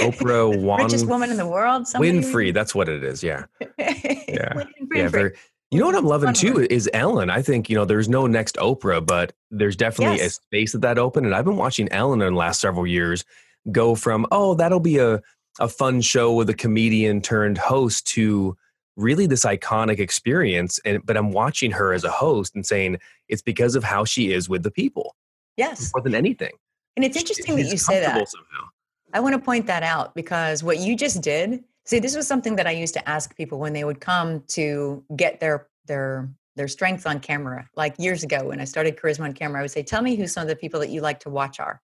Oprah 0.00 0.56
Wan- 0.62 0.84
richest 0.84 1.06
woman 1.06 1.30
in 1.30 1.36
the 1.36 1.46
world. 1.46 1.88
Somebody? 1.88 2.20
Winfrey, 2.20 2.54
that's 2.54 2.74
what 2.74 2.88
it 2.88 3.02
is. 3.02 3.22
Yeah, 3.22 3.44
yeah, 3.78 4.64
yeah. 4.94 5.08
Very, 5.08 5.32
you 5.70 5.80
know 5.80 5.86
what 5.86 5.94
I'm 5.94 6.04
loving 6.04 6.34
too 6.34 6.66
is 6.70 6.88
Ellen. 6.92 7.30
I 7.30 7.42
think 7.42 7.70
you 7.70 7.76
know 7.76 7.84
there's 7.84 8.08
no 8.08 8.26
next 8.26 8.56
Oprah, 8.56 9.04
but 9.04 9.32
there's 9.50 9.76
definitely 9.76 10.18
yes. 10.18 10.26
a 10.26 10.30
space 10.30 10.72
that 10.72 10.82
that 10.82 10.98
open. 10.98 11.24
And 11.24 11.34
I've 11.34 11.44
been 11.44 11.56
watching 11.56 11.90
Ellen 11.90 12.20
in 12.20 12.32
the 12.32 12.38
last 12.38 12.60
several 12.60 12.86
years 12.86 13.24
go 13.70 13.94
from 13.94 14.26
oh 14.32 14.54
that'll 14.54 14.80
be 14.80 14.98
a 14.98 15.20
a 15.60 15.68
fun 15.68 16.00
show 16.00 16.32
with 16.32 16.48
a 16.50 16.54
comedian 16.54 17.20
turned 17.20 17.58
host 17.58 18.06
to 18.08 18.56
really 18.96 19.26
this 19.26 19.44
iconic 19.44 19.98
experience. 19.98 20.78
And 20.84 21.04
but 21.04 21.16
I'm 21.16 21.32
watching 21.32 21.70
her 21.72 21.92
as 21.92 22.04
a 22.04 22.10
host 22.10 22.54
and 22.54 22.66
saying 22.66 22.98
it's 23.28 23.42
because 23.42 23.74
of 23.74 23.84
how 23.84 24.04
she 24.04 24.32
is 24.32 24.48
with 24.48 24.62
the 24.62 24.70
people. 24.70 25.16
Yes, 25.56 25.92
more 25.94 26.02
than 26.02 26.14
anything. 26.14 26.52
And 26.96 27.04
it's 27.04 27.16
interesting 27.16 27.56
that 27.56 27.64
you 27.64 27.76
say 27.76 28.00
that. 28.00 28.28
Somehow. 28.28 28.68
I 29.14 29.20
want 29.20 29.34
to 29.34 29.38
point 29.38 29.66
that 29.66 29.82
out 29.82 30.14
because 30.14 30.62
what 30.62 30.78
you 30.78 30.96
just 30.96 31.20
did, 31.20 31.62
see, 31.84 31.98
this 31.98 32.16
was 32.16 32.26
something 32.26 32.56
that 32.56 32.66
I 32.66 32.70
used 32.70 32.94
to 32.94 33.08
ask 33.08 33.36
people 33.36 33.58
when 33.58 33.74
they 33.74 33.84
would 33.84 34.00
come 34.00 34.42
to 34.48 35.04
get 35.16 35.40
their 35.40 35.68
their 35.86 36.30
their 36.56 36.68
strength 36.68 37.06
on 37.06 37.20
camera. 37.20 37.68
Like 37.76 37.94
years 37.98 38.22
ago 38.22 38.48
when 38.48 38.60
I 38.60 38.64
started 38.64 38.96
Charisma 38.96 39.24
on 39.24 39.32
Camera, 39.32 39.60
I 39.60 39.62
would 39.62 39.70
say, 39.70 39.82
"Tell 39.82 40.02
me 40.02 40.16
who 40.16 40.26
some 40.26 40.42
of 40.42 40.48
the 40.48 40.56
people 40.56 40.80
that 40.80 40.90
you 40.90 41.00
like 41.00 41.20
to 41.20 41.30
watch 41.30 41.60
are." 41.60 41.80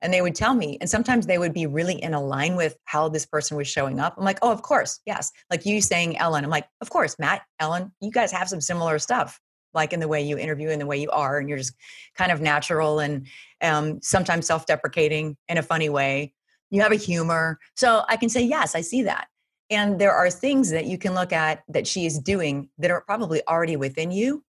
And 0.00 0.12
they 0.12 0.22
would 0.22 0.34
tell 0.34 0.54
me, 0.54 0.78
and 0.80 0.88
sometimes 0.88 1.26
they 1.26 1.38
would 1.38 1.52
be 1.52 1.66
really 1.66 2.02
in 2.02 2.14
a 2.14 2.22
line 2.22 2.56
with 2.56 2.76
how 2.84 3.08
this 3.08 3.26
person 3.26 3.56
was 3.56 3.68
showing 3.68 4.00
up. 4.00 4.14
I'm 4.16 4.24
like, 4.24 4.38
"Oh, 4.42 4.50
of 4.52 4.62
course, 4.62 5.00
yes." 5.06 5.30
Like 5.50 5.66
you 5.66 5.80
saying 5.80 6.18
Ellen, 6.18 6.44
I'm 6.44 6.50
like, 6.50 6.68
"Of 6.80 6.90
course, 6.90 7.18
Matt, 7.18 7.42
Ellen, 7.60 7.92
you 8.00 8.10
guys 8.10 8.32
have 8.32 8.48
some 8.48 8.60
similar 8.60 8.98
stuff." 8.98 9.40
like 9.76 9.92
in 9.92 9.98
the 9.98 10.06
way 10.06 10.22
you 10.22 10.38
interview 10.38 10.68
and 10.68 10.80
the 10.80 10.86
way 10.86 10.96
you 10.96 11.10
are 11.10 11.40
and 11.40 11.48
you're 11.48 11.58
just 11.58 11.74
kind 12.16 12.30
of 12.30 12.40
natural 12.40 13.00
and 13.00 13.26
um, 13.60 14.00
sometimes 14.02 14.46
self-deprecating 14.46 15.36
in 15.48 15.58
a 15.58 15.62
funny 15.64 15.88
way 15.88 16.32
you 16.74 16.82
have 16.82 16.92
a 16.92 16.96
humor. 16.96 17.58
So 17.76 18.02
I 18.08 18.16
can 18.16 18.28
say, 18.28 18.42
yes, 18.42 18.74
I 18.74 18.80
see 18.80 19.02
that. 19.02 19.28
And 19.70 19.98
there 19.98 20.12
are 20.12 20.28
things 20.28 20.70
that 20.70 20.86
you 20.86 20.98
can 20.98 21.14
look 21.14 21.32
at 21.32 21.62
that 21.68 21.86
she 21.86 22.04
is 22.04 22.18
doing 22.18 22.68
that 22.78 22.90
are 22.90 23.00
probably 23.02 23.42
already 23.48 23.76
within 23.76 24.10
you 24.10 24.44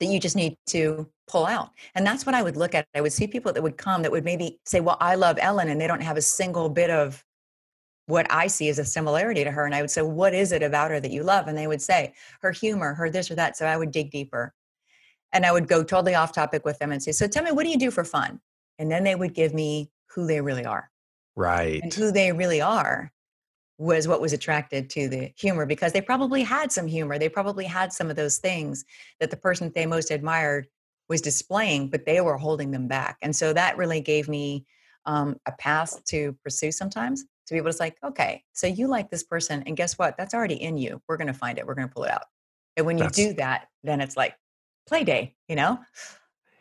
that 0.00 0.06
you 0.06 0.20
just 0.20 0.36
need 0.36 0.56
to 0.68 1.08
pull 1.28 1.46
out. 1.46 1.70
And 1.94 2.06
that's 2.06 2.26
what 2.26 2.34
I 2.34 2.42
would 2.42 2.56
look 2.56 2.74
at. 2.74 2.86
I 2.94 3.00
would 3.00 3.12
see 3.12 3.26
people 3.26 3.52
that 3.52 3.62
would 3.62 3.76
come 3.76 4.02
that 4.02 4.12
would 4.12 4.24
maybe 4.24 4.58
say, 4.64 4.80
Well, 4.80 4.96
I 5.00 5.14
love 5.14 5.38
Ellen, 5.40 5.68
and 5.68 5.80
they 5.80 5.86
don't 5.86 6.02
have 6.02 6.16
a 6.16 6.22
single 6.22 6.68
bit 6.68 6.90
of 6.90 7.24
what 8.06 8.26
I 8.30 8.46
see 8.46 8.68
as 8.68 8.78
a 8.78 8.84
similarity 8.84 9.42
to 9.42 9.50
her. 9.50 9.64
And 9.64 9.74
I 9.74 9.80
would 9.80 9.90
say, 9.90 10.02
What 10.02 10.34
is 10.34 10.52
it 10.52 10.62
about 10.62 10.90
her 10.90 11.00
that 11.00 11.10
you 11.10 11.22
love? 11.22 11.48
And 11.48 11.56
they 11.56 11.66
would 11.66 11.82
say, 11.82 12.14
Her 12.40 12.52
humor, 12.52 12.94
her 12.94 13.10
this 13.10 13.30
or 13.30 13.34
that. 13.36 13.56
So 13.56 13.66
I 13.66 13.76
would 13.76 13.90
dig 13.90 14.10
deeper. 14.10 14.54
And 15.32 15.44
I 15.44 15.52
would 15.52 15.68
go 15.68 15.82
totally 15.82 16.14
off 16.14 16.32
topic 16.32 16.64
with 16.64 16.78
them 16.78 16.92
and 16.92 17.02
say, 17.02 17.12
So 17.12 17.26
tell 17.26 17.42
me, 17.42 17.52
what 17.52 17.64
do 17.64 17.70
you 17.70 17.78
do 17.78 17.90
for 17.90 18.04
fun? 18.04 18.40
And 18.78 18.90
then 18.90 19.04
they 19.04 19.14
would 19.14 19.34
give 19.34 19.54
me 19.54 19.90
who 20.10 20.26
they 20.26 20.40
really 20.40 20.64
are. 20.64 20.90
Right. 21.34 21.82
And 21.82 21.92
who 21.92 22.12
they 22.12 22.32
really 22.32 22.60
are 22.60 23.12
was 23.78 24.08
what 24.08 24.20
was 24.20 24.32
attracted 24.32 24.88
to 24.90 25.08
the 25.08 25.32
humor 25.36 25.66
because 25.66 25.92
they 25.92 26.00
probably 26.00 26.42
had 26.42 26.72
some 26.72 26.86
humor. 26.86 27.18
They 27.18 27.28
probably 27.28 27.64
had 27.66 27.92
some 27.92 28.08
of 28.08 28.16
those 28.16 28.38
things 28.38 28.84
that 29.20 29.30
the 29.30 29.36
person 29.36 29.66
that 29.66 29.74
they 29.74 29.86
most 29.86 30.10
admired 30.10 30.66
was 31.08 31.20
displaying, 31.20 31.88
but 31.88 32.06
they 32.06 32.20
were 32.20 32.38
holding 32.38 32.70
them 32.70 32.88
back. 32.88 33.18
And 33.22 33.34
so 33.34 33.52
that 33.52 33.76
really 33.76 34.00
gave 34.00 34.28
me 34.28 34.64
um, 35.04 35.36
a 35.46 35.52
path 35.52 36.02
to 36.06 36.36
pursue 36.42 36.72
sometimes 36.72 37.22
to 37.46 37.54
be 37.54 37.58
able 37.58 37.70
to 37.70 37.78
like, 37.78 37.96
okay, 38.02 38.42
so 38.52 38.66
you 38.66 38.88
like 38.88 39.10
this 39.10 39.22
person, 39.22 39.62
and 39.66 39.76
guess 39.76 39.98
what? 39.98 40.16
That's 40.16 40.34
already 40.34 40.56
in 40.56 40.76
you. 40.76 41.00
We're 41.06 41.16
going 41.16 41.28
to 41.28 41.32
find 41.32 41.58
it. 41.58 41.66
We're 41.66 41.74
going 41.74 41.88
to 41.88 41.94
pull 41.94 42.04
it 42.04 42.10
out. 42.10 42.24
And 42.76 42.84
when 42.86 42.98
you 42.98 43.04
That's... 43.04 43.16
do 43.16 43.34
that, 43.34 43.68
then 43.84 44.00
it's 44.00 44.16
like 44.16 44.34
play 44.88 45.04
day, 45.04 45.36
you 45.48 45.54
know? 45.54 45.78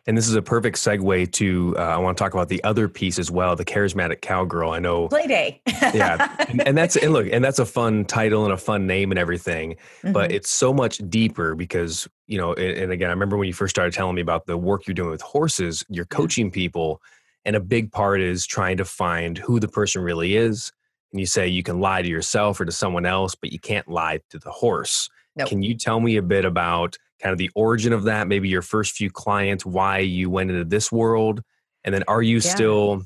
And 0.08 0.16
this 0.16 0.28
is 0.28 0.36
a 0.36 0.42
perfect 0.42 0.78
segue 0.78 1.32
to 1.34 1.76
uh, 1.78 1.82
I 1.82 1.98
want 1.98 2.16
to 2.16 2.24
talk 2.24 2.34
about 2.34 2.48
the 2.48 2.64
other 2.64 2.88
piece 2.88 3.18
as 3.18 3.32
well, 3.32 3.56
the 3.56 3.66
charismatic 3.66 4.22
cowgirl. 4.22 4.70
I 4.70 4.80
know 4.80 5.08
play 5.08 5.26
day. 5.26 5.62
yeah, 5.68 6.36
and, 6.48 6.68
and, 6.68 6.78
that's 6.78 6.96
and 6.96 7.12
look, 7.12 7.28
and 7.32 7.44
that's 7.44 7.58
a 7.58 7.66
fun 7.66 8.06
title 8.06 8.44
and 8.44 8.54
a 8.54 8.58
fun 8.58 8.86
name 8.86 9.12
and 9.12 9.18
everything, 9.18 9.72
mm-hmm. 9.72 10.12
but 10.12 10.32
it's 10.32 10.50
so 10.50 10.72
much 10.72 11.00
deeper 11.10 11.56
because 11.56 12.08
you 12.28 12.38
know. 12.38 12.54
And, 12.54 12.78
and, 12.78 12.92
again, 12.92 13.10
I 13.10 13.14
remember 13.14 13.36
when 13.36 13.48
you 13.48 13.54
first 13.54 13.76
started 13.76 13.94
telling 13.94 14.16
me 14.16 14.22
about 14.22 14.46
the 14.46 14.58
work 14.58 14.86
you're 14.86 14.94
doing 14.94 15.10
with 15.10 15.22
horses. 15.22 15.84
You're 15.90 16.06
coaching 16.06 16.52
people, 16.52 17.02
and 17.44 17.56
a 17.56 17.60
big 17.60 17.92
part 17.92 18.22
is 18.22 18.46
trying 18.46 18.78
to 18.78 18.86
find 18.86 19.40
who 19.40 19.60
the 19.60 19.68
person 19.68 20.04
really 20.04 20.36
is. 20.36 20.72
And 21.14 21.20
you 21.20 21.26
say 21.26 21.48
you 21.48 21.64
can 21.64 21.80
lie 21.80 22.04
to 22.04 22.08
yourself 22.08 22.60
or 22.60 22.66
to 22.66 22.72
someone 22.72 23.08
else, 23.08 23.34
but 23.34 23.52
you 23.52 23.60
can't 23.60 23.88
lie 23.88 24.20
to 24.30 24.38
the 24.38 24.52
horse. 24.52 25.10
Nope. 25.36 25.50
Can 25.50 25.64
you 25.64 25.76
tell 25.76 26.00
me 26.00 26.18
a 26.18 26.22
bit 26.22 26.46
about 26.46 26.98
kind 27.22 27.32
of 27.32 27.38
the 27.38 27.50
origin 27.56 27.94
of 27.94 28.04
that, 28.04 28.28
maybe 28.28 28.50
your 28.50 28.62
first 28.62 28.94
few 28.94 29.10
clients, 29.10 29.66
why 29.66 30.00
you 30.00 30.30
went 30.30 30.52
into 30.52 30.66
this 30.66 30.92
world, 30.92 31.42
and 31.84 31.94
then 31.94 32.04
are 32.08 32.22
you 32.22 32.36
yeah. 32.38 32.42
still, 32.42 33.04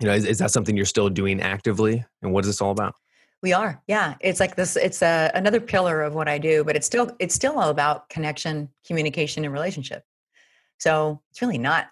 you 0.00 0.06
know, 0.06 0.14
is, 0.14 0.24
is, 0.24 0.38
that 0.38 0.50
something 0.50 0.76
you're 0.76 0.86
still 0.86 1.08
doing 1.08 1.40
actively, 1.40 2.04
and 2.22 2.32
what 2.32 2.44
is 2.44 2.48
this 2.48 2.60
all 2.60 2.70
about? 2.70 2.94
We 3.42 3.52
are, 3.52 3.80
yeah. 3.86 4.16
It's 4.20 4.40
like 4.40 4.56
this. 4.56 4.76
It's 4.76 5.00
a, 5.00 5.30
another 5.34 5.60
pillar 5.60 6.02
of 6.02 6.14
what 6.14 6.28
I 6.28 6.38
do, 6.38 6.64
but 6.64 6.74
it's 6.74 6.86
still 6.86 7.14
it's 7.20 7.34
still 7.34 7.58
all 7.58 7.70
about 7.70 8.08
connection, 8.08 8.68
communication, 8.84 9.44
and 9.44 9.52
relationship. 9.52 10.02
So 10.78 11.20
it's 11.30 11.40
really 11.40 11.58
not 11.58 11.86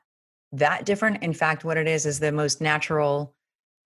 that 0.53 0.85
different. 0.85 1.23
In 1.23 1.33
fact, 1.33 1.64
what 1.64 1.77
it 1.77 1.87
is 1.87 2.05
is 2.05 2.19
the 2.19 2.33
most 2.33 2.61
natural, 2.61 3.35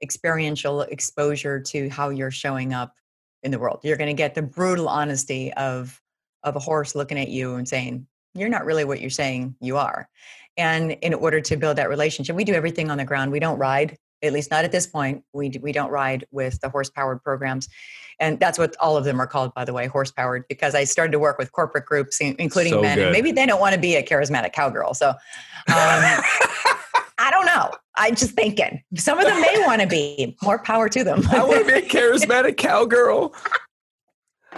experiential 0.02 0.82
exposure 0.82 1.60
to 1.60 1.90
how 1.90 2.08
you're 2.08 2.30
showing 2.30 2.72
up 2.72 2.94
in 3.42 3.50
the 3.50 3.58
world. 3.58 3.80
You're 3.82 3.96
going 3.96 4.08
to 4.08 4.14
get 4.14 4.34
the 4.34 4.42
brutal 4.42 4.88
honesty 4.88 5.52
of 5.54 6.00
of 6.42 6.56
a 6.56 6.60
horse 6.60 6.94
looking 6.94 7.18
at 7.18 7.28
you 7.28 7.54
and 7.54 7.68
saying, 7.68 8.06
You're 8.34 8.48
not 8.48 8.64
really 8.64 8.84
what 8.84 9.00
you're 9.00 9.10
saying 9.10 9.56
you 9.60 9.76
are. 9.76 10.08
And 10.56 10.92
in 10.92 11.14
order 11.14 11.40
to 11.40 11.56
build 11.56 11.76
that 11.78 11.88
relationship, 11.88 12.36
we 12.36 12.44
do 12.44 12.54
everything 12.54 12.90
on 12.90 12.98
the 12.98 13.04
ground. 13.04 13.32
We 13.32 13.40
don't 13.40 13.58
ride, 13.58 13.96
at 14.22 14.32
least 14.32 14.50
not 14.50 14.64
at 14.64 14.72
this 14.72 14.86
point. 14.86 15.24
We, 15.32 15.52
we 15.62 15.72
don't 15.72 15.90
ride 15.90 16.26
with 16.30 16.60
the 16.60 16.68
horse 16.68 16.90
powered 16.90 17.22
programs. 17.22 17.68
And 18.18 18.38
that's 18.38 18.58
what 18.58 18.76
all 18.78 18.96
of 18.98 19.04
them 19.04 19.18
are 19.20 19.26
called, 19.26 19.54
by 19.54 19.64
the 19.64 19.72
way, 19.72 19.86
horse 19.86 20.10
powered, 20.10 20.44
because 20.48 20.74
I 20.74 20.84
started 20.84 21.12
to 21.12 21.18
work 21.18 21.38
with 21.38 21.52
corporate 21.52 21.86
groups, 21.86 22.20
including 22.20 22.74
so 22.74 22.82
men. 22.82 22.98
Good. 22.98 23.04
And 23.06 23.12
maybe 23.12 23.32
they 23.32 23.46
don't 23.46 23.60
want 23.60 23.74
to 23.74 23.80
be 23.80 23.96
a 23.96 24.02
charismatic 24.02 24.52
cowgirl. 24.52 24.92
So 24.92 25.08
um, 25.08 25.16
I 25.68 27.30
don't 27.30 27.46
know. 27.46 27.70
I'm 27.96 28.14
just 28.14 28.32
thinking 28.32 28.82
some 28.96 29.18
of 29.18 29.26
them 29.26 29.40
may 29.40 29.62
want 29.66 29.80
to 29.82 29.86
be 29.86 30.36
more 30.42 30.58
power 30.58 30.88
to 30.88 31.04
them. 31.04 31.22
I 31.30 31.44
want 31.44 31.66
to 31.66 31.72
be 31.72 31.78
a 31.78 31.82
charismatic 31.88 32.56
cowgirl. 32.56 33.34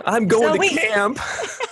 I'm 0.07 0.27
going 0.27 0.49
so 0.49 0.53
to 0.55 0.59
we, 0.59 0.71
camp. 0.71 1.19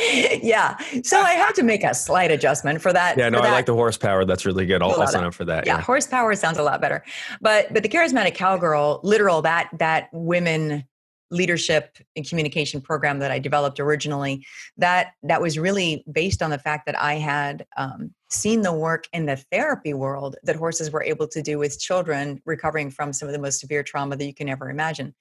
yeah. 0.42 0.76
So 1.02 1.20
I 1.20 1.32
had 1.32 1.54
to 1.56 1.62
make 1.62 1.84
a 1.84 1.94
slight 1.94 2.30
adjustment 2.30 2.80
for 2.80 2.92
that. 2.92 3.18
Yeah, 3.18 3.28
no, 3.28 3.40
I 3.40 3.50
like 3.50 3.66
the 3.66 3.74
horsepower. 3.74 4.24
That's 4.24 4.46
really 4.46 4.66
good. 4.66 4.82
I'll, 4.82 5.00
I'll 5.00 5.06
sign 5.06 5.24
up 5.24 5.34
for 5.34 5.44
that. 5.44 5.66
Yeah, 5.66 5.76
yeah, 5.76 5.82
horsepower 5.82 6.34
sounds 6.34 6.58
a 6.58 6.62
lot 6.62 6.80
better. 6.80 7.04
But 7.40 7.72
but 7.72 7.82
the 7.82 7.88
charismatic 7.88 8.34
cowgirl, 8.34 9.00
literal 9.02 9.42
that 9.42 9.70
that 9.78 10.08
women 10.12 10.84
leadership 11.30 11.96
and 12.16 12.28
communication 12.28 12.80
program 12.80 13.20
that 13.20 13.30
I 13.30 13.38
developed 13.38 13.78
originally, 13.78 14.44
that 14.76 15.12
that 15.22 15.40
was 15.40 15.58
really 15.58 16.04
based 16.10 16.42
on 16.42 16.50
the 16.50 16.58
fact 16.58 16.86
that 16.86 16.98
I 16.98 17.14
had 17.14 17.66
um, 17.76 18.12
seen 18.30 18.62
the 18.62 18.72
work 18.72 19.06
in 19.12 19.26
the 19.26 19.36
therapy 19.36 19.94
world 19.94 20.36
that 20.42 20.56
horses 20.56 20.90
were 20.90 21.04
able 21.04 21.28
to 21.28 21.42
do 21.42 21.58
with 21.58 21.78
children 21.78 22.40
recovering 22.44 22.90
from 22.90 23.12
some 23.12 23.28
of 23.28 23.32
the 23.32 23.40
most 23.40 23.60
severe 23.60 23.82
trauma 23.82 24.16
that 24.16 24.24
you 24.24 24.34
can 24.34 24.48
ever 24.48 24.70
imagine. 24.70 25.14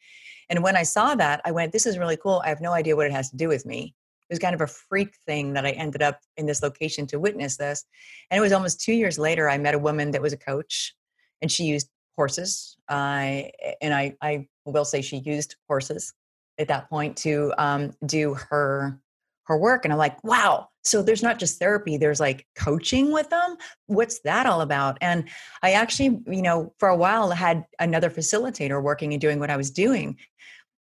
And 0.50 0.64
when 0.64 0.76
I 0.76 0.84
saw 0.84 1.14
that, 1.16 1.42
I 1.46 1.52
went, 1.52 1.72
this 1.72 1.86
is 1.86 2.00
really 2.00 2.18
cool. 2.18 2.42
I 2.44 2.50
have 2.50 2.62
no 2.62 2.72
idea 2.72 2.96
what 2.96 3.06
it 3.06 3.12
has 3.12 3.30
to 3.30 3.38
do 3.38 3.48
with 3.48 3.66
me. 3.66 3.94
It 4.30 4.34
was 4.34 4.40
kind 4.40 4.54
of 4.54 4.62
a 4.62 4.68
freak 4.68 5.16
thing 5.26 5.54
that 5.54 5.66
I 5.66 5.72
ended 5.72 6.02
up 6.02 6.20
in 6.38 6.46
this 6.46 6.62
location 6.62 7.08
to 7.08 7.20
witness 7.20 7.58
this. 7.58 7.84
And 8.30 8.38
it 8.38 8.42
was 8.42 8.52
almost 8.52 8.80
two 8.82 8.94
years 8.94 9.18
later, 9.18 9.50
I 9.50 9.58
met 9.58 9.74
a 9.74 9.80
woman 9.80 10.12
that 10.12 10.22
was 10.22 10.34
a 10.34 10.38
coach 10.38 10.94
and 11.42 11.52
she 11.52 11.64
used 11.64 11.90
horses. 12.16 12.78
Uh, 12.88 13.44
and 13.82 13.94
I, 13.94 14.16
I 14.22 14.48
will 14.66 14.86
say 14.86 15.02
she 15.02 15.18
used 15.18 15.56
horses 15.68 16.14
at 16.60 16.68
that 16.68 16.90
point 16.90 17.18
to 17.18 17.54
um, 17.58 17.92
do 18.06 18.36
her 18.36 19.00
her 19.50 19.58
work 19.58 19.84
and 19.84 19.92
i'm 19.92 19.98
like 19.98 20.24
wow 20.24 20.70
so 20.84 21.02
there's 21.02 21.24
not 21.24 21.40
just 21.40 21.58
therapy 21.58 21.98
there's 21.98 22.20
like 22.20 22.46
coaching 22.56 23.12
with 23.12 23.30
them 23.32 23.58
what's 23.88 24.20
that 24.20 24.46
all 24.46 24.62
about 24.62 24.96
and 25.02 25.28
i 25.64 25.72
actually 25.72 26.22
you 26.28 26.44
know 26.44 26.72
for 26.78 26.88
a 26.88 26.96
while 26.96 27.32
had 27.32 27.66
another 27.80 28.12
facilitator 28.12 28.82
working 28.82 29.12
and 29.12 29.20
doing 29.20 29.40
what 29.40 29.50
i 29.50 29.58
was 29.58 29.72
doing 29.72 30.16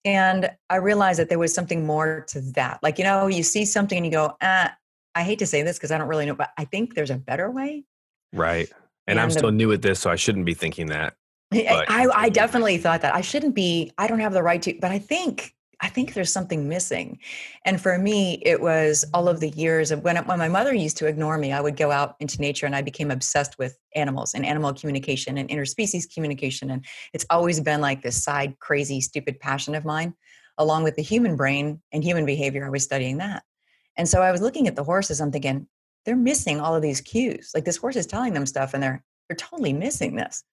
and 0.08 0.50
I 0.70 0.76
realized 0.76 1.18
that 1.18 1.28
there 1.28 1.38
was 1.38 1.52
something 1.52 1.84
more 1.84 2.24
to 2.28 2.40
that. 2.52 2.82
Like, 2.82 2.96
you 2.96 3.04
know, 3.04 3.26
you 3.26 3.42
see 3.42 3.66
something 3.66 3.98
and 3.98 4.06
you 4.06 4.10
go, 4.10 4.34
ah, 4.40 4.74
I 5.14 5.22
hate 5.22 5.38
to 5.40 5.46
say 5.46 5.62
this 5.62 5.76
because 5.76 5.92
I 5.92 5.98
don't 5.98 6.08
really 6.08 6.24
know, 6.24 6.34
but 6.34 6.50
I 6.56 6.64
think 6.64 6.94
there's 6.94 7.10
a 7.10 7.18
better 7.18 7.50
way. 7.50 7.84
Right. 8.32 8.70
And, 9.06 9.18
and 9.18 9.20
I'm 9.20 9.30
still 9.30 9.50
new 9.50 9.70
at 9.72 9.82
this, 9.82 10.00
so 10.00 10.10
I 10.10 10.16
shouldn't 10.16 10.46
be 10.46 10.54
thinking 10.54 10.86
that. 10.86 11.14
I, 11.52 12.08
I 12.14 12.28
definitely 12.30 12.78
thought 12.78 13.02
that 13.02 13.14
I 13.14 13.20
shouldn't 13.20 13.54
be, 13.54 13.92
I 13.98 14.06
don't 14.06 14.20
have 14.20 14.32
the 14.32 14.42
right 14.42 14.62
to, 14.62 14.78
but 14.80 14.90
I 14.90 14.98
think 14.98 15.54
I 15.80 15.88
think 15.88 16.12
there's 16.14 16.32
something 16.32 16.68
missing. 16.68 17.18
And 17.64 17.80
for 17.80 17.98
me, 17.98 18.42
it 18.44 18.60
was 18.60 19.04
all 19.14 19.28
of 19.28 19.38
the 19.38 19.50
years 19.50 19.92
of 19.92 20.02
when, 20.02 20.16
when 20.16 20.38
my 20.38 20.48
mother 20.48 20.74
used 20.74 20.96
to 20.98 21.06
ignore 21.06 21.38
me, 21.38 21.52
I 21.52 21.60
would 21.60 21.76
go 21.76 21.92
out 21.92 22.16
into 22.18 22.40
nature 22.40 22.66
and 22.66 22.74
I 22.74 22.82
became 22.82 23.12
obsessed 23.12 23.58
with 23.58 23.78
animals 23.94 24.34
and 24.34 24.44
animal 24.44 24.74
communication 24.74 25.38
and 25.38 25.48
interspecies 25.48 26.12
communication. 26.12 26.70
And 26.70 26.84
it's 27.12 27.26
always 27.30 27.60
been 27.60 27.80
like 27.80 28.02
this 28.02 28.22
side, 28.22 28.58
crazy, 28.58 29.00
stupid 29.00 29.38
passion 29.38 29.76
of 29.76 29.84
mine, 29.84 30.14
along 30.58 30.82
with 30.82 30.96
the 30.96 31.02
human 31.02 31.36
brain 31.36 31.80
and 31.92 32.02
human 32.02 32.26
behavior. 32.26 32.66
I 32.66 32.70
was 32.70 32.82
studying 32.82 33.18
that. 33.18 33.44
And 33.96 34.08
so 34.08 34.20
I 34.20 34.32
was 34.32 34.40
looking 34.40 34.66
at 34.66 34.74
the 34.74 34.84
horses, 34.84 35.20
I'm 35.20 35.30
thinking, 35.30 35.68
they're 36.04 36.16
missing 36.16 36.60
all 36.60 36.74
of 36.74 36.82
these 36.82 37.00
cues. 37.00 37.52
Like 37.54 37.64
this 37.64 37.76
horse 37.76 37.96
is 37.96 38.06
telling 38.06 38.32
them 38.32 38.46
stuff 38.46 38.74
and 38.74 38.82
they're 38.82 39.04
they're 39.28 39.36
totally 39.36 39.72
missing 39.72 40.16
this. 40.16 40.44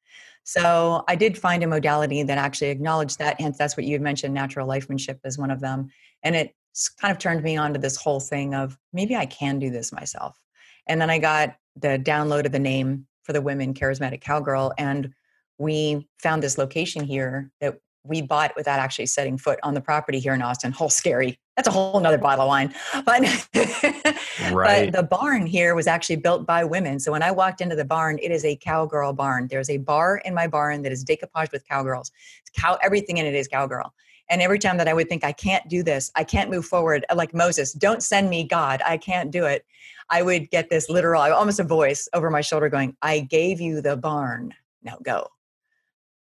So 0.44 1.04
I 1.08 1.16
did 1.16 1.38
find 1.38 1.64
a 1.64 1.68
modality 1.68 2.22
that 2.22 2.38
actually 2.38 2.70
acknowledged 2.70 3.18
that. 3.18 3.42
Hence, 3.42 3.58
that's 3.58 3.76
what 3.76 3.86
you 3.86 3.94
had 3.94 4.02
mentioned, 4.02 4.34
natural 4.34 4.68
lifemanship 4.68 5.20
is 5.26 5.40
one 5.40 5.50
of 5.50 5.60
them. 5.60 5.90
And 6.22 6.36
it 6.36 6.54
kind 7.02 7.12
of 7.12 7.18
turned 7.18 7.44
me 7.44 7.58
on 7.58 7.74
to 7.74 7.80
this 7.80 7.96
whole 7.96 8.20
thing 8.20 8.54
of 8.54 8.78
maybe 8.94 9.16
I 9.16 9.26
can 9.26 9.58
do 9.58 9.72
this 9.72 9.92
myself. 9.92 10.40
And 10.88 11.02
then 11.02 11.10
I 11.10 11.18
got 11.18 11.56
the 11.76 11.98
download 12.00 12.46
of 12.46 12.52
the 12.52 12.60
name 12.60 13.08
for 13.24 13.34
the 13.34 13.42
women 13.42 13.74
charismatic 13.74 14.22
cowgirl. 14.22 14.74
And 14.78 15.14
we 15.58 16.08
found 16.20 16.44
this 16.44 16.58
location 16.58 17.04
here 17.04 17.52
that 17.60 17.80
we 18.08 18.22
bought 18.22 18.54
without 18.56 18.80
actually 18.80 19.08
setting 19.08 19.38
foot 19.38 19.60
on 19.64 19.74
the 19.74 19.82
property 19.82 20.20
here 20.20 20.34
in 20.34 20.42
Austin. 20.42 20.72
Whole 20.72 20.90
scary. 20.90 21.40
That's 21.56 21.68
a 21.68 21.72
whole 21.72 22.00
nother 22.00 22.18
bottle 22.18 22.44
of 22.44 22.50
wine. 22.50 22.74
But, 23.06 23.22
right. 24.52 24.92
but 24.92 24.98
the 24.98 25.08
barn 25.10 25.46
here 25.46 25.74
was 25.74 25.88
actually 25.88 26.18
built 26.18 26.46
by 26.46 26.64
women. 26.64 27.00
So 27.00 27.12
when 27.12 27.24
I 27.24 27.32
walked 27.32 27.62
into 27.62 27.76
the 27.76 27.86
barn, 27.86 28.20
it 28.22 28.32
is 28.32 28.44
a 28.44 28.56
cowgirl 28.58 29.14
barn. 29.14 29.48
There's 29.50 29.70
a 29.70 29.78
bar 29.78 30.22
in 30.26 30.34
my 30.34 30.48
barn 30.48 30.82
that 30.82 30.92
is 30.92 31.06
decoupaged 31.06 31.52
with 31.52 31.68
cowgirls. 31.68 32.12
It's 32.42 32.52
cow 32.60 32.78
everything 32.84 33.18
in 33.18 33.26
it 33.26 33.36
is 33.36 33.48
cowgirl. 33.48 33.94
And 34.30 34.42
every 34.42 34.60
time 34.60 34.78
that 34.78 34.88
I 34.88 34.94
would 34.94 35.08
think 35.08 35.24
I 35.24 35.32
can't 35.32 35.68
do 35.70 35.84
this, 35.84 36.12
I 36.16 36.24
can't 36.24 36.50
move 36.50 36.66
forward, 36.66 37.06
like 37.14 37.34
Moses, 37.34 37.74
don't 37.74 38.02
send 38.02 38.30
me 38.30 38.44
God, 38.44 38.82
I 38.86 38.98
can't 38.98 39.32
do 39.32 39.46
it. 39.46 39.66
I 40.10 40.22
would 40.22 40.50
get 40.50 40.70
this 40.70 40.90
literal, 40.90 41.22
almost 41.22 41.60
a 41.60 41.64
voice 41.64 42.08
over 42.14 42.30
my 42.30 42.42
shoulder 42.42 42.70
going, 42.70 42.96
I 43.02 43.20
gave 43.20 43.62
you 43.62 43.82
the 43.82 43.98
barn, 43.98 44.54
now 44.84 44.98
go. 45.04 45.28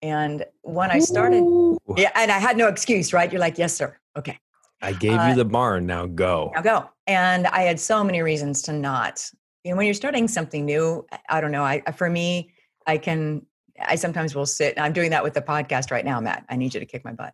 And 0.02 0.46
when 0.62 0.90
I 0.90 1.00
started, 1.00 1.42
Ooh. 1.42 1.78
yeah, 1.96 2.12
and 2.16 2.32
I 2.32 2.40
had 2.40 2.58
no 2.58 2.68
excuse, 2.68 3.14
right? 3.14 3.32
You're 3.32 3.40
like, 3.40 3.58
yes, 3.58 3.74
sir. 3.74 3.98
Okay. 4.18 4.40
I 4.82 4.94
gave 4.94 5.18
uh, 5.18 5.28
you 5.28 5.36
the 5.36 5.46
barn. 5.46 5.86
Now 5.86 6.08
go. 6.08 6.52
Now 6.56 6.62
go. 6.62 6.90
And 7.08 7.48
I 7.48 7.62
had 7.62 7.80
so 7.80 8.04
many 8.04 8.22
reasons 8.22 8.62
to 8.64 8.74
not. 8.74 9.30
You 9.64 9.72
know, 9.72 9.78
when 9.78 9.86
you're 9.86 9.94
starting 9.94 10.28
something 10.28 10.66
new, 10.66 11.06
I 11.30 11.40
don't 11.40 11.52
know. 11.52 11.64
I 11.64 11.82
for 11.92 12.10
me, 12.10 12.52
I 12.88 12.98
can. 12.98 13.46
I 13.80 13.96
sometimes 13.96 14.34
will 14.34 14.46
sit. 14.46 14.80
I'm 14.80 14.94
doing 14.94 15.12
that 15.12 15.24
with 15.24 15.34
the 15.34 15.42
podcast 15.42 15.92
right 15.92 16.04
now, 16.04 16.20
Matt. 16.20 16.46
I 16.50 16.56
need 16.56 16.74
you 16.74 16.80
to 16.80 16.86
kick 16.86 17.06
my 17.06 17.14
butt. 17.14 17.34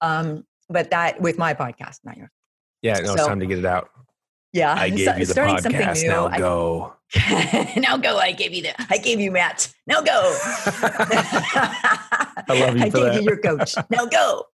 Um, 0.00 0.44
but 0.68 0.90
that 0.90 1.20
with 1.20 1.38
my 1.38 1.54
podcast, 1.54 2.00
not 2.04 2.16
yours. 2.16 2.30
Yeah, 2.82 2.98
no, 2.98 3.06
so, 3.06 3.14
it's 3.14 3.26
time 3.26 3.40
to 3.40 3.46
get 3.46 3.58
it 3.58 3.64
out. 3.64 3.90
Yeah, 4.56 4.74
I 4.74 4.88
gave 4.88 5.04
so, 5.04 5.14
you 5.16 5.26
the 5.26 5.34
podcast. 5.34 6.02
New, 6.02 6.08
now 6.08 6.28
I, 6.28 6.38
go. 6.38 6.94
Now 7.76 7.98
go. 7.98 8.16
I 8.16 8.32
gave 8.32 8.54
you 8.54 8.62
the. 8.62 8.70
I 8.90 8.96
gave 8.96 9.20
you 9.20 9.30
Matt. 9.30 9.70
Now 9.86 10.00
go. 10.00 10.12
I 10.42 12.32
love 12.48 12.78
you 12.78 12.82
I 12.84 12.90
for 12.90 13.00
that. 13.00 13.22
your 13.22 13.36
coach. 13.36 13.74
Now 13.90 14.06
go. 14.06 14.44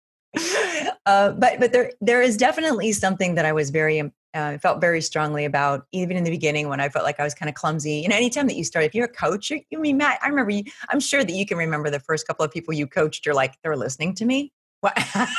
Uh, 1.05 1.31
but 1.31 1.57
but 1.59 1.71
there 1.71 1.93
there 2.01 2.21
is 2.21 2.35
definitely 2.35 2.91
something 2.91 3.35
that 3.35 3.45
I 3.45 3.53
was 3.53 3.69
very 3.69 4.11
uh, 4.33 4.57
felt 4.57 4.81
very 4.81 4.99
strongly 4.99 5.45
about 5.45 5.85
even 5.93 6.17
in 6.17 6.25
the 6.25 6.31
beginning 6.31 6.67
when 6.67 6.81
I 6.81 6.89
felt 6.89 7.05
like 7.05 7.21
I 7.21 7.23
was 7.23 7.33
kind 7.33 7.47
of 7.47 7.55
clumsy. 7.55 8.01
You 8.01 8.09
know, 8.09 8.17
anytime 8.17 8.47
that 8.47 8.57
you 8.57 8.65
start, 8.65 8.83
if 8.83 8.93
you're 8.93 9.05
a 9.05 9.07
coach, 9.07 9.51
you, 9.51 9.61
you 9.69 9.79
mean 9.79 9.95
Matt, 9.95 10.19
I 10.21 10.27
remember 10.27 10.51
you. 10.51 10.65
I'm 10.89 10.99
sure 10.99 11.23
that 11.23 11.33
you 11.33 11.45
can 11.45 11.57
remember 11.57 11.89
the 11.89 12.01
first 12.01 12.27
couple 12.27 12.43
of 12.43 12.51
people 12.51 12.73
you 12.73 12.87
coached. 12.87 13.25
You're 13.25 13.35
like, 13.35 13.55
they're 13.63 13.77
listening 13.77 14.15
to 14.15 14.25
me. 14.25 14.51
right? 14.83 15.29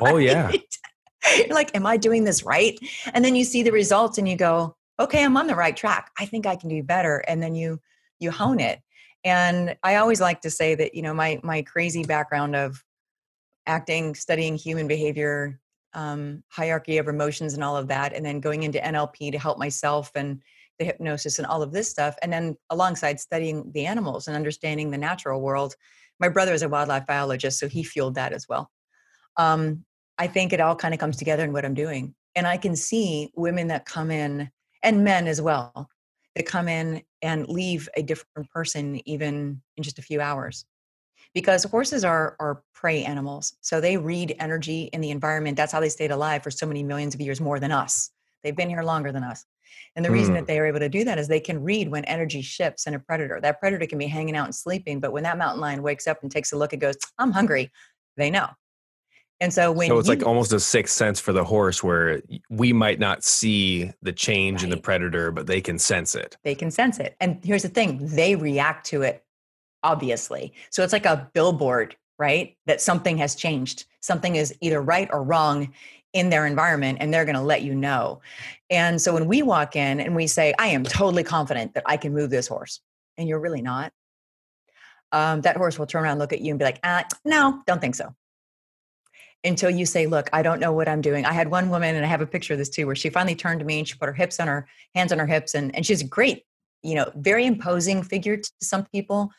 Oh 0.00 0.16
yeah. 0.16 0.50
You're 1.36 1.54
like, 1.54 1.74
am 1.76 1.86
I 1.86 1.96
doing 1.96 2.24
this 2.24 2.44
right? 2.44 2.78
And 3.14 3.24
then 3.24 3.36
you 3.36 3.44
see 3.44 3.62
the 3.62 3.72
results 3.72 4.18
and 4.18 4.28
you 4.28 4.36
go, 4.36 4.76
okay, 5.00 5.24
I'm 5.24 5.36
on 5.36 5.46
the 5.46 5.54
right 5.54 5.76
track. 5.76 6.10
I 6.18 6.26
think 6.26 6.46
I 6.46 6.56
can 6.56 6.68
do 6.68 6.82
better. 6.82 7.18
And 7.28 7.42
then 7.42 7.54
you 7.54 7.80
you 8.18 8.30
hone 8.30 8.60
it. 8.60 8.80
And 9.24 9.76
I 9.82 9.96
always 9.96 10.20
like 10.20 10.40
to 10.42 10.50
say 10.50 10.74
that, 10.74 10.94
you 10.94 11.02
know, 11.02 11.14
my 11.14 11.40
my 11.42 11.62
crazy 11.62 12.04
background 12.04 12.56
of 12.56 12.82
acting, 13.66 14.14
studying 14.14 14.56
human 14.56 14.88
behavior, 14.88 15.60
um, 15.94 16.42
hierarchy 16.48 16.98
of 16.98 17.08
emotions 17.08 17.54
and 17.54 17.62
all 17.62 17.76
of 17.76 17.88
that, 17.88 18.12
and 18.12 18.24
then 18.24 18.40
going 18.40 18.62
into 18.62 18.78
NLP 18.78 19.32
to 19.32 19.38
help 19.38 19.58
myself 19.58 20.10
and 20.14 20.42
the 20.78 20.84
hypnosis 20.84 21.38
and 21.38 21.46
all 21.46 21.62
of 21.62 21.72
this 21.72 21.88
stuff. 21.88 22.16
And 22.22 22.32
then 22.32 22.56
alongside 22.70 23.20
studying 23.20 23.70
the 23.72 23.86
animals 23.86 24.26
and 24.26 24.36
understanding 24.36 24.90
the 24.90 24.98
natural 24.98 25.40
world, 25.40 25.74
my 26.18 26.28
brother 26.28 26.52
is 26.54 26.62
a 26.62 26.68
wildlife 26.68 27.06
biologist, 27.06 27.58
so 27.58 27.68
he 27.68 27.82
fueled 27.82 28.14
that 28.14 28.32
as 28.32 28.48
well. 28.48 28.70
Um, 29.36 29.84
I 30.22 30.28
think 30.28 30.52
it 30.52 30.60
all 30.60 30.76
kind 30.76 30.94
of 30.94 31.00
comes 31.00 31.16
together 31.16 31.42
in 31.42 31.52
what 31.52 31.64
I'm 31.64 31.74
doing. 31.74 32.14
And 32.36 32.46
I 32.46 32.56
can 32.56 32.76
see 32.76 33.32
women 33.34 33.66
that 33.68 33.86
come 33.86 34.12
in 34.12 34.52
and 34.84 35.02
men 35.02 35.26
as 35.26 35.42
well 35.42 35.88
that 36.36 36.46
come 36.46 36.68
in 36.68 37.02
and 37.22 37.48
leave 37.48 37.88
a 37.96 38.04
different 38.04 38.48
person 38.50 39.00
even 39.04 39.60
in 39.76 39.82
just 39.82 39.98
a 39.98 40.02
few 40.02 40.20
hours 40.20 40.64
because 41.34 41.64
horses 41.64 42.04
are 42.04 42.36
are 42.38 42.62
prey 42.72 43.04
animals 43.04 43.54
so 43.60 43.80
they 43.80 43.96
read 43.96 44.34
energy 44.38 44.84
in 44.92 45.00
the 45.00 45.10
environment 45.10 45.56
that's 45.56 45.72
how 45.72 45.80
they 45.80 45.88
stayed 45.88 46.10
alive 46.10 46.42
for 46.42 46.50
so 46.50 46.66
many 46.66 46.82
millions 46.82 47.14
of 47.14 47.20
years 47.20 47.40
more 47.40 47.60
than 47.60 47.70
us 47.70 48.10
they've 48.42 48.56
been 48.56 48.68
here 48.68 48.82
longer 48.82 49.12
than 49.12 49.22
us 49.22 49.44
and 49.94 50.04
the 50.04 50.08
mm. 50.08 50.14
reason 50.14 50.34
that 50.34 50.40
hmm. 50.40 50.46
they 50.46 50.58
are 50.58 50.66
able 50.66 50.80
to 50.80 50.88
do 50.88 51.04
that 51.04 51.18
is 51.18 51.28
they 51.28 51.40
can 51.40 51.62
read 51.62 51.90
when 51.90 52.04
energy 52.06 52.42
shifts 52.42 52.86
in 52.86 52.94
a 52.94 52.98
predator 52.98 53.40
that 53.40 53.60
predator 53.60 53.86
can 53.86 53.98
be 53.98 54.06
hanging 54.06 54.36
out 54.36 54.46
and 54.46 54.54
sleeping 54.54 55.00
but 55.00 55.12
when 55.12 55.22
that 55.22 55.38
mountain 55.38 55.60
lion 55.60 55.82
wakes 55.82 56.06
up 56.06 56.22
and 56.22 56.30
takes 56.30 56.52
a 56.52 56.56
look 56.56 56.72
and 56.72 56.82
goes 56.82 56.96
i'm 57.18 57.30
hungry 57.30 57.70
they 58.16 58.30
know 58.30 58.48
and 59.42 59.52
so 59.52 59.72
when 59.72 59.88
So 59.88 59.98
it's 59.98 60.06
you, 60.06 60.14
like 60.14 60.24
almost 60.24 60.52
a 60.52 60.60
sixth 60.60 60.94
sense 60.94 61.18
for 61.18 61.32
the 61.32 61.42
horse 61.42 61.82
where 61.82 62.22
we 62.48 62.72
might 62.72 63.00
not 63.00 63.24
see 63.24 63.90
the 64.00 64.12
change 64.12 64.60
right. 64.60 64.64
in 64.64 64.70
the 64.70 64.76
predator, 64.76 65.32
but 65.32 65.48
they 65.48 65.60
can 65.60 65.80
sense 65.80 66.14
it. 66.14 66.36
They 66.44 66.54
can 66.54 66.70
sense 66.70 67.00
it. 67.00 67.16
And 67.20 67.44
here's 67.44 67.62
the 67.62 67.68
thing, 67.68 68.06
they 68.06 68.36
react 68.36 68.86
to 68.86 69.02
it 69.02 69.24
obviously. 69.82 70.52
So 70.70 70.84
it's 70.84 70.92
like 70.92 71.06
a 71.06 71.28
billboard, 71.34 71.96
right? 72.20 72.56
That 72.66 72.80
something 72.80 73.18
has 73.18 73.34
changed. 73.34 73.86
Something 74.00 74.36
is 74.36 74.54
either 74.60 74.80
right 74.80 75.08
or 75.12 75.24
wrong 75.24 75.72
in 76.12 76.30
their 76.30 76.46
environment 76.46 76.98
and 77.00 77.12
they're 77.12 77.24
going 77.24 77.34
to 77.34 77.42
let 77.42 77.62
you 77.62 77.74
know. 77.74 78.20
And 78.70 79.00
so 79.02 79.12
when 79.12 79.26
we 79.26 79.42
walk 79.42 79.74
in 79.74 79.98
and 79.98 80.14
we 80.14 80.28
say, 80.28 80.54
I 80.56 80.68
am 80.68 80.84
totally 80.84 81.24
confident 81.24 81.74
that 81.74 81.82
I 81.84 81.96
can 81.96 82.14
move 82.14 82.30
this 82.30 82.46
horse, 82.46 82.80
and 83.18 83.28
you're 83.28 83.40
really 83.40 83.60
not, 83.60 83.92
um, 85.10 85.40
that 85.40 85.56
horse 85.56 85.80
will 85.80 85.86
turn 85.86 86.04
around, 86.04 86.20
look 86.20 86.32
at 86.32 86.40
you, 86.40 86.52
and 86.52 86.60
be 86.60 86.64
like, 86.64 86.78
ah, 86.84 87.02
no, 87.24 87.60
don't 87.66 87.80
think 87.80 87.96
so 87.96 88.14
until 89.44 89.70
you 89.70 89.86
say, 89.86 90.06
Look, 90.06 90.28
I 90.32 90.42
don't 90.42 90.60
know 90.60 90.72
what 90.72 90.88
I'm 90.88 91.00
doing. 91.00 91.24
I 91.24 91.32
had 91.32 91.50
one 91.50 91.70
woman, 91.70 91.94
and 91.94 92.04
I 92.04 92.08
have 92.08 92.20
a 92.20 92.26
picture 92.26 92.54
of 92.54 92.58
this 92.58 92.68
too, 92.68 92.86
where 92.86 92.96
she 92.96 93.10
finally 93.10 93.34
turned 93.34 93.60
to 93.60 93.66
me 93.66 93.78
and 93.78 93.88
she 93.88 93.96
put 93.96 94.08
her 94.08 94.14
hips 94.14 94.40
on 94.40 94.48
her 94.48 94.66
hands 94.94 95.12
on 95.12 95.18
her 95.18 95.26
hips, 95.26 95.54
and, 95.54 95.74
and 95.74 95.84
she's 95.84 96.02
a 96.02 96.06
great, 96.06 96.44
you 96.82 96.94
know, 96.94 97.10
very 97.16 97.46
imposing 97.46 98.02
figure 98.02 98.36
to 98.36 98.50
some 98.60 98.84
people, 98.86 99.30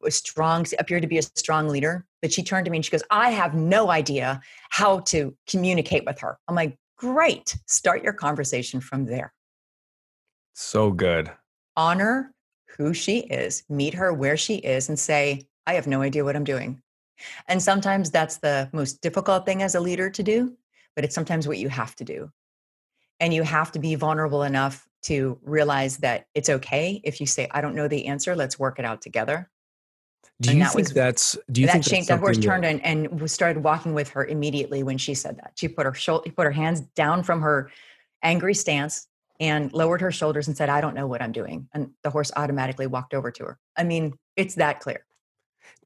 was 0.00 0.16
strong, 0.16 0.66
appeared 0.78 1.02
to 1.02 1.08
be 1.08 1.18
a 1.18 1.22
strong 1.22 1.68
leader. 1.68 2.04
But 2.22 2.32
she 2.32 2.42
turned 2.42 2.64
to 2.66 2.70
me 2.70 2.78
and 2.78 2.84
she 2.84 2.90
goes, 2.90 3.02
I 3.10 3.30
have 3.30 3.54
no 3.54 3.90
idea 3.90 4.40
how 4.70 5.00
to 5.00 5.34
communicate 5.48 6.04
with 6.04 6.18
her. 6.20 6.38
I'm 6.48 6.54
like, 6.54 6.76
Great. 6.98 7.58
Start 7.66 8.02
your 8.02 8.14
conversation 8.14 8.80
from 8.80 9.04
there. 9.04 9.34
So 10.54 10.90
good. 10.90 11.30
Honor 11.76 12.32
who 12.78 12.94
she 12.94 13.20
is, 13.20 13.64
meet 13.68 13.94
her 13.94 14.12
where 14.12 14.36
she 14.36 14.56
is, 14.56 14.88
and 14.88 14.98
say, 14.98 15.46
I 15.66 15.74
have 15.74 15.86
no 15.86 16.00
idea 16.00 16.24
what 16.24 16.36
I'm 16.36 16.44
doing. 16.44 16.80
And 17.48 17.62
sometimes 17.62 18.10
that's 18.10 18.38
the 18.38 18.68
most 18.72 19.00
difficult 19.00 19.46
thing 19.46 19.62
as 19.62 19.74
a 19.74 19.80
leader 19.80 20.10
to 20.10 20.22
do, 20.22 20.56
but 20.94 21.04
it's 21.04 21.14
sometimes 21.14 21.48
what 21.48 21.58
you 21.58 21.68
have 21.68 21.94
to 21.96 22.04
do. 22.04 22.30
And 23.20 23.32
you 23.32 23.42
have 23.42 23.72
to 23.72 23.78
be 23.78 23.94
vulnerable 23.94 24.42
enough 24.42 24.86
to 25.04 25.38
realize 25.42 25.98
that 25.98 26.26
it's 26.34 26.48
okay 26.48 27.00
if 27.04 27.20
you 27.20 27.26
say, 27.26 27.48
I 27.50 27.60
don't 27.60 27.74
know 27.74 27.88
the 27.88 28.06
answer, 28.06 28.34
let's 28.36 28.58
work 28.58 28.78
it 28.78 28.84
out 28.84 29.00
together. 29.00 29.48
Do 30.40 30.52
you 30.52 30.58
that 30.64 30.72
think 30.72 30.88
was, 30.88 30.92
that's 30.92 31.38
do 31.50 31.62
you 31.62 31.66
that 31.66 31.72
think 31.74 31.84
changed, 31.86 32.08
that 32.08 32.18
horse 32.18 32.36
turned 32.36 32.64
and, 32.64 32.84
and 32.84 33.30
started 33.30 33.62
walking 33.62 33.94
with 33.94 34.10
her 34.10 34.26
immediately 34.26 34.82
when 34.82 34.98
she 34.98 35.14
said 35.14 35.36
that. 35.36 35.52
She 35.54 35.68
put 35.68 35.86
her 35.86 35.94
shoulder 35.94 36.30
put 36.30 36.44
her 36.44 36.50
hands 36.50 36.80
down 36.94 37.22
from 37.22 37.40
her 37.40 37.70
angry 38.22 38.52
stance 38.52 39.08
and 39.40 39.72
lowered 39.72 40.00
her 40.02 40.12
shoulders 40.12 40.48
and 40.48 40.56
said, 40.56 40.68
I 40.68 40.80
don't 40.80 40.94
know 40.94 41.06
what 41.06 41.22
I'm 41.22 41.32
doing. 41.32 41.68
And 41.72 41.90
the 42.02 42.10
horse 42.10 42.32
automatically 42.36 42.86
walked 42.86 43.14
over 43.14 43.30
to 43.30 43.44
her. 43.44 43.58
I 43.76 43.84
mean, 43.84 44.18
it's 44.36 44.56
that 44.56 44.80
clear. 44.80 45.05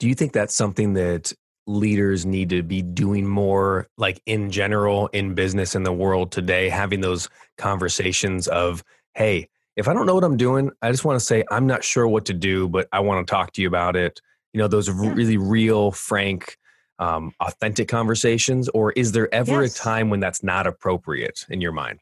Do 0.01 0.09
you 0.09 0.15
think 0.15 0.33
that's 0.33 0.57
something 0.57 0.95
that 0.95 1.33
leaders 1.67 2.27
need 2.27 2.49
to 2.49 2.63
be 2.63 2.83
doing 2.83 3.29
more, 3.29 3.87
like 3.97 4.21
in 4.27 4.51
general, 4.51 5.09
in 5.09 5.35
business 5.35 5.75
in 5.75 5.83
the 5.83 5.93
world 5.93 6.33
today, 6.33 6.69
having 6.69 7.01
those 7.01 7.29
conversations 7.59 8.49
of, 8.49 8.83
hey, 9.15 9.49
if 9.77 9.87
I 9.87 9.93
don't 9.93 10.07
know 10.07 10.15
what 10.15 10.25
I'm 10.25 10.39
doing, 10.39 10.71
I 10.83 10.91
just 10.91 11.05
want 11.05 11.21
to 11.21 11.25
say, 11.25 11.45
I'm 11.51 11.67
not 11.67 11.85
sure 11.85 12.09
what 12.09 12.25
to 12.25 12.35
do, 12.35 12.69
but 12.69 12.89
I 12.93 13.01
want 13.01 13.25
to 13.25 13.31
talk 13.31 13.53
to 13.53 13.63
you 13.63 13.69
about 13.69 13.95
it. 13.95 14.21
You 14.53 14.59
know, 14.59 14.69
those 14.69 14.89
yeah. 14.89 14.95
really 14.97 15.37
real, 15.37 15.93
frank, 15.93 16.57
um, 16.99 17.33
authentic 17.41 17.89
conversations? 17.89 18.69
Or 18.71 18.93
is 18.93 19.13
there 19.13 19.33
ever 19.35 19.63
yes. 19.63 19.77
a 19.77 19.79
time 19.79 20.11
when 20.11 20.21
that's 20.21 20.43
not 20.43 20.67
appropriate 20.67 21.47
in 21.51 21.61
your 21.61 21.73
mind? 21.73 22.01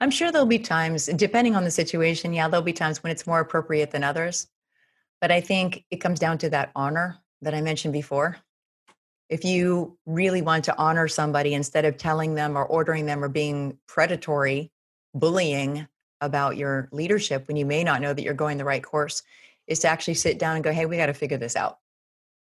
I'm 0.00 0.10
sure 0.10 0.30
there'll 0.30 0.46
be 0.46 0.58
times, 0.58 1.06
depending 1.06 1.56
on 1.56 1.64
the 1.64 1.70
situation. 1.70 2.32
Yeah, 2.32 2.48
there'll 2.48 2.62
be 2.62 2.72
times 2.72 3.02
when 3.02 3.10
it's 3.10 3.26
more 3.26 3.40
appropriate 3.40 3.90
than 3.90 4.04
others. 4.04 4.46
But 5.20 5.30
I 5.30 5.40
think 5.40 5.84
it 5.90 5.96
comes 5.96 6.18
down 6.18 6.38
to 6.38 6.50
that 6.50 6.70
honor 6.74 7.18
that 7.42 7.54
I 7.54 7.60
mentioned 7.60 7.92
before. 7.92 8.36
If 9.28 9.44
you 9.44 9.96
really 10.06 10.42
want 10.42 10.64
to 10.64 10.76
honor 10.76 11.08
somebody 11.08 11.54
instead 11.54 11.84
of 11.84 11.96
telling 11.96 12.34
them 12.34 12.56
or 12.56 12.64
ordering 12.64 13.06
them 13.06 13.24
or 13.24 13.28
being 13.28 13.78
predatory, 13.86 14.70
bullying 15.14 15.86
about 16.20 16.56
your 16.56 16.88
leadership 16.92 17.48
when 17.48 17.56
you 17.56 17.66
may 17.66 17.84
not 17.84 18.00
know 18.00 18.12
that 18.12 18.22
you're 18.22 18.34
going 18.34 18.58
the 18.58 18.64
right 18.64 18.82
course, 18.82 19.22
is 19.66 19.78
to 19.80 19.88
actually 19.88 20.14
sit 20.14 20.38
down 20.38 20.56
and 20.56 20.64
go, 20.64 20.72
hey, 20.72 20.86
we 20.86 20.96
got 20.96 21.06
to 21.06 21.14
figure 21.14 21.38
this 21.38 21.56
out. 21.56 21.78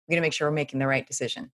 We 0.08 0.14
got 0.14 0.16
to 0.16 0.22
make 0.22 0.32
sure 0.32 0.48
we're 0.48 0.54
making 0.54 0.80
the 0.80 0.86
right 0.86 1.06
decision. 1.06 1.50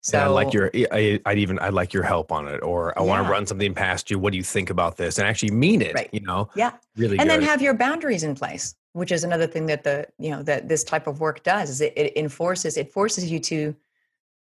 So 0.00 0.18
I 0.18 0.26
like 0.26 0.52
your, 0.52 0.70
eh, 0.74 1.18
I, 1.24 1.30
would 1.30 1.38
even, 1.38 1.58
I'd 1.60 1.74
like 1.74 1.92
your 1.92 2.02
help 2.02 2.32
on 2.32 2.48
it, 2.48 2.58
or 2.58 2.96
I 2.98 3.02
yeah. 3.02 3.08
want 3.08 3.24
to 3.24 3.30
run 3.30 3.46
something 3.46 3.72
past 3.72 4.10
you. 4.10 4.18
What 4.18 4.32
do 4.32 4.36
you 4.36 4.42
think 4.42 4.70
about 4.70 4.96
this? 4.96 5.18
And 5.18 5.28
actually 5.28 5.52
mean 5.52 5.80
it, 5.80 5.94
right. 5.94 6.10
you 6.12 6.20
know? 6.20 6.50
Yeah. 6.56 6.72
Really 6.96 7.18
And 7.18 7.28
good. 7.28 7.40
then 7.40 7.42
have 7.42 7.62
your 7.62 7.74
boundaries 7.74 8.24
in 8.24 8.34
place 8.34 8.74
which 8.92 9.12
is 9.12 9.24
another 9.24 9.46
thing 9.46 9.66
that 9.66 9.84
the 9.84 10.06
you 10.18 10.30
know 10.30 10.42
that 10.42 10.68
this 10.68 10.84
type 10.84 11.06
of 11.06 11.20
work 11.20 11.42
does 11.42 11.70
is 11.70 11.80
it, 11.80 11.92
it 11.96 12.16
enforces 12.16 12.76
it 12.76 12.92
forces 12.92 13.30
you 13.30 13.38
to 13.38 13.74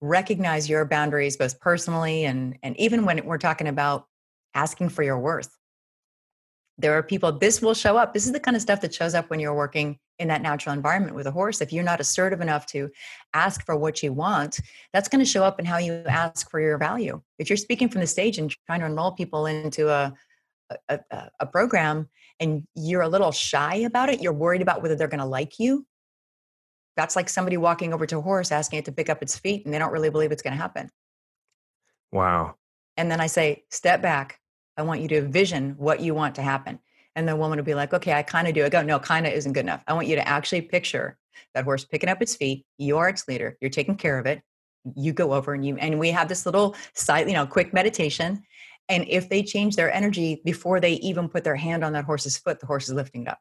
recognize 0.01 0.69
your 0.69 0.85
boundaries 0.85 1.37
both 1.37 1.59
personally 1.59 2.25
and 2.25 2.57
and 2.63 2.79
even 2.79 3.05
when 3.05 3.23
we're 3.25 3.37
talking 3.37 3.67
about 3.67 4.07
asking 4.55 4.89
for 4.89 5.03
your 5.03 5.19
worth. 5.19 5.55
There 6.77 6.93
are 6.93 7.03
people 7.03 7.31
this 7.33 7.61
will 7.61 7.73
show 7.73 7.97
up 7.97 8.13
this 8.13 8.25
is 8.25 8.31
the 8.31 8.39
kind 8.39 8.55
of 8.55 8.61
stuff 8.61 8.81
that 8.81 8.93
shows 8.93 9.13
up 9.13 9.29
when 9.29 9.39
you're 9.39 9.53
working 9.53 9.99
in 10.17 10.29
that 10.29 10.41
natural 10.41 10.73
environment 10.73 11.15
with 11.15 11.27
a 11.27 11.31
horse. 11.31 11.61
If 11.61 11.71
you're 11.71 11.83
not 11.83 11.99
assertive 11.99 12.41
enough 12.41 12.65
to 12.67 12.89
ask 13.33 13.65
for 13.65 13.75
what 13.75 14.01
you 14.01 14.13
want 14.13 14.59
that's 14.93 15.09
going 15.09 15.23
to 15.23 15.29
show 15.29 15.43
up 15.43 15.59
in 15.59 15.65
how 15.65 15.77
you 15.77 16.03
ask 16.07 16.49
for 16.49 16.59
your 16.59 16.77
value. 16.77 17.21
If 17.37 17.49
you're 17.49 17.57
speaking 17.57 17.89
from 17.89 18.01
the 18.01 18.07
stage 18.07 18.37
and 18.37 18.49
trying 18.65 18.79
to 18.79 18.85
enroll 18.85 19.11
people 19.11 19.45
into 19.45 19.89
a 19.89 20.13
a, 20.87 20.99
a, 21.11 21.29
a 21.41 21.45
program 21.45 22.09
and 22.39 22.63
you're 22.75 23.01
a 23.01 23.09
little 23.09 23.31
shy 23.31 23.75
about 23.75 24.09
it, 24.09 24.21
you're 24.21 24.33
worried 24.33 24.61
about 24.61 24.81
whether 24.81 24.95
they're 24.95 25.07
going 25.07 25.19
to 25.19 25.25
like 25.25 25.59
you. 25.59 25.85
That's 26.95 27.15
like 27.15 27.29
somebody 27.29 27.57
walking 27.57 27.93
over 27.93 28.05
to 28.05 28.17
a 28.17 28.21
horse 28.21 28.51
asking 28.51 28.79
it 28.79 28.85
to 28.85 28.91
pick 28.91 29.09
up 29.09 29.21
its 29.21 29.37
feet 29.37 29.65
and 29.65 29.73
they 29.73 29.79
don't 29.79 29.91
really 29.91 30.09
believe 30.09 30.31
it's 30.31 30.41
going 30.41 30.55
to 30.55 30.61
happen. 30.61 30.89
Wow. 32.11 32.55
And 32.97 33.09
then 33.09 33.21
I 33.21 33.27
say, 33.27 33.63
step 33.69 34.01
back. 34.01 34.39
I 34.75 34.81
want 34.81 35.01
you 35.01 35.07
to 35.09 35.17
envision 35.17 35.75
what 35.77 36.01
you 36.01 36.13
want 36.13 36.35
to 36.35 36.41
happen. 36.41 36.79
And 37.15 37.27
the 37.27 37.35
woman 37.35 37.57
would 37.57 37.65
be 37.65 37.73
like, 37.73 37.93
okay, 37.93 38.13
I 38.13 38.23
kind 38.23 38.47
of 38.47 38.53
do. 38.53 38.65
I 38.65 38.69
go, 38.69 38.81
no, 38.81 38.99
kind 38.99 39.25
of 39.25 39.33
isn't 39.33 39.53
good 39.53 39.65
enough. 39.65 39.83
I 39.87 39.93
want 39.93 40.07
you 40.07 40.15
to 40.15 40.27
actually 40.27 40.61
picture 40.61 41.17
that 41.53 41.63
horse 41.63 41.85
picking 41.85 42.09
up 42.09 42.21
its 42.21 42.35
feet. 42.35 42.65
You 42.77 42.97
are 42.97 43.09
its 43.09 43.27
leader. 43.27 43.57
You're 43.61 43.69
taking 43.69 43.95
care 43.95 44.19
of 44.19 44.25
it. 44.25 44.41
You 44.95 45.13
go 45.13 45.33
over 45.33 45.53
and 45.53 45.65
you, 45.65 45.77
and 45.77 45.99
we 45.99 46.11
have 46.11 46.29
this 46.29 46.45
little 46.45 46.75
side, 46.93 47.27
you 47.27 47.33
know, 47.33 47.45
quick 47.45 47.73
meditation. 47.73 48.43
And 48.89 49.05
if 49.07 49.29
they 49.29 49.43
change 49.43 49.75
their 49.75 49.93
energy 49.93 50.41
before 50.43 50.79
they 50.79 50.93
even 50.93 51.29
put 51.29 51.43
their 51.43 51.55
hand 51.55 51.83
on 51.83 51.93
that 51.93 52.05
horse's 52.05 52.37
foot, 52.37 52.59
the 52.59 52.65
horse 52.65 52.89
is 52.89 52.95
lifting 52.95 53.27
up. 53.27 53.39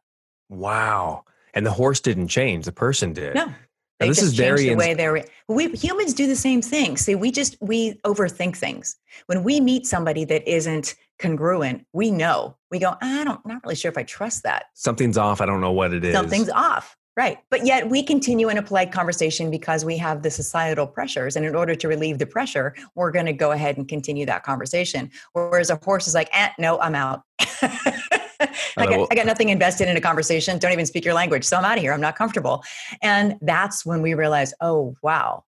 Wow. 0.48 1.24
And 1.54 1.64
the 1.66 1.72
horse 1.72 2.00
didn't 2.00 2.28
change, 2.28 2.66
the 2.66 2.72
person 2.72 3.12
did. 3.12 3.34
No. 3.34 3.52
They 3.98 4.08
this 4.08 4.22
is 4.22 4.34
very 4.34 4.68
the 4.68 4.76
way 4.76 4.94
they're 4.94 5.24
we 5.48 5.68
humans 5.70 6.14
do 6.14 6.28
the 6.28 6.36
same 6.36 6.62
thing. 6.62 6.96
See, 6.96 7.16
we 7.16 7.32
just 7.32 7.56
we 7.60 7.94
overthink 8.06 8.56
things. 8.56 8.96
When 9.26 9.42
we 9.42 9.60
meet 9.60 9.86
somebody 9.86 10.24
that 10.26 10.48
isn't 10.48 10.94
congruent, 11.18 11.84
we 11.92 12.12
know. 12.12 12.56
We 12.70 12.78
go, 12.78 12.94
I 13.02 13.24
don't 13.24 13.44
not 13.44 13.62
really 13.64 13.74
sure 13.74 13.90
if 13.90 13.98
I 13.98 14.04
trust 14.04 14.44
that. 14.44 14.66
Something's 14.74 15.18
off. 15.18 15.40
I 15.40 15.46
don't 15.46 15.60
know 15.60 15.72
what 15.72 15.92
it 15.92 16.04
is. 16.04 16.14
Something's 16.14 16.50
off. 16.50 16.96
Right. 17.18 17.38
But 17.50 17.66
yet 17.66 17.90
we 17.90 18.04
continue 18.04 18.48
in 18.48 18.58
a 18.58 18.62
polite 18.62 18.92
conversation 18.92 19.50
because 19.50 19.84
we 19.84 19.98
have 19.98 20.22
the 20.22 20.30
societal 20.30 20.86
pressures. 20.86 21.34
And 21.34 21.44
in 21.44 21.56
order 21.56 21.74
to 21.74 21.88
relieve 21.88 22.18
the 22.18 22.26
pressure, 22.26 22.76
we're 22.94 23.10
going 23.10 23.26
to 23.26 23.32
go 23.32 23.50
ahead 23.50 23.76
and 23.76 23.88
continue 23.88 24.24
that 24.26 24.44
conversation. 24.44 25.10
Whereas 25.32 25.68
a 25.68 25.80
horse 25.82 26.06
is 26.06 26.14
like, 26.14 26.28
eh, 26.32 26.50
no, 26.60 26.78
I'm 26.78 26.94
out. 26.94 27.22
I, 27.40 28.48
got, 28.76 29.08
I 29.10 29.16
got 29.16 29.26
nothing 29.26 29.48
invested 29.48 29.88
in 29.88 29.96
a 29.96 30.00
conversation. 30.00 30.58
Don't 30.58 30.70
even 30.70 30.86
speak 30.86 31.04
your 31.04 31.12
language. 31.12 31.42
So 31.42 31.56
I'm 31.56 31.64
out 31.64 31.76
of 31.76 31.82
here. 31.82 31.92
I'm 31.92 32.00
not 32.00 32.14
comfortable. 32.14 32.62
And 33.02 33.34
that's 33.42 33.84
when 33.84 34.00
we 34.00 34.14
realize, 34.14 34.54
oh, 34.60 34.94
wow. 35.02 35.42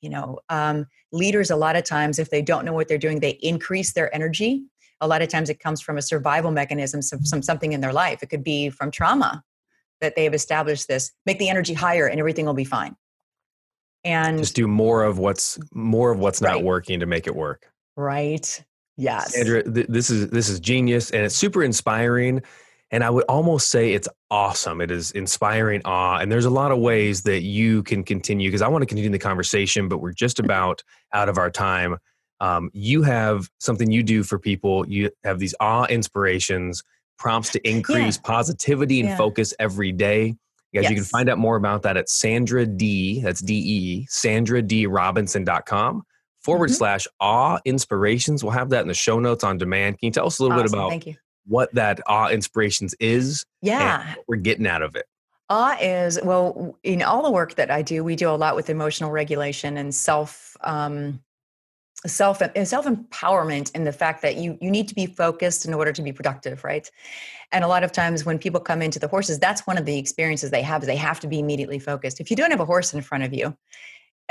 You 0.00 0.08
know, 0.08 0.38
um, 0.48 0.86
leaders, 1.12 1.50
a 1.50 1.56
lot 1.56 1.76
of 1.76 1.84
times, 1.84 2.18
if 2.18 2.30
they 2.30 2.40
don't 2.40 2.64
know 2.64 2.72
what 2.72 2.88
they're 2.88 2.96
doing, 2.96 3.20
they 3.20 3.38
increase 3.42 3.92
their 3.92 4.12
energy. 4.14 4.64
A 5.02 5.06
lot 5.06 5.20
of 5.20 5.28
times 5.28 5.50
it 5.50 5.60
comes 5.60 5.82
from 5.82 5.98
a 5.98 6.02
survival 6.02 6.50
mechanism, 6.50 7.02
some, 7.02 7.26
some 7.26 7.42
something 7.42 7.74
in 7.74 7.82
their 7.82 7.92
life. 7.92 8.22
It 8.22 8.30
could 8.30 8.42
be 8.42 8.70
from 8.70 8.90
trauma 8.90 9.44
that 10.00 10.16
they 10.16 10.24
have 10.24 10.34
established 10.34 10.88
this. 10.88 11.12
Make 11.26 11.38
the 11.38 11.48
energy 11.48 11.74
higher 11.74 12.06
and 12.06 12.18
everything 12.18 12.46
will 12.46 12.54
be 12.54 12.64
fine. 12.64 12.96
And 14.04 14.38
just 14.38 14.56
do 14.56 14.66
more 14.66 15.04
of 15.04 15.18
what's 15.18 15.58
more 15.74 16.10
of 16.10 16.18
what's 16.18 16.40
not 16.40 16.62
working 16.62 17.00
to 17.00 17.06
make 17.06 17.26
it 17.26 17.36
work. 17.36 17.70
Right. 17.96 18.64
Yes. 18.96 19.34
Sandra, 19.34 19.62
th- 19.62 19.86
this 19.88 20.10
is 20.10 20.28
this 20.30 20.48
is 20.48 20.58
genius 20.60 21.10
and 21.10 21.24
it's 21.24 21.34
super 21.34 21.62
inspiring. 21.62 22.42
And 22.90 23.04
I 23.04 23.10
would 23.10 23.24
almost 23.28 23.70
say 23.70 23.92
it's 23.92 24.08
awesome. 24.30 24.80
It 24.80 24.90
is 24.90 25.12
inspiring 25.12 25.80
awe. 25.84 26.18
And 26.18 26.30
there's 26.30 26.44
a 26.44 26.50
lot 26.50 26.72
of 26.72 26.78
ways 26.78 27.22
that 27.22 27.42
you 27.42 27.82
can 27.84 28.02
continue 28.02 28.48
because 28.48 28.62
I 28.62 28.68
want 28.68 28.82
to 28.82 28.86
continue 28.86 29.10
the 29.10 29.18
conversation, 29.18 29.88
but 29.88 29.98
we're 29.98 30.12
just 30.12 30.40
about 30.40 30.82
out 31.12 31.28
of 31.28 31.38
our 31.38 31.50
time. 31.50 31.98
Um, 32.40 32.70
you 32.72 33.02
have 33.02 33.48
something 33.58 33.90
you 33.90 34.02
do 34.02 34.22
for 34.22 34.38
people. 34.38 34.88
You 34.88 35.10
have 35.24 35.38
these 35.38 35.54
awe 35.60 35.86
inspirations, 35.86 36.82
prompts 37.20 37.50
to 37.50 37.68
increase 37.68 38.16
yeah. 38.16 38.22
positivity 38.24 38.98
and 38.98 39.10
yeah. 39.10 39.16
focus 39.16 39.54
every 39.60 39.92
day. 39.92 40.34
Guys, 40.74 40.84
yes. 40.84 40.90
you 40.90 40.96
can 40.96 41.04
find 41.04 41.28
out 41.28 41.38
more 41.38 41.56
about 41.56 41.82
that 41.82 41.96
at 41.96 42.08
Sandra 42.08 42.66
Dee, 42.66 43.20
that's 43.22 43.40
D 43.40 43.54
E, 43.54 44.06
Sandra 44.08 44.62
Dee 44.62 44.86
Robinson.com 44.86 46.02
forward 46.40 46.70
mm-hmm. 46.70 46.74
slash 46.74 47.06
awe 47.20 47.58
inspirations. 47.64 48.42
We'll 48.42 48.52
have 48.52 48.70
that 48.70 48.82
in 48.82 48.88
the 48.88 48.94
show 48.94 49.20
notes 49.20 49.44
on 49.44 49.58
demand. 49.58 49.98
Can 49.98 50.06
you 50.06 50.12
tell 50.12 50.26
us 50.26 50.38
a 50.38 50.42
little 50.42 50.58
awesome. 50.58 50.70
bit 50.70 50.72
about 50.72 50.90
Thank 50.90 51.06
you. 51.06 51.16
what 51.46 51.74
that 51.74 52.00
awe 52.06 52.28
inspirations 52.28 52.94
is? 52.98 53.44
Yeah. 53.62 54.14
we're 54.26 54.36
getting 54.36 54.66
out 54.66 54.82
of 54.82 54.96
it. 54.96 55.06
Awe 55.50 55.76
is, 55.80 56.18
well, 56.22 56.78
in 56.84 57.02
all 57.02 57.24
the 57.24 57.30
work 57.30 57.56
that 57.56 57.72
I 57.72 57.82
do, 57.82 58.04
we 58.04 58.14
do 58.14 58.30
a 58.30 58.38
lot 58.38 58.54
with 58.54 58.70
emotional 58.70 59.10
regulation 59.10 59.76
and 59.76 59.92
self. 59.92 60.56
Um, 60.60 61.20
self 62.06 62.40
self 62.64 62.86
empowerment 62.86 63.70
and 63.74 63.86
the 63.86 63.92
fact 63.92 64.22
that 64.22 64.36
you 64.36 64.56
you 64.60 64.70
need 64.70 64.88
to 64.88 64.94
be 64.94 65.06
focused 65.06 65.66
in 65.66 65.74
order 65.74 65.92
to 65.92 66.02
be 66.02 66.12
productive 66.12 66.64
right 66.64 66.90
and 67.52 67.62
a 67.62 67.68
lot 67.68 67.84
of 67.84 67.92
times 67.92 68.24
when 68.24 68.38
people 68.38 68.60
come 68.60 68.80
into 68.80 68.98
the 68.98 69.08
horses 69.08 69.38
that's 69.38 69.66
one 69.66 69.76
of 69.76 69.84
the 69.84 69.98
experiences 69.98 70.50
they 70.50 70.62
have 70.62 70.82
is 70.82 70.86
they 70.86 70.96
have 70.96 71.20
to 71.20 71.26
be 71.26 71.38
immediately 71.38 71.78
focused 71.78 72.18
if 72.18 72.30
you 72.30 72.36
don't 72.36 72.50
have 72.50 72.60
a 72.60 72.64
horse 72.64 72.94
in 72.94 73.02
front 73.02 73.22
of 73.22 73.34
you 73.34 73.54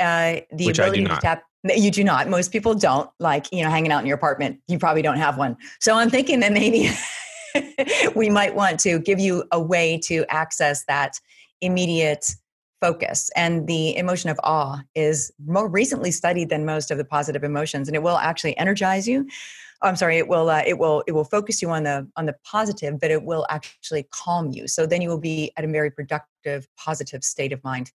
uh, 0.00 0.40
the 0.52 0.66
Which 0.66 0.78
ability 0.78 1.04
to 1.04 1.16
tap 1.20 1.42
you 1.64 1.90
do 1.90 2.02
not. 2.04 2.28
Most 2.28 2.52
people 2.52 2.74
don't. 2.74 3.10
Like, 3.18 3.52
you 3.52 3.62
know, 3.62 3.70
hanging 3.70 3.92
out 3.92 4.00
in 4.00 4.06
your 4.06 4.16
apartment, 4.16 4.60
you 4.66 4.78
probably 4.78 5.02
don't 5.02 5.18
have 5.18 5.36
one. 5.36 5.56
So 5.78 5.94
I'm 5.94 6.10
thinking 6.10 6.40
that 6.40 6.52
maybe 6.52 6.90
we 8.14 8.30
might 8.30 8.54
want 8.54 8.80
to 8.80 8.98
give 8.98 9.20
you 9.20 9.44
a 9.52 9.60
way 9.60 9.98
to 10.04 10.24
access 10.30 10.84
that 10.86 11.14
immediate 11.60 12.34
focus. 12.80 13.30
And 13.36 13.66
the 13.66 13.96
emotion 13.96 14.30
of 14.30 14.40
awe 14.42 14.82
is 14.94 15.32
more 15.46 15.68
recently 15.68 16.10
studied 16.10 16.48
than 16.48 16.64
most 16.64 16.90
of 16.90 16.98
the 16.98 17.04
positive 17.04 17.44
emotions, 17.44 17.88
and 17.88 17.94
it 17.94 18.02
will 18.02 18.16
actually 18.16 18.56
energize 18.56 19.06
you. 19.06 19.28
Oh, 19.82 19.88
I'm 19.88 19.96
sorry, 19.96 20.18
it 20.18 20.28
will 20.28 20.50
uh, 20.50 20.62
it 20.66 20.78
will 20.78 21.02
it 21.06 21.12
will 21.12 21.24
focus 21.24 21.62
you 21.62 21.70
on 21.70 21.84
the 21.84 22.08
on 22.16 22.26
the 22.26 22.34
positive, 22.44 23.00
but 23.00 23.10
it 23.10 23.22
will 23.22 23.46
actually 23.50 24.06
calm 24.10 24.50
you. 24.50 24.68
So 24.68 24.86
then 24.86 25.02
you 25.02 25.08
will 25.08 25.20
be 25.20 25.52
at 25.56 25.64
a 25.64 25.68
very 25.68 25.90
productive, 25.90 26.66
positive 26.76 27.24
state 27.24 27.52
of 27.52 27.62
mind. 27.64 27.92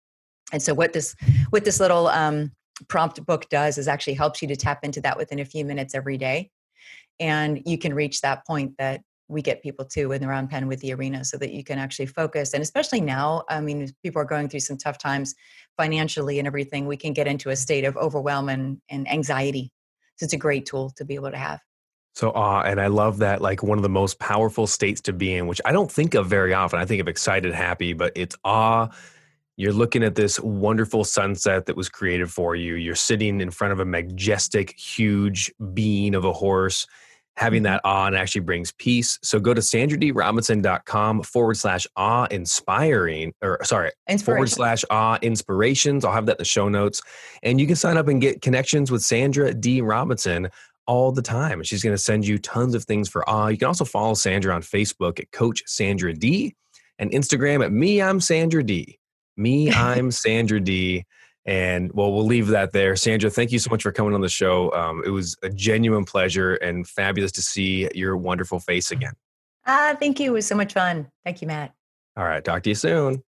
And 0.51 0.61
so 0.61 0.73
what 0.73 0.93
this 0.93 1.15
what 1.49 1.65
this 1.65 1.79
little 1.79 2.07
um, 2.07 2.51
prompt 2.87 3.25
book 3.25 3.49
does 3.49 3.77
is 3.77 3.87
actually 3.87 4.13
helps 4.13 4.41
you 4.41 4.47
to 4.47 4.55
tap 4.55 4.83
into 4.83 5.01
that 5.01 5.17
within 5.17 5.39
a 5.39 5.45
few 5.45 5.65
minutes 5.65 5.95
every 5.95 6.17
day 6.17 6.51
and 7.19 7.61
you 7.65 7.77
can 7.77 7.93
reach 7.93 8.21
that 8.21 8.45
point 8.45 8.77
that 8.77 9.01
we 9.27 9.41
get 9.41 9.61
people 9.63 9.85
to 9.85 10.11
in 10.11 10.21
the 10.21 10.27
round 10.27 10.49
pen 10.49 10.67
with 10.67 10.79
the 10.81 10.93
arena 10.93 11.23
so 11.23 11.37
that 11.37 11.51
you 11.51 11.63
can 11.63 11.79
actually 11.79 12.05
focus 12.05 12.53
and 12.53 12.61
especially 12.61 13.01
now 13.01 13.43
i 13.49 13.59
mean 13.59 13.89
people 14.03 14.21
are 14.21 14.25
going 14.25 14.49
through 14.49 14.59
some 14.59 14.77
tough 14.77 14.97
times 14.97 15.33
financially 15.77 16.39
and 16.39 16.47
everything 16.47 16.85
we 16.85 16.97
can 16.97 17.13
get 17.13 17.27
into 17.27 17.49
a 17.49 17.55
state 17.55 17.85
of 17.85 17.95
overwhelm 17.97 18.49
and, 18.49 18.79
and 18.89 19.09
anxiety 19.09 19.71
so 20.17 20.25
it's 20.25 20.33
a 20.33 20.37
great 20.37 20.65
tool 20.65 20.91
to 20.95 21.05
be 21.05 21.15
able 21.15 21.31
to 21.31 21.37
have 21.37 21.59
so 22.15 22.29
awe, 22.29 22.59
uh, 22.59 22.63
and 22.65 22.79
I 22.79 22.87
love 22.87 23.17
that 23.17 23.41
like 23.41 23.63
one 23.63 23.79
of 23.79 23.81
the 23.81 23.89
most 23.89 24.19
powerful 24.19 24.67
states 24.67 25.01
to 25.01 25.13
be 25.13 25.33
in, 25.33 25.47
which 25.47 25.59
I 25.65 25.71
don't 25.71 25.91
think 25.91 26.13
of 26.13 26.27
very 26.27 26.53
often. 26.53 26.77
I 26.77 26.85
think 26.85 27.01
of 27.01 27.07
excited, 27.07 27.55
happy, 27.55 27.93
but 27.93 28.11
it's 28.15 28.35
awe 28.43 28.89
you're 29.55 29.73
looking 29.73 30.03
at 30.03 30.15
this 30.15 30.39
wonderful 30.39 31.03
sunset 31.03 31.67
that 31.67 31.77
was 31.77 31.89
created 31.89 32.31
for 32.31 32.55
you. 32.55 32.75
You're 32.75 32.95
sitting 32.95 33.39
in 33.39 33.51
front 33.51 33.71
of 33.71 33.79
a 33.79 33.85
majestic, 33.85 34.77
huge 34.79 35.53
being 35.73 36.15
of 36.15 36.25
a 36.25 36.33
horse. 36.33 36.87
Having 37.35 37.63
that 37.63 37.81
awe 37.83 38.05
and 38.07 38.15
actually 38.15 38.41
brings 38.41 38.71
peace. 38.73 39.17
So 39.23 39.39
go 39.39 39.53
to 39.53 39.61
sandradeerobinson.com 39.61 41.23
forward 41.23 41.57
slash 41.57 41.87
awe 41.95 42.25
inspiring, 42.29 43.33
or 43.41 43.63
sorry, 43.63 43.91
forward 44.23 44.49
slash 44.49 44.85
awe 44.91 45.17
inspirations. 45.21 46.05
I'll 46.05 46.13
have 46.13 46.27
that 46.27 46.33
in 46.33 46.37
the 46.37 46.45
show 46.45 46.69
notes. 46.69 47.01
And 47.41 47.59
you 47.59 47.65
can 47.65 47.75
sign 47.75 47.97
up 47.97 48.07
and 48.07 48.21
get 48.21 48.41
connections 48.41 48.91
with 48.91 49.01
Sandra 49.01 49.53
Dee 49.53 49.81
Robinson 49.81 50.49
all 50.85 51.11
the 51.11 51.21
time. 51.21 51.63
She's 51.63 51.81
going 51.81 51.95
to 51.95 52.01
send 52.01 52.27
you 52.27 52.37
tons 52.37 52.75
of 52.75 52.83
things 52.83 53.09
for 53.09 53.27
awe. 53.27 53.47
You 53.47 53.57
can 53.57 53.67
also 53.67 53.85
follow 53.85 54.13
Sandra 54.13 54.53
on 54.53 54.61
Facebook 54.61 55.19
at 55.19 55.31
Coach 55.31 55.63
Sandra 55.65 56.13
Dee 56.13 56.55
and 56.99 57.11
Instagram 57.11 57.63
at 57.63 57.71
Me, 57.71 58.01
I'm 58.01 58.19
Sandra 58.19 58.63
Dee. 58.63 58.99
Me, 59.35 59.71
I'm 59.71 60.11
Sandra 60.11 60.59
Dee. 60.59 61.05
And 61.45 61.91
well, 61.93 62.13
we'll 62.13 62.25
leave 62.25 62.47
that 62.47 62.71
there. 62.71 62.95
Sandra, 62.95 63.29
thank 63.29 63.51
you 63.51 63.59
so 63.59 63.69
much 63.69 63.83
for 63.83 63.91
coming 63.91 64.13
on 64.13 64.21
the 64.21 64.29
show. 64.29 64.71
Um, 64.73 65.03
it 65.05 65.09
was 65.09 65.35
a 65.43 65.49
genuine 65.49 66.05
pleasure 66.05 66.55
and 66.55 66.87
fabulous 66.87 67.31
to 67.33 67.41
see 67.41 67.89
your 67.93 68.15
wonderful 68.15 68.59
face 68.59 68.91
again. 68.91 69.13
Ah, 69.65 69.95
thank 69.99 70.19
you. 70.19 70.31
It 70.31 70.33
was 70.33 70.47
so 70.47 70.55
much 70.55 70.73
fun. 70.73 71.07
Thank 71.25 71.41
you, 71.41 71.47
Matt. 71.47 71.73
All 72.15 72.23
right. 72.23 72.43
Talk 72.43 72.63
to 72.63 72.69
you 72.69 72.75
soon. 72.75 73.23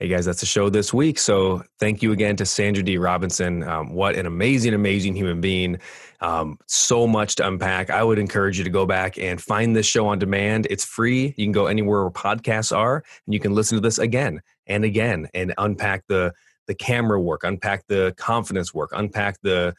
Hey 0.00 0.08
guys, 0.08 0.24
that's 0.24 0.40
the 0.40 0.46
show 0.46 0.70
this 0.70 0.94
week. 0.94 1.18
So 1.18 1.62
thank 1.78 2.02
you 2.02 2.12
again 2.12 2.34
to 2.36 2.46
Sandra 2.46 2.82
Dee 2.82 2.96
Robinson. 2.96 3.62
Um, 3.62 3.92
what 3.92 4.16
an 4.16 4.24
amazing, 4.24 4.72
amazing 4.72 5.14
human 5.14 5.42
being. 5.42 5.78
Um, 6.22 6.58
so 6.66 7.06
much 7.06 7.34
to 7.34 7.46
unpack. 7.46 7.90
I 7.90 8.02
would 8.02 8.18
encourage 8.18 8.56
you 8.56 8.64
to 8.64 8.70
go 8.70 8.86
back 8.86 9.18
and 9.18 9.38
find 9.38 9.76
this 9.76 9.84
show 9.84 10.06
on 10.06 10.18
demand. 10.18 10.66
It's 10.70 10.86
free. 10.86 11.34
You 11.36 11.44
can 11.44 11.52
go 11.52 11.66
anywhere 11.66 12.00
where 12.00 12.10
podcasts 12.10 12.74
are, 12.74 13.04
and 13.26 13.34
you 13.34 13.40
can 13.40 13.52
listen 13.54 13.76
to 13.76 13.82
this 13.82 13.98
again 13.98 14.40
and 14.66 14.84
again 14.84 15.28
and 15.34 15.52
unpack 15.58 16.06
the 16.06 16.32
the 16.70 16.74
camera 16.76 17.20
work, 17.20 17.42
unpack 17.42 17.84
the 17.88 18.14
confidence 18.16 18.72
work, 18.72 18.90
unpack 18.92 19.40
the 19.42 19.74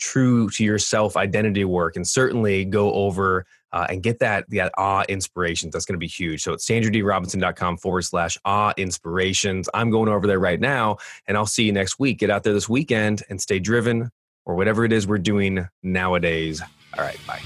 true 0.00 0.50
to 0.50 0.64
yourself 0.64 1.16
identity 1.16 1.64
work, 1.64 1.94
and 1.94 2.04
certainly 2.04 2.64
go 2.64 2.92
over 2.94 3.46
uh, 3.72 3.86
and 3.88 4.02
get 4.02 4.18
that 4.18 4.44
that 4.50 4.72
awe 4.76 5.04
inspirations. 5.08 5.72
That's 5.72 5.84
going 5.84 5.94
to 5.94 6.00
be 6.00 6.08
huge. 6.08 6.42
So 6.42 6.52
it's 6.52 6.66
sandradeerobinson.com 6.66 7.76
forward 7.76 8.02
slash 8.02 8.36
awe 8.44 8.72
inspirations. 8.76 9.68
I'm 9.72 9.90
going 9.90 10.08
over 10.08 10.26
there 10.26 10.40
right 10.40 10.58
now, 10.58 10.96
and 11.28 11.36
I'll 11.36 11.46
see 11.46 11.62
you 11.62 11.72
next 11.72 12.00
week. 12.00 12.18
Get 12.18 12.28
out 12.28 12.42
there 12.42 12.52
this 12.52 12.68
weekend 12.68 13.22
and 13.30 13.40
stay 13.40 13.60
driven 13.60 14.10
or 14.44 14.56
whatever 14.56 14.84
it 14.84 14.92
is 14.92 15.06
we're 15.06 15.18
doing 15.18 15.68
nowadays. 15.84 16.60
All 16.98 17.04
right, 17.04 17.18
bye. 17.24 17.40